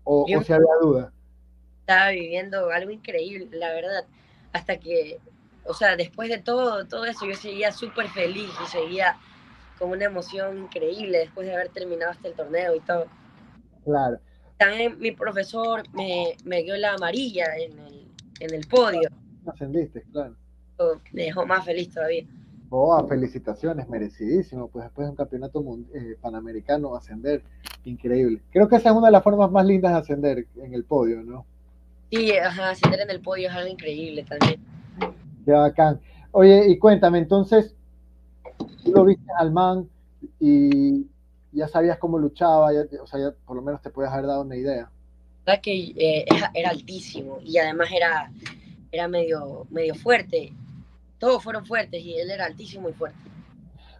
¿O, 0.03 0.23
o 0.23 0.43
si 0.43 0.53
había 0.53 0.75
duda? 0.79 1.11
Estaba 1.79 2.09
viviendo 2.11 2.69
algo 2.69 2.91
increíble, 2.91 3.47
la 3.51 3.73
verdad, 3.73 4.05
hasta 4.53 4.77
que, 4.77 5.19
o 5.65 5.73
sea, 5.73 5.95
después 5.95 6.29
de 6.29 6.37
todo, 6.37 6.85
todo 6.85 7.05
eso, 7.05 7.25
yo 7.25 7.35
seguía 7.35 7.71
súper 7.71 8.07
feliz 8.09 8.51
y 8.63 8.67
seguía 8.67 9.17
con 9.79 9.89
una 9.89 10.05
emoción 10.05 10.59
increíble 10.59 11.17
después 11.17 11.47
de 11.47 11.55
haber 11.55 11.69
terminado 11.69 12.11
hasta 12.11 12.27
el 12.27 12.35
torneo 12.35 12.75
y 12.75 12.79
todo. 12.81 13.07
Claro 13.83 14.19
también 14.57 14.97
mi 14.99 15.11
profesor 15.11 15.83
me, 15.93 16.35
me 16.43 16.63
dio 16.63 16.75
la 16.77 16.93
amarilla 16.93 17.45
en 17.57 17.77
el, 17.79 18.07
en 18.39 18.53
el 18.53 18.67
podio. 18.67 19.09
Ascendiste, 19.45 20.03
claro. 20.11 20.35
Me 21.11 21.23
dejó 21.23 21.45
más 21.45 21.63
feliz 21.65 21.93
todavía. 21.93 22.25
Oh, 22.69 23.07
felicitaciones, 23.07 23.87
merecidísimo. 23.87 24.67
Pues 24.67 24.85
después 24.85 25.05
de 25.05 25.11
un 25.11 25.15
campeonato 25.15 25.63
eh, 25.93 26.17
panamericano, 26.19 26.95
ascender, 26.95 27.43
increíble. 27.85 28.41
Creo 28.51 28.67
que 28.67 28.75
esa 28.77 28.89
es 28.89 28.95
una 28.95 29.07
de 29.07 29.11
las 29.13 29.23
formas 29.23 29.51
más 29.51 29.65
lindas 29.65 29.93
de 29.93 29.97
ascender 29.99 30.47
en 30.57 30.73
el 30.73 30.83
podio, 30.83 31.21
¿no? 31.21 31.45
Sí, 32.11 32.31
ajá, 32.33 32.71
ascender 32.71 33.01
en 33.01 33.11
el 33.11 33.21
podio 33.21 33.49
es 33.49 33.55
algo 33.55 33.69
increíble 33.69 34.23
también. 34.23 34.59
Qué 35.45 35.51
bacán. 35.51 35.99
Oye, 36.31 36.69
y 36.69 36.77
cuéntame, 36.77 37.19
entonces, 37.19 37.75
tú 38.83 38.91
lo 38.91 39.05
viste 39.05 39.25
al 39.37 39.51
man 39.51 39.87
y 40.39 41.07
ya 41.55 41.67
sabías 41.67 41.97
cómo 41.97 42.19
luchaba, 42.19 42.69
o 43.01 43.07
sea, 43.07 43.19
ya 43.19 43.33
por 43.45 43.55
lo 43.55 43.61
menos 43.61 43.81
te 43.81 43.89
puedes 43.89 44.11
haber 44.11 44.27
dado 44.27 44.41
una 44.41 44.57
idea. 44.57 44.91
La 45.45 45.61
que 45.61 45.93
eh, 45.95 46.25
era, 46.53 46.69
altísimo 46.69 47.39
y 47.41 47.57
además 47.57 47.89
era, 47.91 48.31
era 48.91 49.07
medio, 49.07 49.65
medio 49.69 49.95
fuerte. 49.95 50.51
Todos 51.17 51.41
fueron 51.41 51.65
fuertes 51.65 52.03
y 52.03 52.15
él 52.15 52.29
era 52.29 52.45
altísimo 52.45 52.89
y 52.89 52.93
fuerte. 52.93 53.17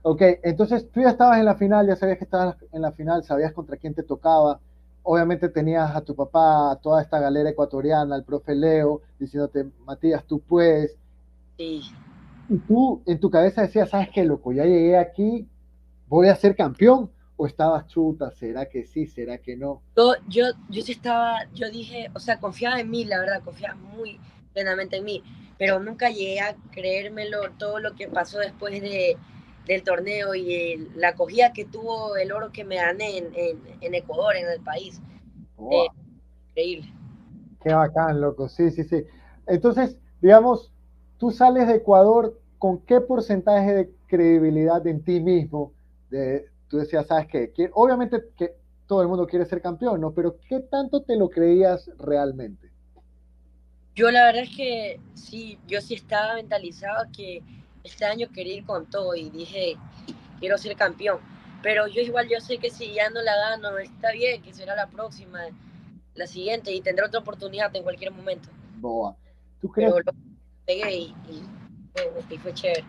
Ok, 0.02 0.22
entonces 0.44 0.92
tú 0.92 1.02
ya 1.02 1.10
estabas 1.10 1.40
en 1.40 1.46
la 1.46 1.56
final, 1.56 1.88
ya 1.88 1.96
sabías 1.96 2.18
que 2.18 2.26
estabas 2.26 2.58
en 2.72 2.82
la 2.82 2.92
final, 2.92 3.24
sabías 3.24 3.54
contra 3.54 3.78
quién 3.78 3.94
te 3.94 4.04
tocaba. 4.04 4.60
Obviamente 5.02 5.50
tenías 5.50 5.96
a 5.96 6.02
tu 6.02 6.16
papá, 6.16 6.72
a 6.72 6.76
toda 6.76 7.02
esta 7.02 7.20
galera 7.20 7.50
ecuatoriana, 7.50 8.16
al 8.16 8.24
profe 8.24 8.54
Leo, 8.54 9.02
diciéndote, 9.18 9.66
Matías, 9.86 10.26
tú 10.26 10.40
puedes. 10.42 10.98
Sí. 11.58 11.82
Y 12.50 12.58
tú 12.58 13.02
en 13.06 13.20
tu 13.20 13.30
cabeza 13.30 13.62
decías, 13.62 13.90
¿sabes 13.90 14.10
qué, 14.14 14.26
loco? 14.26 14.52
Ya 14.52 14.66
llegué 14.66 14.98
aquí, 14.98 15.48
voy 16.08 16.28
a 16.28 16.36
ser 16.36 16.56
campeón 16.56 17.12
o 17.38 17.48
estabas 17.48 17.88
chuta, 17.88 18.32
será 18.32 18.66
que 18.68 18.86
sí, 18.86 19.08
será 19.08 19.38
que 19.38 19.58
no. 19.58 19.82
Yo, 19.96 20.14
yo, 20.28 20.46
yo 20.70 20.82
sí 20.82 20.94
estaba, 20.94 21.46
yo 21.54 21.70
dije, 21.70 22.10
o 22.14 22.20
sea, 22.20 22.40
confiaba 22.40 22.80
en 22.80 22.90
mí, 22.90 23.06
la 23.06 23.20
verdad, 23.20 23.44
confiaba 23.44 23.76
muy 23.76 24.20
plenamente 24.54 24.98
en 24.98 25.04
mí, 25.04 25.24
pero 25.58 25.80
nunca 25.80 26.10
llegué 26.10 26.40
a 26.40 26.56
creérmelo 26.72 27.52
todo 27.58 27.80
lo 27.80 27.94
que 27.96 28.08
pasó 28.08 28.40
después 28.40 28.82
de, 28.82 29.18
del 29.66 29.84
torneo 29.84 30.34
y 30.34 30.90
la 30.96 31.10
acogida 31.10 31.52
que 31.52 31.66
tuvo 31.66 32.16
el 32.16 32.32
oro 32.32 32.52
que 32.52 32.64
me 32.64 32.78
gané 32.78 33.18
en, 33.18 33.34
en, 33.82 33.96
Ecuador, 33.96 34.36
en 34.36 34.48
el 34.48 34.62
país. 34.62 35.02
Eh, 35.72 35.88
increíble. 36.50 36.94
Qué 37.62 37.74
bacán, 37.74 38.22
loco, 38.22 38.48
sí, 38.48 38.72
sí, 38.72 38.84
sí. 38.84 39.04
Entonces, 39.48 39.98
digamos, 40.22 40.72
tú 41.18 41.32
sales 41.32 41.68
de 41.68 41.76
Ecuador 41.76 42.40
con 42.60 42.80
qué 42.80 43.02
porcentaje 43.02 43.74
de 43.74 43.92
credibilidad 44.08 44.86
en 44.88 45.04
ti 45.04 45.20
mismo, 45.20 45.74
de, 46.10 46.48
tú 46.68 46.78
decías, 46.78 47.08
sabes 47.08 47.28
qué, 47.28 47.70
obviamente 47.74 48.24
que 48.38 48.56
todo 48.88 49.02
el 49.02 49.08
mundo 49.08 49.28
quiere 49.28 49.46
ser 49.46 49.62
campeón, 49.62 50.02
¿no? 50.02 50.14
Pero 50.14 50.38
¿qué 50.48 50.60
tanto 50.60 51.02
te 51.04 51.16
lo 51.16 51.30
creías 51.30 51.90
realmente? 51.98 52.72
Yo 53.96 54.12
la 54.12 54.26
verdad 54.26 54.44
es 54.44 54.56
que 54.56 55.00
sí, 55.14 55.58
yo 55.68 55.82
sí 55.82 55.94
estaba 55.96 56.36
mentalizado 56.36 57.06
que 57.16 57.42
este 57.84 58.06
año 58.06 58.28
quería 58.34 58.56
ir 58.56 58.66
con 58.66 58.90
todo 58.90 59.16
y 59.16 59.30
dije, 59.30 59.78
quiero 60.40 60.58
ser 60.58 60.76
campeón. 60.76 61.20
Pero 61.64 61.88
yo 61.88 62.02
igual 62.02 62.28
yo 62.30 62.40
sé 62.40 62.58
que 62.58 62.70
si 62.70 62.94
ya 62.94 63.10
no 63.10 63.22
la 63.22 63.36
gano, 63.36 63.78
está 63.78 64.12
bien, 64.12 64.42
que 64.42 64.54
será 64.54 64.76
la 64.76 64.88
próxima, 64.88 65.40
la 66.14 66.28
siguiente 66.28 66.72
y 66.74 66.82
tendré 66.82 67.06
otra 67.06 67.22
oportunidad 67.22 67.76
en 67.76 67.84
cualquier 67.84 68.12
momento. 68.12 68.50
Boa. 68.80 69.16
¿Tú 69.62 69.70
crees? 69.70 69.92
Pero 69.92 70.04
lo 70.06 70.12
pegué 70.66 70.96
y, 70.98 71.16
y 72.30 72.38
fue 72.38 72.54
chévere. 72.54 72.84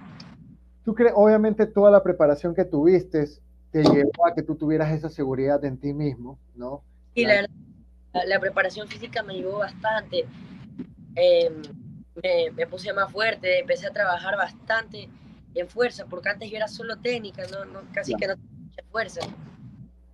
¿Tú 0.85 0.95
crees, 0.95 1.13
obviamente 1.17 1.67
toda 1.67 1.91
la 1.91 2.03
preparación 2.03 2.55
que 2.55 2.65
tuviste 2.65 3.27
te 3.77 3.91
llevó 3.91 4.27
a 4.27 4.35
que 4.35 4.43
tú 4.43 4.55
tuvieras 4.55 4.91
esa 4.93 5.11
seguridad 5.11 5.63
en 5.67 5.77
ti 5.77 5.93
mismo, 5.93 6.39
¿no? 6.55 6.83
Sí, 7.15 7.27
la, 7.27 7.47
la, 8.25 8.41
preparación 8.41 8.89
física 8.89 9.23
me 9.23 9.35
ayudó 9.35 9.59
bastante. 9.59 10.25
Em, 11.15 11.63
me, 12.57 12.67
puse 12.67 12.91
más 12.95 13.13
fuerte, 13.13 13.61
empecé 13.61 13.87
a 13.87 13.91
trabajar 13.91 14.35
bastante 14.37 15.11
en 15.55 15.69
fuerza, 15.69 16.07
porque 16.07 16.31
antes 16.31 16.51
yo 16.51 16.57
era 16.57 16.69
solo 16.69 16.97
técnica, 16.97 17.43
no, 17.49 17.81
casi 17.93 18.15
que 18.15 18.27
no 18.27 18.35
tenía 18.37 18.91
fuerza. 18.91 19.21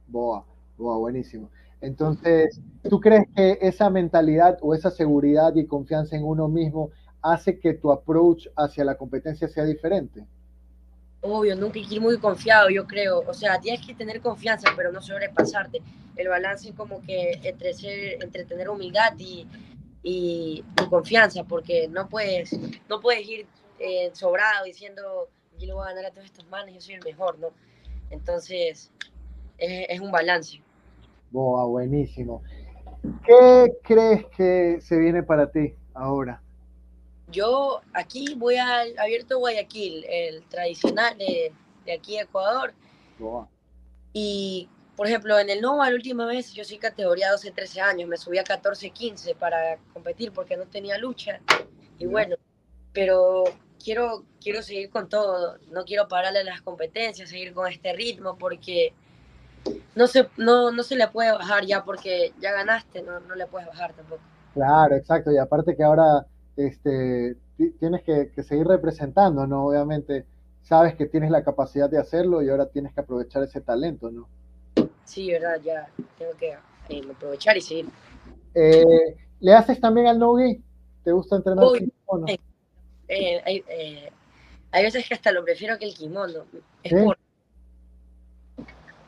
Boa, 0.09 0.45
boa, 0.77 0.99
buenísimo. 0.99 1.49
Entonces, 1.81 2.61
¿tú 2.89 3.01
crees 3.01 3.27
que 3.35 3.59
esa 3.61 3.91
mentalidad 3.91 4.59
o 4.61 4.75
esa 4.75 4.91
seguridad 4.91 5.55
y 5.55 5.67
confianza 5.67 6.17
en 6.17 6.25
uno 6.25 6.49
mismo 6.49 6.91
hace 7.21 7.61
que 7.61 7.75
tu 7.75 7.93
approach 7.93 8.49
hacia 8.57 8.85
la 8.85 8.97
competencia 8.97 9.47
sea 9.47 9.65
diferente? 9.65 10.27
Obvio, 11.23 11.57
nunca 11.57 11.79
hay 11.79 11.87
que 11.87 11.95
ir 11.95 12.01
muy 12.01 12.19
confiado, 12.19 12.69
yo 12.69 12.87
creo. 12.87 13.23
O 13.27 13.33
sea, 13.33 13.59
tienes 13.61 13.85
que 13.87 13.95
tener 13.95 14.21
confianza, 14.21 14.71
pero 14.77 14.93
no 14.93 15.01
sobrepasarte. 15.01 15.81
El 16.17 16.29
balance 16.29 16.75
como 16.75 17.01
que 17.03 17.41
entre, 17.43 17.73
ser, 17.73 18.23
entre 18.23 18.45
tener 18.45 18.69
humildad 18.69 19.15
y, 19.19 19.47
y, 20.03 20.63
confianza, 20.91 21.45
porque 21.45 21.89
no 21.89 22.09
puedes, 22.09 22.53
no 22.89 23.01
puedes 23.01 23.27
ir 23.27 23.47
eh, 23.79 24.11
sobrado 24.13 24.65
diciendo, 24.65 25.29
yo 25.59 25.67
le 25.67 25.73
voy 25.73 25.85
a 25.85 25.91
ganar 25.91 26.07
a 26.07 26.11
todos 26.11 26.27
estos 26.27 26.47
manes, 26.49 26.75
yo 26.75 26.81
soy 26.81 26.95
el 26.97 27.05
mejor, 27.05 27.39
¿no? 27.39 27.49
Entonces, 28.11 28.91
es, 29.57 29.87
es 29.89 30.01
un 30.01 30.13
balance. 30.13 30.61
Boa, 31.31 31.65
buenísimo. 31.65 32.43
¿Qué 33.25 33.73
crees 33.83 34.27
que 34.37 34.81
se 34.83 34.99
viene 34.99 35.23
para 35.23 35.51
ti 35.51 35.75
ahora? 35.95 36.42
Yo 37.33 37.81
aquí 37.95 38.35
voy 38.37 38.57
al 38.57 38.97
Abierto 38.99 39.39
Guayaquil, 39.39 40.05
el 40.09 40.45
tradicional 40.45 41.17
de, 41.17 41.53
de 41.85 41.93
aquí 41.93 42.19
Ecuador. 42.19 42.75
Y, 44.13 44.69
por 44.97 45.07
ejemplo, 45.07 45.39
en 45.39 45.49
el 45.49 45.61
Nova 45.61 45.89
la 45.89 45.97
última 45.97 46.27
vez 46.27 46.53
yo 46.53 46.65
soy 46.65 46.79
categoría 46.79 47.33
12-13 47.33 47.81
años, 47.81 48.09
me 48.09 48.17
subí 48.17 48.39
a 48.39 48.45
14-15 48.45 49.35
para 49.37 49.79
competir 49.93 50.33
porque 50.33 50.57
no 50.57 50.67
tenía 50.67 50.99
lucha. 50.99 51.41
Y 51.99 52.07
bueno, 52.07 52.37
pero 52.93 53.45
quiero, 53.83 54.25
quiero 54.41 54.63
seguir 54.63 54.91
con 54.91 55.09
todo, 55.09 55.57
no 55.71 55.85
quiero 55.85 56.09
pararle 56.09 56.45
las 56.45 56.61
competencias, 56.61 57.31
seguir 57.31 57.55
con 57.55 57.71
este 57.71 57.93
ritmo 57.95 58.37
porque 58.37 58.93
no 59.95 60.07
se, 60.07 60.29
no, 60.37 60.71
no 60.71 60.83
se 60.83 60.97
le 60.97 61.09
puede 61.09 61.33
bajar 61.33 61.65
ya 61.65 61.85
porque 61.85 62.33
ya 62.41 62.53
ganaste, 62.53 63.03
no, 63.03 63.21
no 63.21 63.35
le 63.35 63.47
puedes 63.47 63.69
bajar 63.69 63.95
tampoco. 63.95 64.23
Claro, 64.53 64.97
exacto, 64.97 65.33
y 65.33 65.39
aparte 65.39 65.75
que 65.75 65.83
ahora 65.83 66.27
este, 66.57 67.37
tienes 67.79 68.03
que, 68.03 68.31
seguir 68.43 68.67
representando, 68.67 69.47
¿no? 69.47 69.67
Obviamente 69.67 70.27
sabes 70.63 70.95
que 70.95 71.07
tienes 71.07 71.31
la 71.31 71.45
capacidad 71.45 71.91
de 71.91 71.99
hacerlo 71.99 72.43
y 72.43 72.49
ahora 72.49 72.67
tienes 72.67 72.93
que 72.93 73.01
aprovechar 73.01 73.43
ese 73.43 73.61
talento, 73.61 74.11
¿no? 74.11 74.29
Sí, 75.05 75.31
verdad, 75.31 75.61
ya 75.63 75.89
tengo 76.19 76.33
que 76.39 76.51
eh, 76.89 77.03
aprovechar 77.11 77.57
y 77.57 77.61
seguir. 77.61 77.87
Eh, 78.55 79.17
¿Le 79.41 79.55
haces 79.55 79.81
también 79.81 80.07
al 80.07 80.19
no-gi? 80.19 80.63
¿Te 81.03 81.13
gusta 81.13 81.37
entrenar 81.37 81.65
Uy, 81.65 81.91
kimono? 82.07 82.27
Eh, 83.09 83.43
hay, 83.45 83.65
eh, 83.69 84.11
hay 84.71 84.85
veces 84.85 85.07
que 85.09 85.15
hasta 85.15 85.33
lo 85.33 85.45
prefiero 85.45 85.79
que 85.79 85.87
el 85.87 85.95
kimono. 85.95 86.45
Es 86.83 86.93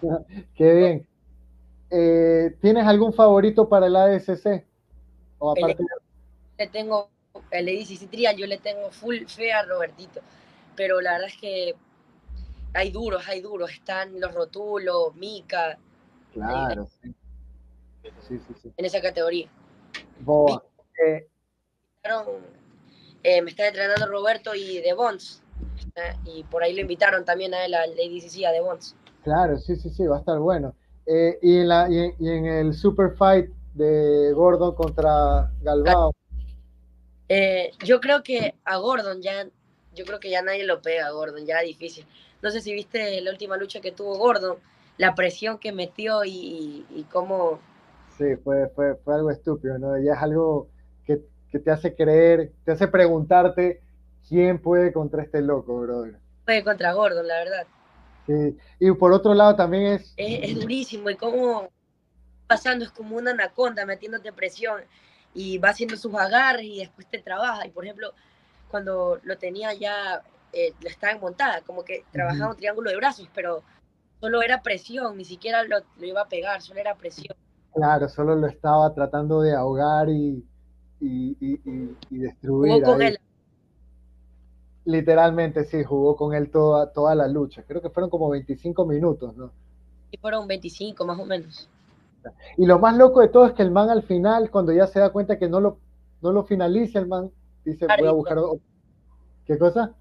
Qué 0.54 0.74
bien. 0.74 1.06
¿Tienes 2.60 2.84
algún 2.86 3.12
favorito 3.12 3.68
para 3.68 3.86
el 3.86 3.96
ASC? 3.96 4.64
O 5.38 5.52
aparte 5.52 5.84
le 6.58 6.66
tengo, 6.68 7.08
el 7.50 7.68
ADCC 7.68 8.10
Trial, 8.10 8.36
yo 8.36 8.46
le 8.46 8.58
tengo 8.58 8.90
full 8.90 9.24
fe 9.26 9.52
a 9.52 9.62
Robertito. 9.64 10.20
Pero 10.76 11.00
la 11.00 11.12
verdad 11.12 11.28
es 11.28 11.36
que 11.36 11.74
hay 12.72 12.90
duros, 12.90 13.26
hay 13.28 13.40
duros. 13.40 13.70
Están 13.70 14.20
los 14.20 14.34
Rotulos, 14.34 15.14
Mika, 15.14 15.78
Claro, 16.32 16.88
sí. 17.00 17.14
Sí, 18.28 18.38
sí, 18.46 18.54
sí. 18.60 18.72
en 18.76 18.84
esa 18.84 19.00
categoría. 19.00 19.48
Boa. 20.20 20.62
Eh, 21.06 21.26
eh, 23.22 23.40
me 23.42 23.50
está 23.50 23.68
entrenando 23.68 24.06
Roberto 24.06 24.54
y 24.54 24.80
De 24.80 24.92
Bons. 24.92 25.42
eh, 25.96 26.14
y 26.26 26.42
por 26.44 26.62
ahí 26.62 26.74
lo 26.74 26.80
invitaron 26.80 27.24
también 27.24 27.54
a 27.54 27.64
él, 27.64 27.72
al 27.74 27.92
ADCC, 27.92 28.44
a 28.46 28.52
De 28.52 28.60
Bons. 28.60 28.96
claro, 29.22 29.56
sí, 29.58 29.76
sí, 29.76 29.88
sí, 29.90 30.06
va 30.06 30.16
a 30.16 30.18
estar 30.20 30.38
bueno. 30.38 30.74
Eh, 31.06 31.38
y, 31.40 31.58
en 31.60 31.68
la, 31.68 31.88
y, 31.88 31.98
en, 31.98 32.14
y 32.18 32.30
en 32.30 32.46
el 32.46 32.74
super 32.74 33.16
fight 33.16 33.48
de 33.74 34.32
Gordon 34.34 34.74
contra 34.74 35.50
Galbao. 35.62 36.14
Eh, 37.28 37.72
yo 37.84 38.00
creo 38.00 38.22
que 38.22 38.54
a 38.64 38.76
Gordon 38.78 39.22
ya, 39.22 39.46
yo 39.92 40.04
creo 40.06 40.20
que 40.20 40.30
ya 40.30 40.42
nadie 40.42 40.64
lo 40.64 40.82
pega 40.82 41.06
a 41.06 41.10
Gordon, 41.10 41.46
ya 41.46 41.60
difícil. 41.60 42.06
No 42.42 42.50
sé 42.50 42.60
si 42.60 42.72
viste 42.74 43.20
la 43.20 43.30
última 43.30 43.56
lucha 43.56 43.80
que 43.80 43.92
tuvo 43.92 44.18
Gordon, 44.18 44.58
la 44.98 45.14
presión 45.14 45.58
que 45.58 45.72
metió 45.72 46.24
y, 46.24 46.30
y, 46.30 46.86
y 47.00 47.04
cómo 47.04 47.60
Sí, 48.08 48.36
fue, 48.42 48.68
fue, 48.74 48.96
fue 49.04 49.14
algo 49.14 49.30
estúpido, 49.30 49.78
¿no? 49.78 49.98
Ya 49.98 50.12
es 50.14 50.22
algo 50.22 50.70
que, 51.04 51.20
que 51.50 51.58
te 51.58 51.70
hace 51.70 51.94
creer, 51.96 52.52
te 52.64 52.72
hace 52.72 52.88
preguntarte 52.88 53.82
quién 54.28 54.60
puede 54.62 54.92
contra 54.92 55.22
este 55.22 55.42
loco, 55.42 55.80
brother. 55.80 56.20
fue 56.46 56.64
contra 56.64 56.94
Gordon, 56.94 57.26
la 57.28 57.34
verdad. 57.38 57.66
Sí. 58.26 58.56
Y 58.80 58.92
por 58.92 59.12
otro 59.12 59.34
lado 59.34 59.54
también 59.56 59.84
es, 59.86 60.16
Es, 60.16 60.50
es 60.50 60.54
durísimo 60.54 61.10
y 61.10 61.16
cómo 61.16 61.70
pasando 62.48 62.84
es 62.84 62.92
como 62.92 63.16
una 63.16 63.32
anaconda 63.32 63.86
metiéndote 63.86 64.32
presión 64.32 64.82
y 65.34 65.58
va 65.58 65.70
haciendo 65.70 65.96
sus 65.96 66.14
agarres 66.14 66.64
y 66.64 66.78
después 66.78 67.06
te 67.08 67.18
trabaja. 67.18 67.66
Y 67.66 67.70
por 67.70 67.84
ejemplo, 67.84 68.12
cuando 68.70 69.18
lo 69.22 69.36
tenía 69.36 69.74
ya, 69.74 70.22
eh, 70.52 70.72
lo 70.80 70.88
estaba 70.88 71.12
en 71.12 71.20
montada, 71.20 71.60
como 71.62 71.84
que 71.84 72.04
trabajaba 72.12 72.52
un 72.52 72.56
triángulo 72.56 72.90
de 72.90 72.96
brazos, 72.96 73.28
pero 73.34 73.62
solo 74.20 74.42
era 74.42 74.62
presión, 74.62 75.16
ni 75.16 75.24
siquiera 75.24 75.64
lo, 75.64 75.78
lo 75.98 76.06
iba 76.06 76.22
a 76.22 76.28
pegar, 76.28 76.62
solo 76.62 76.80
era 76.80 76.94
presión. 76.94 77.36
claro, 77.74 78.08
solo 78.08 78.36
lo 78.36 78.46
estaba 78.46 78.94
tratando 78.94 79.40
de 79.42 79.54
ahogar 79.54 80.08
y, 80.08 80.44
y, 81.00 81.36
y, 81.40 82.18
destruir. 82.18 82.72
Jugó 82.72 82.92
con 82.92 83.02
ahí. 83.02 83.08
él. 83.08 83.18
Literalmente, 84.86 85.64
sí, 85.64 85.82
jugó 85.82 86.14
con 86.16 86.34
él 86.34 86.50
toda, 86.50 86.92
toda 86.92 87.14
la 87.14 87.26
lucha. 87.26 87.62
Creo 87.62 87.80
que 87.80 87.90
fueron 87.90 88.10
como 88.10 88.28
25 88.28 88.86
minutos, 88.86 89.34
¿no? 89.36 89.50
Y 90.10 90.18
fueron 90.18 90.46
25 90.46 91.04
más 91.04 91.18
o 91.18 91.24
menos. 91.24 91.68
Y 92.56 92.66
lo 92.66 92.78
más 92.78 92.96
loco 92.96 93.20
de 93.20 93.28
todo 93.28 93.46
es 93.46 93.52
que 93.52 93.62
el 93.62 93.70
man 93.70 93.90
al 93.90 94.02
final, 94.02 94.50
cuando 94.50 94.72
ya 94.72 94.86
se 94.86 95.00
da 95.00 95.10
cuenta 95.10 95.38
que 95.38 95.48
no 95.48 95.60
lo, 95.60 95.78
no 96.20 96.32
lo 96.32 96.44
finaliza, 96.44 96.98
el 96.98 97.06
man 97.06 97.30
dice, 97.64 97.86
voy 97.86 98.08
a 98.08 98.12
buscar... 98.12 98.38
o- 98.38 98.58
¿Qué 99.46 99.58
cosa? 99.58 99.92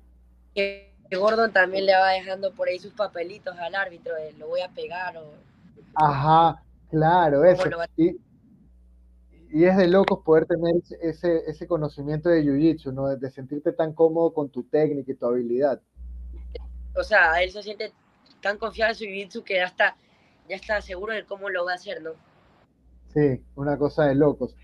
Que, 0.56 0.94
Gordon 1.12 1.52
también 1.52 1.86
le 1.86 1.94
va 1.94 2.10
dejando 2.10 2.52
por 2.54 2.68
ahí 2.68 2.80
sus 2.80 2.94
papelitos 2.94 3.56
al 3.60 3.76
árbitro, 3.76 4.16
de 4.16 4.34
lo 4.34 4.48
voy 4.48 4.62
a 4.62 4.70
pegar 4.70 5.16
o 5.18 5.26
Ajá, 5.96 6.64
claro, 6.90 7.44
eso. 7.44 7.70
Y, 7.96 8.18
y 9.52 9.66
es 9.66 9.78
de 9.78 9.88
locos 9.88 10.20
poder 10.26 10.48
tener 10.48 10.74
ese- 11.02 11.44
ese, 11.46 11.68
conocimiento 11.68 12.30
de 12.30 12.44
Jiu-Jitsu, 12.44 12.92
¿no? 12.92 13.16
De 13.16 13.30
sentirte 13.30 13.72
tan 13.72 13.94
cómodo 13.94 14.34
con 14.34 14.50
tu 14.50 14.64
técnica 14.64 15.12
y 15.12 15.16
tu 15.16 15.28
habilidad. 15.28 15.80
o 16.96 17.04
sea, 17.04 17.42
él 17.44 17.52
se 17.52 17.62
siente 17.62 17.92
tan 18.42 18.58
confiado 18.58 18.92
en 18.92 18.96
su 18.98 19.04
jiu-jitsu 19.06 19.44
que 19.44 19.56
ya 19.56 19.66
está, 19.66 19.96
ya 20.50 20.56
está 20.56 20.82
seguro 20.82 21.14
de 21.14 21.26
cómo 21.26 21.50
lo 21.50 21.66
va 21.66 21.74
a 21.74 21.76
hacer, 21.76 22.02
¿no? 22.02 22.12
Sí, 23.14 23.44
una 23.56 23.78
cosa 23.78 24.06
de 24.06 24.16
locos. 24.16 24.56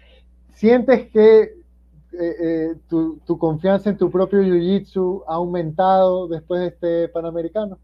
¿Sientes 0.53 1.09
que 1.09 1.41
eh, 1.41 2.35
eh, 2.41 2.75
tu, 2.89 3.19
tu 3.25 3.37
confianza 3.37 3.89
en 3.89 3.97
tu 3.97 4.09
propio 4.11 4.41
Jiu-Jitsu 4.41 5.23
ha 5.27 5.35
aumentado 5.35 6.27
después 6.27 6.61
de 6.61 6.67
este 6.67 7.09
Panamericano? 7.09 7.79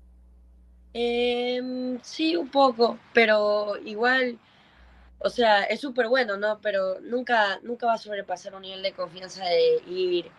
Em, 0.94 2.00
sí, 2.02 2.36
un 2.38 2.50
poco, 2.50 2.98
pero 3.14 3.76
igual, 3.78 4.40
o 5.20 5.30
sea, 5.30 5.64
es 5.64 5.82
súper 5.82 6.08
bueno, 6.08 6.38
¿no? 6.38 6.60
Pero 6.62 7.02
nunca, 7.02 7.60
nunca 7.64 7.88
va 7.88 7.94
a 7.94 7.98
sobrepasar 7.98 8.56
un 8.56 8.62
nivel 8.62 8.82
de 8.82 8.94
confianza 8.94 9.44
de 9.46 9.82
ir 9.88 10.32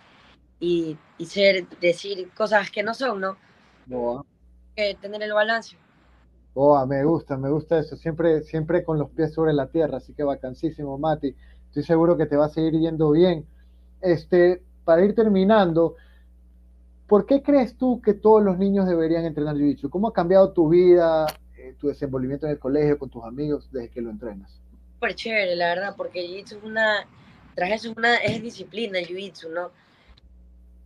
y, 0.61 0.97
y 1.19 1.27
ser, 1.27 1.69
decir 1.81 2.31
cosas 2.35 2.71
que 2.71 2.83
no 2.83 2.95
son, 2.95 3.21
¿no? 3.21 3.37
Que 4.75 4.95
tener 4.95 5.23
el 5.23 5.33
balance. 5.35 5.77
Boa, 6.57 6.87
me 6.87 7.05
gusta, 7.05 7.37
me 7.37 7.51
gusta 7.51 7.79
eso. 7.81 7.99
Siempre, 7.99 8.41
siempre 8.41 8.83
con 8.83 8.99
los 8.99 9.11
pies 9.11 9.35
sobre 9.35 9.53
la 9.53 9.67
tierra, 9.67 9.99
así 9.99 10.15
que 10.15 10.23
vacancísimo, 10.23 10.97
Mati. 10.97 11.37
Estoy 11.67 11.83
seguro 11.83 12.17
que 12.17 12.25
te 12.25 12.35
va 12.35 12.47
a 12.47 12.49
seguir 12.49 12.81
yendo 12.81 13.11
bien. 13.11 13.45
Este, 14.01 14.63
para 14.83 15.05
ir 15.05 15.15
terminando, 15.15 15.97
¿por 17.07 17.27
qué 17.27 17.43
crees 17.43 17.77
tú 17.77 18.01
que 18.01 18.15
todos 18.15 18.43
los 18.43 18.57
niños 18.57 18.89
deberían 18.89 19.27
entrenar 19.27 19.55
Jiu-Jitsu? 19.55 19.91
¿Cómo 19.91 20.09
ha 20.09 20.15
cambiado 20.15 20.53
tu 20.53 20.71
vida, 20.71 21.27
eh, 21.59 21.75
tu 21.79 21.89
desenvolvimiento 21.89 22.47
en 22.47 22.53
el 22.53 22.59
colegio, 22.59 22.99
con 22.99 23.11
tus 23.11 23.23
amigos, 23.25 23.69
desde 23.71 23.91
que 23.91 24.01
lo 24.01 24.09
entrenas? 24.09 24.59
Súper 24.95 25.15
chévere, 25.15 25.57
la 25.57 25.75
verdad, 25.75 25.95
porque 25.95 26.27
jiu-jitsu 26.27 26.57
es 26.57 26.65
una, 26.65 27.07
tras 27.55 27.71
eso 27.71 27.91
es 27.91 27.99
una, 27.99 28.17
es 28.17 28.41
disciplina 28.41 28.99
jiu-jitsu, 29.01 29.51
¿no? 29.51 29.73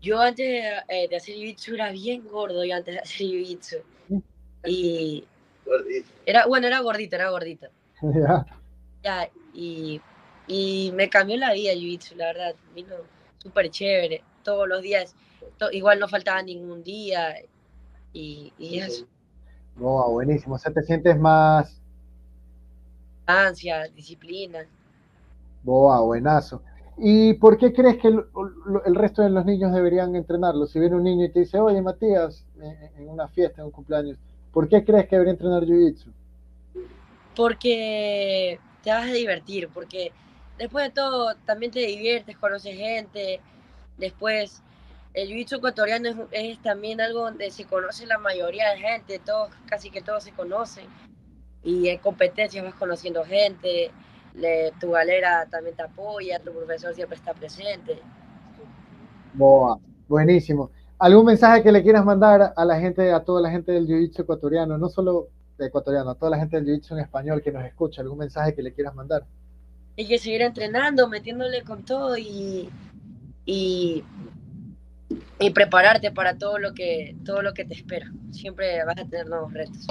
Yo 0.00 0.18
antes 0.18 0.48
de, 0.48 0.62
eh, 0.88 1.06
de 1.08 1.14
hacer 1.14 1.36
jiu-jitsu 1.36 1.74
era 1.74 1.92
bien 1.92 2.26
gordo, 2.26 2.64
yo 2.64 2.74
antes 2.74 2.94
de 2.94 3.00
hacer 3.00 3.28
jiu-jitsu. 3.28 3.76
Y 4.66 5.24
era, 6.26 6.46
bueno, 6.46 6.66
era 6.66 6.80
gordito, 6.80 7.16
era 7.16 7.30
gordito. 7.30 7.68
¿Ya? 8.02 8.44
Ya, 9.02 9.30
y, 9.52 10.00
y 10.46 10.92
me 10.94 11.08
cambió 11.08 11.36
la 11.36 11.52
vida 11.52 11.72
jiu-jitsu, 11.72 12.14
la 12.16 12.26
verdad. 12.26 12.54
Vino 12.74 12.96
súper 13.38 13.70
chévere. 13.70 14.22
Todos 14.42 14.68
los 14.68 14.82
días, 14.82 15.14
to- 15.58 15.70
igual 15.72 15.98
no 16.00 16.08
faltaba 16.08 16.42
ningún 16.42 16.82
día. 16.82 17.34
Y, 18.12 18.52
y 18.58 18.78
eso, 18.78 19.06
Boa, 19.76 20.06
buenísimo. 20.08 20.54
O 20.54 20.58
sea, 20.58 20.72
te 20.72 20.82
sientes 20.82 21.18
más, 21.18 21.80
ansia, 23.26 23.88
disciplina. 23.88 24.66
Boa, 25.62 26.00
buenazo. 26.00 26.62
¿Y 26.96 27.34
por 27.34 27.56
qué 27.58 27.72
crees 27.72 27.98
que 27.98 28.08
el, 28.08 28.24
el 28.84 28.94
resto 28.94 29.22
de 29.22 29.30
los 29.30 29.44
niños 29.44 29.72
deberían 29.72 30.14
entrenarlo? 30.16 30.66
Si 30.66 30.78
viene 30.78 30.96
un 30.96 31.04
niño 31.04 31.24
y 31.24 31.32
te 31.32 31.40
dice, 31.40 31.58
oye 31.58 31.80
Matías, 31.82 32.44
en 32.96 33.08
una 33.08 33.28
fiesta, 33.28 33.61
en 33.62 33.66
un 33.66 33.72
cumpleaños, 33.72 34.18
¿por 34.53 34.68
qué 34.68 34.84
crees 34.84 35.07
que 35.09 35.16
debería 35.16 35.32
entrenar 35.32 35.64
Jiu-Jitsu? 35.64 36.12
Porque 37.34 38.61
te 38.82 38.90
vas 38.90 39.09
a 39.09 39.12
divertir, 39.12 39.68
porque 39.72 40.12
después 40.59 40.86
de 40.86 40.90
todo 40.92 41.34
también 41.44 41.72
te 41.72 41.80
diviertes, 41.80 42.36
conoces 42.38 42.76
gente. 42.76 43.40
Después, 43.96 44.62
el 45.14 45.28
jiu-jitsu 45.28 45.57
ecuatoriano 45.59 46.09
es, 46.09 46.16
es 46.53 46.62
también 46.62 47.01
algo 47.01 47.20
donde 47.22 47.51
se 47.51 47.66
conoce 47.66 48.07
la 48.07 48.18
mayoría 48.18 48.70
de 48.70 48.78
gente, 48.78 49.18
todos, 49.20 49.51
casi 49.66 49.90
que 49.90 50.03
todos 50.03 50.24
se 50.24 50.32
conocen. 50.32 50.92
Y 51.62 51.88
en 51.88 51.98
competencias 51.98 52.64
vas 52.64 52.74
conociendo 52.74 53.24
gente, 53.24 53.94
le- 54.34 54.72
tu 54.80 54.92
galera 54.92 55.46
también 55.51 55.76
te 55.76 55.82
apoya, 55.84 56.40
tu 56.40 56.53
profesor 56.55 56.94
siempre 56.94 57.16
está 57.16 57.34
presente. 57.34 58.03
Boa, 59.32 59.80
buenísimo. 60.09 60.70
¿Algún 61.01 61.24
mensaje 61.24 61.62
que 61.62 61.72
le 61.72 61.82
quieras 61.82 62.05
mandar 62.05 62.53
a 62.55 62.64
la 62.66 62.78
gente, 62.78 63.11
a 63.11 63.24
toda 63.24 63.40
la 63.40 63.51
gente 63.51 63.72
del 63.72 63.86
Jiu-Jitsu 63.86 64.20
ecuatoriano, 64.20 64.76
no 64.76 64.90
solo 64.90 65.28
de 65.57 65.68
ecuatoriano, 65.68 66.11
a 66.11 66.14
toda 66.14 66.32
la 66.32 66.38
gente 66.38 66.61
del 66.61 66.66
Jiu-Jitsu 66.66 66.92
en 66.92 66.98
español 66.98 67.40
que 67.42 67.51
nos 67.51 67.64
escucha? 67.64 68.03
¿Algún 68.03 68.18
mensaje 68.18 68.55
que 68.55 68.62
le 68.62 68.74
quieras 68.74 68.94
mandar? 68.94 69.24
Hay 69.96 70.07
que 70.07 70.18
seguir 70.18 70.42
entrenando, 70.42 71.09
metiéndole 71.09 71.62
con 71.62 71.86
todo 71.86 72.18
y, 72.18 72.68
y, 73.46 74.05
y 75.38 75.51
prepararte 75.51 76.12
para 76.12 76.36
todo 76.36 76.59
lo 76.59 76.74
que 76.74 77.16
todo 77.24 77.40
lo 77.40 77.55
que 77.55 77.64
te 77.64 77.72
espera. 77.72 78.12
Siempre 78.30 78.84
vas 78.84 78.98
a 78.98 79.07
tener 79.07 79.26
nuevos 79.26 79.55
retos. 79.55 79.86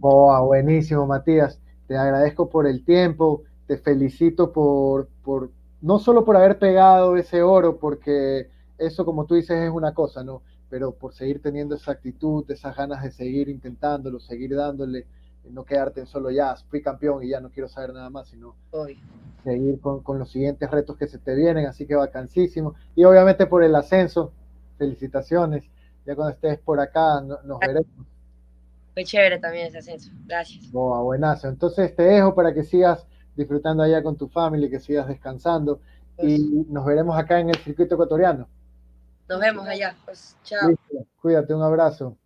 Boa, 0.00 0.40
buenísimo, 0.40 1.06
Matías. 1.06 1.60
Te 1.86 1.96
agradezco 1.96 2.50
por 2.50 2.66
el 2.66 2.84
tiempo, 2.84 3.44
te 3.68 3.78
felicito 3.78 4.52
por, 4.52 5.08
por 5.22 5.50
no 5.80 6.00
solo 6.00 6.24
por 6.24 6.36
haber 6.36 6.58
pegado 6.58 7.16
ese 7.16 7.42
oro, 7.42 7.78
porque 7.78 8.50
eso, 8.78 9.04
como 9.04 9.26
tú 9.26 9.34
dices, 9.34 9.58
es 9.64 9.70
una 9.70 9.94
cosa, 9.94 10.22
¿no? 10.24 10.42
Pero 10.70 10.92
por 10.94 11.14
seguir 11.14 11.40
teniendo 11.42 11.74
esa 11.74 11.92
actitud, 11.92 12.50
esas 12.50 12.76
ganas 12.76 13.02
de 13.02 13.10
seguir 13.10 13.48
intentándolo, 13.48 14.20
seguir 14.20 14.54
dándole, 14.54 15.06
no 15.50 15.64
quedarte 15.64 16.00
en 16.00 16.06
solo 16.06 16.30
ya, 16.30 16.54
fui 16.68 16.82
campeón 16.82 17.22
y 17.22 17.30
ya 17.30 17.40
no 17.40 17.50
quiero 17.50 17.68
saber 17.68 17.92
nada 17.92 18.10
más, 18.10 18.28
sino 18.28 18.54
Hoy. 18.70 18.98
seguir 19.44 19.80
con, 19.80 20.02
con 20.02 20.18
los 20.18 20.30
siguientes 20.30 20.70
retos 20.70 20.96
que 20.96 21.06
se 21.08 21.18
te 21.18 21.34
vienen, 21.34 21.66
así 21.66 21.86
que 21.86 21.94
vacancísimo. 21.94 22.74
Y 22.94 23.04
obviamente 23.04 23.46
por 23.46 23.62
el 23.64 23.74
ascenso, 23.74 24.32
felicitaciones. 24.78 25.64
Ya 26.06 26.14
cuando 26.14 26.34
estés 26.34 26.58
por 26.58 26.80
acá 26.80 27.20
no- 27.20 27.40
nos 27.44 27.60
veremos. 27.60 27.86
Fue 28.94 29.04
chévere 29.04 29.38
también 29.38 29.66
ese 29.68 29.78
ascenso. 29.78 30.10
Gracias. 30.26 30.72
Boa, 30.72 31.02
buenazo. 31.02 31.48
Entonces 31.48 31.94
te 31.94 32.02
dejo 32.02 32.34
para 32.34 32.52
que 32.54 32.62
sigas 32.64 33.06
disfrutando 33.36 33.82
allá 33.82 34.02
con 34.02 34.16
tu 34.16 34.28
familia, 34.28 34.68
que 34.70 34.80
sigas 34.80 35.06
descansando 35.08 35.80
y 36.20 36.38
nos 36.68 36.84
veremos 36.84 37.16
acá 37.16 37.38
en 37.40 37.50
el 37.50 37.58
circuito 37.58 37.94
ecuatoriano. 37.94 38.48
Nos 39.28 39.40
vemos 39.40 39.68
allá, 39.68 39.94
pues 40.06 40.36
chao. 40.42 40.70
Cuídate, 41.20 41.52
un 41.54 41.62
abrazo. 41.62 42.16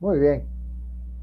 Muy 0.00 0.18
bien. 0.18 0.46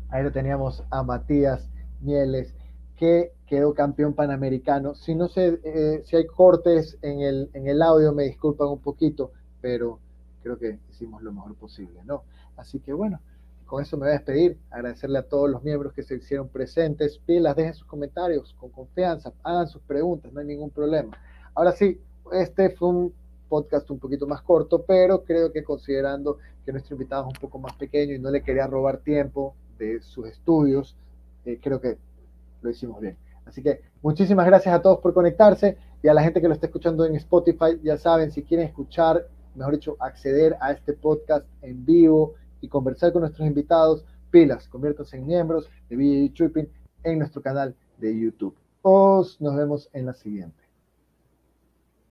Ahí 0.10 0.24
lo 0.24 0.32
teníamos 0.32 0.84
a 0.90 1.04
Matías 1.04 1.70
Mieles, 2.02 2.56
que 2.96 3.34
quedó 3.46 3.74
campeón 3.74 4.14
panamericano. 4.14 4.96
Si 4.96 5.14
no 5.14 5.28
sé, 5.28 5.60
eh, 5.64 6.02
si 6.06 6.16
hay 6.16 6.26
cortes 6.26 6.98
en 7.02 7.22
el, 7.22 7.50
en 7.54 7.68
el 7.68 7.82
audio, 7.82 8.12
me 8.12 8.24
disculpan 8.24 8.70
un 8.70 8.80
poquito, 8.80 9.32
pero 9.62 10.00
creo 10.42 10.58
que 10.58 10.80
hicimos 10.90 11.22
lo 11.22 11.32
mejor 11.32 11.56
posible, 11.56 12.02
¿no? 12.06 12.24
Así 12.56 12.80
que 12.80 12.94
bueno, 12.94 13.20
con 13.68 13.84
eso 13.84 13.98
me 13.98 14.06
voy 14.06 14.10
a 14.10 14.14
despedir, 14.14 14.58
agradecerle 14.72 15.20
a 15.20 15.28
todos 15.28 15.50
los 15.50 15.62
miembros 15.62 15.94
que 15.94 16.02
se 16.02 16.16
hicieron 16.16 16.48
presentes, 16.48 17.20
pilas, 17.20 17.56
dejen 17.56 17.74
sus 17.74 17.86
comentarios 17.86 18.56
con 18.60 18.72
confianza, 18.72 19.32
hagan 19.44 19.68
sus 19.68 19.82
preguntas, 19.84 20.34
no 20.34 20.40
hay 20.40 20.48
ningún 20.48 20.72
problema. 20.72 21.16
Ahora 21.54 21.74
sí, 21.74 22.02
este 22.32 22.70
fue 22.72 22.90
un 22.90 23.14
podcast 23.48 23.90
un 23.92 24.00
poquito 24.00 24.28
más 24.28 24.42
corto, 24.42 24.84
pero 24.84 25.24
creo 25.24 25.52
que 25.52 25.64
considerando 25.64 26.38
que 26.66 26.72
nuestro 26.72 26.96
invitado 26.96 27.24
es 27.24 27.36
un 27.36 27.42
poco 27.42 27.60
más 27.60 27.74
pequeño 27.74 28.14
y 28.14 28.20
no 28.20 28.30
le 28.30 28.44
quería 28.44 28.68
robar 28.68 28.98
tiempo 28.98 29.56
de 29.78 30.02
sus 30.02 30.28
estudios, 30.28 30.96
eh, 31.46 31.60
creo 31.62 31.80
que 31.80 31.98
lo 32.62 32.70
hicimos 32.70 33.00
bien. 33.02 33.18
Así 33.46 33.64
que 33.64 33.82
muchísimas 34.02 34.46
gracias 34.46 34.76
a 34.76 34.82
todos 34.82 35.00
por 35.00 35.14
conectarse 35.14 35.78
y 36.04 36.08
a 36.08 36.14
la 36.14 36.22
gente 36.22 36.42
que 36.42 36.48
lo 36.48 36.54
está 36.54 36.68
escuchando 36.68 37.06
en 37.06 37.16
Spotify, 37.16 37.80
ya 37.82 37.98
saben, 37.98 38.32
si 38.32 38.44
quieren 38.44 38.68
escuchar, 38.68 39.28
mejor 39.56 39.74
dicho, 39.74 39.96
acceder 40.00 40.56
a 40.60 40.72
este 40.72 40.94
podcast 40.94 41.46
en 41.62 41.86
vivo 41.86 42.34
y 42.62 42.68
conversar 42.68 43.12
con 43.14 43.22
nuestros 43.22 43.48
invitados, 43.48 44.06
pilas, 44.30 44.68
conviértanse 44.68 45.18
en 45.18 45.26
miembros 45.26 45.70
de 45.90 45.96
BJ 45.96 46.34
Tripping 46.36 46.70
en 47.04 47.20
nuestro 47.20 47.42
canal 47.42 47.76
de 47.98 48.20
YouTube. 48.20 48.56
Os 48.82 49.40
nos 49.42 49.56
vemos 49.56 49.90
en 49.94 50.06
la 50.06 50.14
siguiente. 50.14 50.67